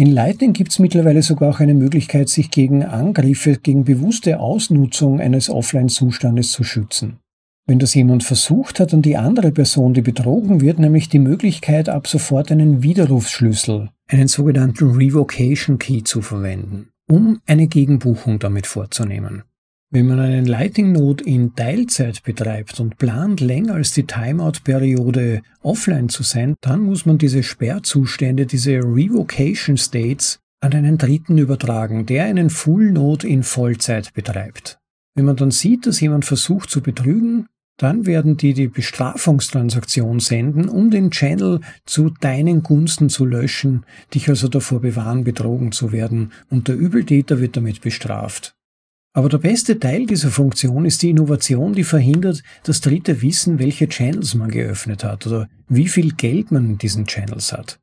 In 0.00 0.12
Lightning 0.12 0.54
gibt 0.54 0.70
es 0.70 0.78
mittlerweile 0.78 1.20
sogar 1.20 1.50
auch 1.50 1.60
eine 1.60 1.74
Möglichkeit, 1.74 2.30
sich 2.30 2.50
gegen 2.50 2.84
Angriffe, 2.84 3.58
gegen 3.58 3.84
bewusste 3.84 4.40
Ausnutzung 4.40 5.20
eines 5.20 5.50
Offline-Zustandes 5.50 6.52
zu 6.52 6.64
schützen. 6.64 7.18
Wenn 7.66 7.80
das 7.80 7.92
jemand 7.92 8.24
versucht 8.24 8.80
hat 8.80 8.94
und 8.94 9.04
die 9.04 9.18
andere 9.18 9.52
Person, 9.52 9.92
die 9.92 10.00
betrogen 10.00 10.62
wird, 10.62 10.78
nämlich 10.78 11.10
die 11.10 11.18
Möglichkeit, 11.18 11.90
ab 11.90 12.06
sofort 12.06 12.50
einen 12.50 12.82
Widerrufsschlüssel, 12.82 13.90
einen 14.08 14.28
sogenannten 14.28 14.92
Revocation 14.92 15.78
Key 15.78 16.02
zu 16.02 16.22
verwenden, 16.22 16.88
um 17.06 17.40
eine 17.44 17.66
Gegenbuchung 17.66 18.38
damit 18.38 18.66
vorzunehmen. 18.66 19.42
Wenn 19.92 20.06
man 20.06 20.20
einen 20.20 20.46
Lightning 20.46 20.92
Node 20.92 21.24
in 21.24 21.56
Teilzeit 21.56 22.22
betreibt 22.22 22.78
und 22.78 22.96
plant, 22.96 23.40
länger 23.40 23.74
als 23.74 23.90
die 23.90 24.06
Timeout-Periode 24.06 25.42
offline 25.62 26.08
zu 26.08 26.22
sein, 26.22 26.54
dann 26.60 26.82
muss 26.82 27.06
man 27.06 27.18
diese 27.18 27.42
Sperrzustände, 27.42 28.46
diese 28.46 28.74
Revocation 28.76 29.76
States 29.76 30.38
an 30.60 30.74
einen 30.74 30.96
Dritten 30.96 31.38
übertragen, 31.38 32.06
der 32.06 32.26
einen 32.26 32.50
Full 32.50 32.92
Node 32.92 33.26
in 33.26 33.42
Vollzeit 33.42 34.14
betreibt. 34.14 34.78
Wenn 35.16 35.24
man 35.24 35.34
dann 35.34 35.50
sieht, 35.50 35.88
dass 35.88 36.00
jemand 36.00 36.24
versucht 36.24 36.70
zu 36.70 36.82
betrügen, 36.82 37.46
dann 37.76 38.06
werden 38.06 38.36
die 38.36 38.54
die 38.54 38.68
Bestrafungstransaktion 38.68 40.20
senden, 40.20 40.68
um 40.68 40.92
den 40.92 41.10
Channel 41.10 41.62
zu 41.84 42.10
deinen 42.10 42.62
Gunsten 42.62 43.08
zu 43.08 43.24
löschen, 43.24 43.84
dich 44.14 44.28
also 44.28 44.46
davor 44.46 44.82
bewahren, 44.82 45.24
betrogen 45.24 45.72
zu 45.72 45.90
werden, 45.90 46.30
und 46.48 46.68
der 46.68 46.76
Übeltäter 46.76 47.40
wird 47.40 47.56
damit 47.56 47.80
bestraft. 47.80 48.54
Aber 49.12 49.28
der 49.28 49.38
beste 49.38 49.78
Teil 49.78 50.06
dieser 50.06 50.30
Funktion 50.30 50.84
ist 50.84 51.02
die 51.02 51.10
Innovation, 51.10 51.72
die 51.72 51.82
verhindert, 51.82 52.42
dass 52.62 52.80
Dritte 52.80 53.22
wissen, 53.22 53.58
welche 53.58 53.88
Channels 53.88 54.36
man 54.36 54.50
geöffnet 54.50 55.02
hat 55.02 55.26
oder 55.26 55.48
wie 55.68 55.88
viel 55.88 56.12
Geld 56.12 56.52
man 56.52 56.66
in 56.66 56.78
diesen 56.78 57.06
Channels 57.06 57.52
hat. 57.52 57.80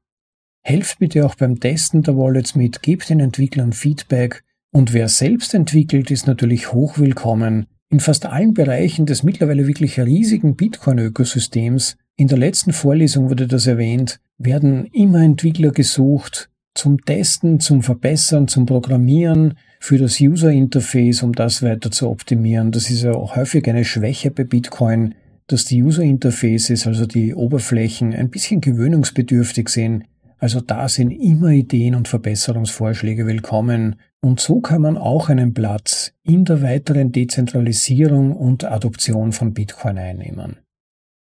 Helft 0.63 0.99
bitte 0.99 1.25
auch 1.25 1.35
beim 1.35 1.59
Testen 1.59 2.01
der 2.03 2.17
Wallets 2.17 2.55
mit, 2.55 2.81
gebt 2.81 3.09
den 3.09 3.19
Entwicklern 3.19 3.73
Feedback 3.73 4.43
und 4.71 4.93
wer 4.93 5.09
selbst 5.09 5.53
entwickelt, 5.53 6.11
ist 6.11 6.27
natürlich 6.27 6.71
hochwillkommen. 6.71 7.67
In 7.89 7.99
fast 7.99 8.25
allen 8.25 8.53
Bereichen 8.53 9.05
des 9.05 9.23
mittlerweile 9.23 9.67
wirklich 9.67 9.99
riesigen 9.99 10.55
Bitcoin-Ökosystems, 10.55 11.97
in 12.15 12.27
der 12.27 12.37
letzten 12.37 12.73
Vorlesung 12.73 13.29
wurde 13.29 13.47
das 13.47 13.67
erwähnt, 13.67 14.19
werden 14.37 14.85
immer 14.87 15.21
Entwickler 15.21 15.71
gesucht 15.71 16.49
zum 16.77 17.03
Testen, 17.03 17.59
zum 17.59 17.81
Verbessern, 17.81 18.47
zum 18.47 18.65
Programmieren, 18.65 19.55
für 19.79 19.97
das 19.97 20.19
User 20.21 20.51
Interface, 20.51 21.23
um 21.23 21.33
das 21.33 21.63
weiter 21.63 21.91
zu 21.91 22.09
optimieren. 22.09 22.71
Das 22.71 22.89
ist 22.89 23.03
ja 23.03 23.13
auch 23.13 23.35
häufig 23.35 23.67
eine 23.67 23.83
Schwäche 23.83 24.31
bei 24.31 24.43
Bitcoin, 24.43 25.15
dass 25.47 25.65
die 25.65 25.81
User 25.81 26.03
Interfaces, 26.03 26.85
also 26.85 27.05
die 27.05 27.33
Oberflächen, 27.33 28.13
ein 28.13 28.29
bisschen 28.29 28.61
gewöhnungsbedürftig 28.61 29.69
sind. 29.69 30.03
Also 30.39 30.61
da 30.61 30.87
sind 30.87 31.11
immer 31.11 31.49
Ideen 31.49 31.95
und 31.95 32.07
Verbesserungsvorschläge 32.07 33.25
willkommen. 33.25 33.95
Und 34.21 34.39
so 34.39 34.59
kann 34.59 34.81
man 34.81 34.97
auch 34.97 35.29
einen 35.29 35.53
Platz 35.53 36.13
in 36.23 36.45
der 36.45 36.61
weiteren 36.61 37.11
Dezentralisierung 37.11 38.35
und 38.35 38.65
Adoption 38.65 39.31
von 39.31 39.53
Bitcoin 39.53 39.97
einnehmen. 39.97 40.57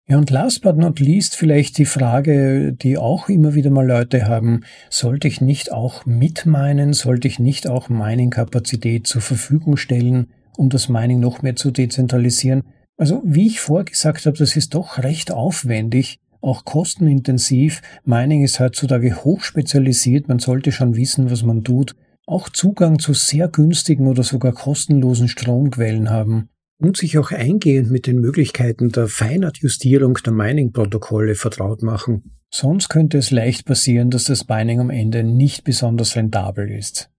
Ja, 0.07 0.19
und 0.19 0.29
last 0.29 0.61
but 0.61 0.77
not 0.77 0.99
least 0.99 1.35
vielleicht 1.35 1.79
die 1.79 1.85
Frage, 1.85 2.73
die 2.73 2.99
auch 2.99 3.27
immer 3.27 3.55
wieder 3.55 3.71
mal 3.71 3.87
Leute 3.87 4.27
haben, 4.27 4.61
sollte 4.91 5.27
ich 5.27 5.41
nicht 5.41 5.71
auch 5.71 6.05
mitmeinen, 6.05 6.93
sollte 6.93 7.27
ich 7.27 7.39
nicht 7.39 7.67
auch 7.67 7.89
Mining-Kapazität 7.89 9.07
zur 9.07 9.23
Verfügung 9.23 9.77
stellen, 9.77 10.27
um 10.57 10.69
das 10.69 10.89
Mining 10.89 11.19
noch 11.19 11.41
mehr 11.41 11.55
zu 11.55 11.71
dezentralisieren? 11.71 12.61
Also, 12.97 13.23
wie 13.25 13.47
ich 13.47 13.59
vorgesagt 13.59 14.27
habe, 14.27 14.37
das 14.37 14.55
ist 14.55 14.75
doch 14.75 14.99
recht 14.99 15.31
aufwendig, 15.31 16.19
auch 16.39 16.65
kostenintensiv. 16.65 17.81
Mining 18.03 18.43
ist 18.43 18.59
heutzutage 18.59 19.23
hochspezialisiert, 19.23 20.27
man 20.27 20.37
sollte 20.37 20.71
schon 20.71 20.95
wissen, 20.95 21.31
was 21.31 21.41
man 21.41 21.63
tut. 21.63 21.95
Auch 22.27 22.49
Zugang 22.49 22.99
zu 22.99 23.13
sehr 23.13 23.47
günstigen 23.47 24.05
oder 24.05 24.21
sogar 24.21 24.53
kostenlosen 24.53 25.29
Stromquellen 25.29 26.11
haben 26.11 26.49
und 26.77 26.97
sich 26.97 27.17
auch 27.17 27.31
eingehend 27.31 27.91
mit 27.91 28.07
den 28.07 28.19
Möglichkeiten 28.19 28.89
der 28.89 29.07
Feinadjustierung 29.07 30.17
der 30.25 30.33
Mining-Protokolle 30.33 31.35
vertraut 31.35 31.81
machen. 31.81 32.35
Sonst 32.49 32.89
könnte 32.89 33.17
es 33.17 33.31
leicht 33.31 33.65
passieren, 33.65 34.09
dass 34.11 34.25
das 34.25 34.47
Mining 34.47 34.79
am 34.79 34.89
Ende 34.89 35.23
nicht 35.23 35.63
besonders 35.63 36.15
rentabel 36.15 36.69
ist. 36.69 37.09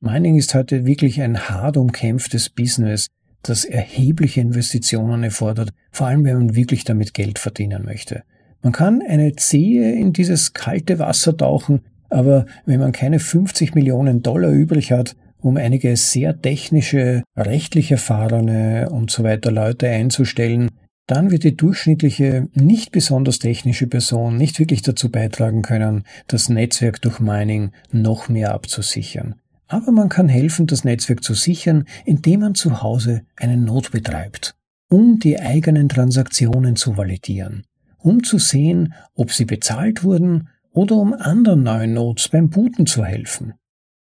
Mining 0.00 0.36
ist 0.36 0.54
heute 0.54 0.84
wirklich 0.84 1.20
ein 1.22 1.48
hart 1.48 1.76
umkämpftes 1.76 2.50
Business, 2.50 3.08
das 3.42 3.64
erhebliche 3.64 4.40
Investitionen 4.40 5.22
erfordert, 5.22 5.70
vor 5.90 6.06
allem 6.06 6.24
wenn 6.24 6.36
man 6.36 6.56
wirklich 6.56 6.84
damit 6.84 7.14
Geld 7.14 7.38
verdienen 7.38 7.84
möchte. 7.84 8.22
Man 8.62 8.72
kann 8.72 9.02
eine 9.06 9.34
Zehe 9.36 9.92
in 9.92 10.12
dieses 10.12 10.54
kalte 10.54 10.98
Wasser 10.98 11.36
tauchen, 11.36 11.82
aber 12.08 12.46
wenn 12.64 12.80
man 12.80 12.92
keine 12.92 13.18
50 13.18 13.74
Millionen 13.74 14.22
Dollar 14.22 14.50
übrig 14.50 14.92
hat, 14.92 15.16
um 15.44 15.58
einige 15.58 15.94
sehr 15.96 16.40
technische, 16.40 17.22
rechtlich 17.36 17.90
erfahrene 17.90 18.88
und 18.90 19.10
so 19.10 19.24
weiter 19.24 19.52
Leute 19.52 19.90
einzustellen, 19.90 20.70
dann 21.06 21.30
wird 21.30 21.44
die 21.44 21.54
durchschnittliche, 21.54 22.48
nicht 22.54 22.92
besonders 22.92 23.40
technische 23.40 23.86
Person 23.86 24.38
nicht 24.38 24.58
wirklich 24.58 24.80
dazu 24.80 25.10
beitragen 25.10 25.60
können, 25.60 26.04
das 26.28 26.48
Netzwerk 26.48 27.02
durch 27.02 27.20
Mining 27.20 27.72
noch 27.92 28.30
mehr 28.30 28.54
abzusichern. 28.54 29.34
Aber 29.68 29.92
man 29.92 30.08
kann 30.08 30.30
helfen, 30.30 30.66
das 30.66 30.82
Netzwerk 30.84 31.22
zu 31.22 31.34
sichern, 31.34 31.84
indem 32.06 32.40
man 32.40 32.54
zu 32.54 32.82
Hause 32.82 33.26
einen 33.36 33.64
Not 33.64 33.90
betreibt, 33.90 34.54
um 34.88 35.18
die 35.18 35.38
eigenen 35.38 35.90
Transaktionen 35.90 36.74
zu 36.74 36.96
validieren, 36.96 37.64
um 37.98 38.24
zu 38.24 38.38
sehen, 38.38 38.94
ob 39.14 39.30
sie 39.30 39.44
bezahlt 39.44 40.04
wurden 40.04 40.48
oder 40.72 40.96
um 40.96 41.12
anderen 41.12 41.64
neuen 41.64 41.92
Nodes 41.92 42.30
beim 42.30 42.48
Booten 42.48 42.86
zu 42.86 43.04
helfen 43.04 43.52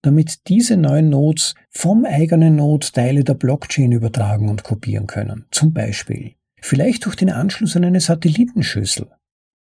damit 0.04 0.47
diese 0.47 0.78
neuen 0.78 1.10
Nodes 1.10 1.56
vom 1.72 2.06
eigenen 2.06 2.58
Node 2.58 2.88
Teile 2.93 3.24
der 3.24 3.34
Blockchain 3.34 3.91
übertragen 3.91 4.49
und 4.49 4.64
kopieren 4.64 5.08
können. 5.08 5.45
Zum 5.49 5.74
Beispiel 5.74 6.34
vielleicht 6.62 7.06
durch 7.06 7.16
den 7.16 7.32
Anschluss 7.32 7.76
an 7.76 7.84
eine 7.84 7.99
Satellitenschüssel. 7.99 9.08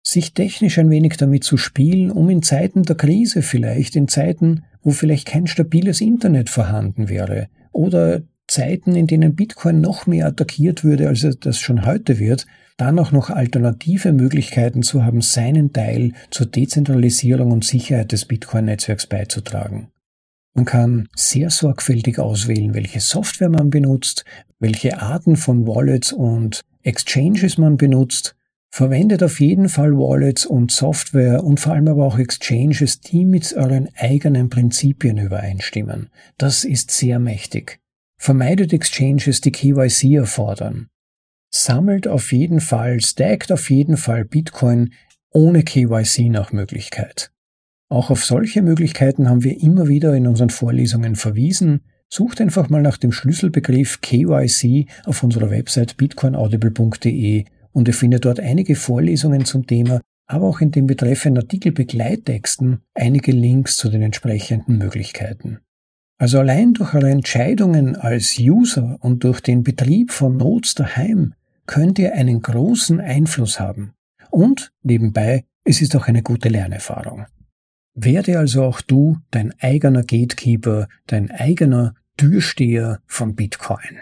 Sich 0.04 0.34
technisch 0.34 0.80
ein 0.80 0.90
wenig 0.90 1.18
damit 1.18 1.44
zu 1.44 1.58
spielen, 1.58 2.10
um 2.10 2.30
in 2.30 2.42
Zeiten 2.42 2.84
der 2.84 2.96
Krise 2.96 3.44
vielleicht, 3.44 3.96
in 3.96 4.08
Zeiten, 4.08 4.64
wo 4.82 4.92
vielleicht 4.92 5.28
kein 5.28 5.46
stabiles 5.46 6.02
Internet 6.02 6.50
vorhanden 6.50 7.08
wäre, 7.08 7.48
oder 7.72 8.24
Zeiten, 8.48 8.96
in 8.96 9.08
denen 9.08 9.36
Bitcoin 9.36 9.80
noch 9.80 10.08
mehr 10.08 10.28
attackiert 10.28 10.84
würde, 10.84 11.08
als 11.08 11.24
es 11.24 11.40
das 11.40 11.60
schon 11.60 11.86
heute 11.86 12.20
wird, 12.20 12.48
dann 12.78 12.98
auch 13.00 13.12
noch 13.12 13.30
alternative 13.30 14.12
Möglichkeiten 14.12 14.82
zu 14.82 15.06
haben, 15.06 15.22
seinen 15.22 15.72
Teil 15.72 16.14
zur 16.32 16.48
Dezentralisierung 16.48 17.52
und 17.52 17.64
Sicherheit 17.64 18.12
des 18.12 18.26
Bitcoin-Netzwerks 18.26 19.06
beizutragen. 19.06 19.90
Man 20.54 20.66
kann 20.66 21.08
sehr 21.16 21.50
sorgfältig 21.50 22.20
auswählen, 22.20 22.74
welche 22.74 23.00
Software 23.00 23.50
man 23.50 23.70
benutzt, 23.70 24.26
welche 24.60 25.02
Arten 25.02 25.38
von 25.38 25.66
Wallets 25.66 26.12
und 26.12 26.62
Exchanges 26.84 27.58
man 27.58 27.78
benutzt. 27.78 28.36
Verwendet 28.74 29.22
auf 29.22 29.40
jeden 29.40 29.68
Fall 29.68 29.92
Wallets 29.94 30.46
und 30.46 30.72
Software 30.72 31.44
und 31.44 31.60
vor 31.60 31.74
allem 31.74 31.88
aber 31.90 32.06
auch 32.06 32.18
Exchanges, 32.18 33.02
die 33.02 33.26
mit 33.26 33.54
euren 33.54 33.90
eigenen 33.98 34.50
Prinzipien 34.50 35.18
übereinstimmen. 35.18 36.10
Das 36.38 36.64
ist 36.64 36.92
sehr 36.92 37.20
mächtig. 37.20 37.80
Vermeidet 38.18 38.72
Exchanges, 38.72 39.42
die 39.42 39.52
KYC 39.52 40.16
erfordern. 40.16 40.88
Sammelt 41.50 42.08
auf 42.08 42.32
jeden 42.32 42.62
Fall, 42.62 43.02
stackt 43.02 43.52
auf 43.52 43.70
jeden 43.70 43.98
Fall 43.98 44.24
Bitcoin 44.24 44.94
ohne 45.32 45.64
KYC 45.64 46.30
nach 46.30 46.54
Möglichkeit. 46.54 47.32
Auch 47.92 48.10
auf 48.10 48.24
solche 48.24 48.62
Möglichkeiten 48.62 49.28
haben 49.28 49.44
wir 49.44 49.62
immer 49.62 49.90
wieder 49.90 50.16
in 50.16 50.26
unseren 50.26 50.50
Vorlesungen 50.50 51.18
verwiesen. 51.18 51.82
Sucht 52.08 52.40
einfach 52.40 52.70
mal 52.70 52.82
nach 52.82 52.96
dem 52.96 53.12
Schlüsselbegriff 53.12 54.00
KYC 54.00 54.88
auf 55.04 55.24
unserer 55.24 55.50
Website 55.50 55.98
bitcoinaudible.de 55.98 57.44
und 57.74 57.88
ihr 57.90 57.94
findet 57.94 58.24
dort 58.24 58.40
einige 58.40 58.76
Vorlesungen 58.76 59.44
zum 59.44 59.68
Thema, 59.68 60.00
aber 60.26 60.48
auch 60.48 60.62
in 60.62 60.72
den 60.72 60.88
betreffenden 60.88 61.44
Artikelbegleittexten 61.44 62.80
einige 62.94 63.34
Links 63.34 63.76
zu 63.76 63.90
den 63.90 64.04
entsprechenden 64.04 64.78
Möglichkeiten. 64.78 65.60
Also 66.18 66.40
allein 66.40 66.72
durch 66.74 66.94
eure 66.94 67.10
Entscheidungen 67.10 67.98
als 67.98 68.40
User 68.40 69.00
und 69.02 69.26
durch 69.26 69.42
den 69.42 69.64
Betrieb 69.64 70.14
von 70.14 70.38
Nodes 70.38 70.76
daheim 70.76 71.34
könnt 71.66 72.00
ihr 72.00 72.14
einen 72.14 72.42
großen 72.42 73.02
Einfluss 73.02 73.60
haben. 73.60 73.92
Und 74.30 74.72
nebenbei, 74.82 75.44
es 75.66 75.82
ist 75.82 75.94
auch 75.98 76.08
eine 76.08 76.24
gute 76.24 76.48
Lernerfahrung. 76.48 77.26
Werde 77.94 78.40
also 78.40 78.64
auch 78.64 78.80
du 78.82 79.18
dein 79.32 79.54
eigener 79.60 80.04
Gatekeeper, 80.04 80.88
dein 81.08 81.30
eigener 81.30 81.96
Türsteher 82.16 83.02
von 83.06 83.36
Bitcoin. 83.36 84.00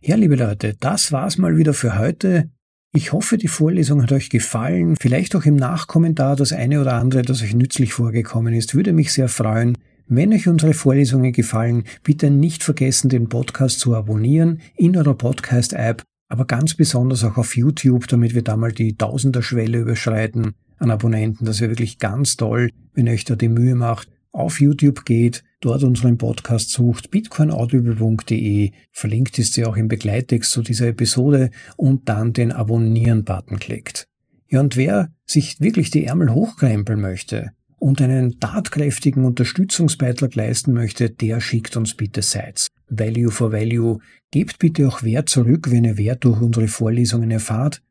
Ja, 0.00 0.16
liebe 0.16 0.36
Leute, 0.36 0.74
das 0.80 1.12
war's 1.12 1.36
mal 1.36 1.58
wieder 1.58 1.74
für 1.74 1.98
heute. 1.98 2.48
Ich 2.92 3.12
hoffe, 3.12 3.36
die 3.36 3.48
Vorlesung 3.48 4.02
hat 4.02 4.12
euch 4.12 4.30
gefallen. 4.30 4.96
Vielleicht 4.98 5.36
auch 5.36 5.44
im 5.44 5.56
Nachkommentar 5.56 6.34
das 6.34 6.52
eine 6.52 6.80
oder 6.80 6.94
andere, 6.94 7.22
das 7.22 7.42
euch 7.42 7.54
nützlich 7.54 7.92
vorgekommen 7.92 8.54
ist, 8.54 8.74
würde 8.74 8.94
mich 8.94 9.12
sehr 9.12 9.28
freuen. 9.28 9.76
Wenn 10.08 10.32
euch 10.32 10.48
unsere 10.48 10.72
Vorlesungen 10.72 11.32
gefallen, 11.32 11.84
bitte 12.02 12.30
nicht 12.30 12.64
vergessen, 12.64 13.10
den 13.10 13.28
Podcast 13.28 13.80
zu 13.80 13.94
abonnieren 13.94 14.60
in 14.76 14.96
eurer 14.96 15.14
Podcast-App, 15.14 16.02
aber 16.28 16.46
ganz 16.46 16.74
besonders 16.74 17.22
auch 17.22 17.36
auf 17.36 17.54
YouTube, 17.54 18.08
damit 18.08 18.34
wir 18.34 18.42
da 18.42 18.56
mal 18.56 18.72
die 18.72 18.96
Tausender-Schwelle 18.96 19.78
überschreiten 19.78 20.54
an 20.80 20.90
Abonnenten. 20.90 21.44
Das 21.44 21.60
wäre 21.60 21.70
wirklich 21.70 21.98
ganz 21.98 22.36
toll, 22.36 22.70
wenn 22.94 23.06
ihr 23.06 23.12
euch 23.12 23.24
da 23.24 23.36
die 23.36 23.48
Mühe 23.48 23.76
macht, 23.76 24.08
auf 24.32 24.60
YouTube 24.60 25.04
geht, 25.04 25.42
dort 25.60 25.82
unseren 25.82 26.18
Podcast 26.18 26.70
sucht, 26.70 27.10
bitcoinaudible.de, 27.10 28.70
verlinkt 28.92 29.38
ist 29.38 29.54
sie 29.54 29.64
auch 29.64 29.76
im 29.76 29.88
Begleittext 29.88 30.50
zu 30.50 30.62
dieser 30.62 30.88
Episode 30.88 31.50
und 31.76 32.08
dann 32.08 32.32
den 32.32 32.52
Abonnieren-Button 32.52 33.58
klickt. 33.58 34.06
Ja, 34.48 34.60
und 34.60 34.76
wer 34.76 35.12
sich 35.26 35.60
wirklich 35.60 35.90
die 35.90 36.04
Ärmel 36.04 36.32
hochkrempeln 36.32 37.00
möchte 37.00 37.52
und 37.78 38.00
einen 38.02 38.40
tatkräftigen 38.40 39.24
Unterstützungsbeitrag 39.24 40.34
leisten 40.34 40.72
möchte, 40.72 41.10
der 41.10 41.40
schickt 41.40 41.76
uns 41.76 41.94
bitte 41.94 42.22
Sites. 42.22 42.68
Value 42.88 43.30
for 43.30 43.52
Value. 43.52 43.98
Gebt 44.30 44.58
bitte 44.58 44.88
auch 44.88 45.02
Wert 45.02 45.28
zurück, 45.28 45.70
wenn 45.70 45.84
ihr 45.84 45.96
Wert 45.96 46.24
durch 46.24 46.40
unsere 46.40 46.68
Vorlesungen 46.68 47.30
erfahrt. 47.30 47.82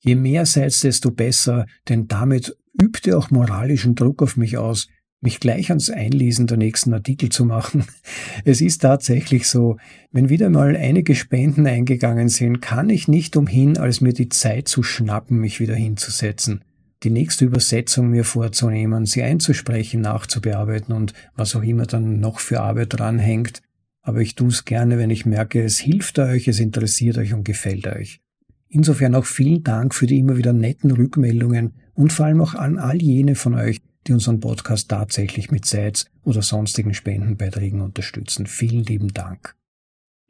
Je 0.00 0.14
mehr 0.14 0.46
seid, 0.46 0.82
desto 0.84 1.10
besser, 1.10 1.66
denn 1.88 2.08
damit 2.08 2.56
übt 2.80 3.08
ihr 3.08 3.18
auch 3.18 3.30
moralischen 3.30 3.94
Druck 3.94 4.22
auf 4.22 4.36
mich 4.36 4.58
aus, 4.58 4.88
mich 5.20 5.40
gleich 5.40 5.70
ans 5.70 5.90
Einlesen 5.90 6.46
der 6.46 6.58
nächsten 6.58 6.92
Artikel 6.92 7.30
zu 7.30 7.44
machen. 7.44 7.84
Es 8.44 8.60
ist 8.60 8.82
tatsächlich 8.82 9.48
so, 9.48 9.76
wenn 10.12 10.28
wieder 10.28 10.50
mal 10.50 10.76
einige 10.76 11.14
Spenden 11.14 11.66
eingegangen 11.66 12.28
sind, 12.28 12.60
kann 12.60 12.90
ich 12.90 13.08
nicht 13.08 13.36
umhin, 13.36 13.78
als 13.78 14.00
mir 14.00 14.12
die 14.12 14.28
Zeit 14.28 14.68
zu 14.68 14.82
schnappen, 14.82 15.38
mich 15.38 15.58
wieder 15.58 15.74
hinzusetzen, 15.74 16.62
die 17.02 17.10
nächste 17.10 17.46
Übersetzung 17.46 18.08
mir 18.08 18.24
vorzunehmen, 18.24 19.06
sie 19.06 19.22
einzusprechen, 19.22 20.02
nachzubearbeiten 20.02 20.94
und 20.94 21.12
was 21.34 21.56
auch 21.56 21.62
immer 21.62 21.86
dann 21.86 22.20
noch 22.20 22.38
für 22.38 22.60
Arbeit 22.60 22.98
dranhängt. 22.98 23.62
Aber 24.02 24.20
ich 24.20 24.34
tue 24.36 24.48
es 24.48 24.64
gerne, 24.64 24.98
wenn 24.98 25.10
ich 25.10 25.26
merke, 25.26 25.64
es 25.64 25.78
hilft 25.78 26.18
euch, 26.18 26.46
es 26.46 26.60
interessiert 26.60 27.18
euch 27.18 27.32
und 27.32 27.44
gefällt 27.44 27.88
euch. 27.88 28.20
Insofern 28.68 29.14
auch 29.14 29.24
vielen 29.24 29.62
Dank 29.62 29.94
für 29.94 30.06
die 30.06 30.18
immer 30.18 30.36
wieder 30.36 30.52
netten 30.52 30.90
Rückmeldungen 30.90 31.74
und 31.94 32.12
vor 32.12 32.26
allem 32.26 32.40
auch 32.40 32.54
an 32.54 32.78
all 32.78 33.00
jene 33.00 33.34
von 33.34 33.54
euch, 33.54 33.80
die 34.06 34.12
unseren 34.12 34.40
Podcast 34.40 34.88
tatsächlich 34.88 35.50
mit 35.50 35.64
Sites 35.64 36.06
oder 36.22 36.42
sonstigen 36.42 36.94
Spendenbeiträgen 36.94 37.80
unterstützen. 37.80 38.46
Vielen 38.46 38.84
lieben 38.84 39.14
Dank. 39.14 39.56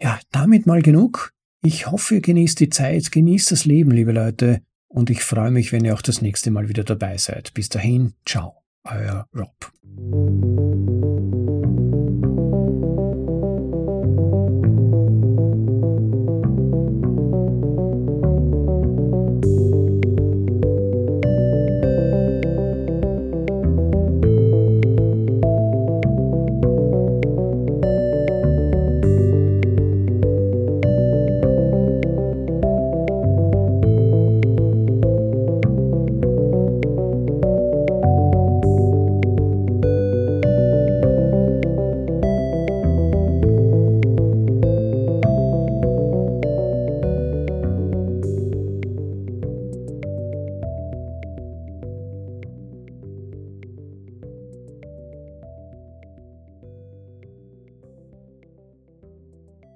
Ja, 0.01 0.21
damit 0.31 0.67
mal 0.67 0.83
genug. 0.83 1.33
Ich 1.63 1.87
hoffe, 1.87 2.17
ihr 2.17 2.21
genießt 2.21 2.61
die 2.61 2.71
Zeit, 2.71 3.11
genießt 3.11 3.51
das 3.51 3.65
Leben, 3.65 3.91
liebe 3.91 4.13
Leute, 4.13 4.61
und 4.89 5.11
ich 5.11 5.23
freue 5.23 5.51
mich, 5.51 5.73
wenn 5.73 5.85
ihr 5.85 5.95
auch 5.95 6.03
das 6.03 6.23
nächste 6.23 6.51
Mal 6.51 6.69
wieder 6.69 6.85
dabei 6.85 7.17
seid. 7.19 7.53
Bis 7.55 7.69
dahin, 7.69 8.15
ciao, 8.25 8.63
euer 8.85 9.27
Rob. 9.35 9.73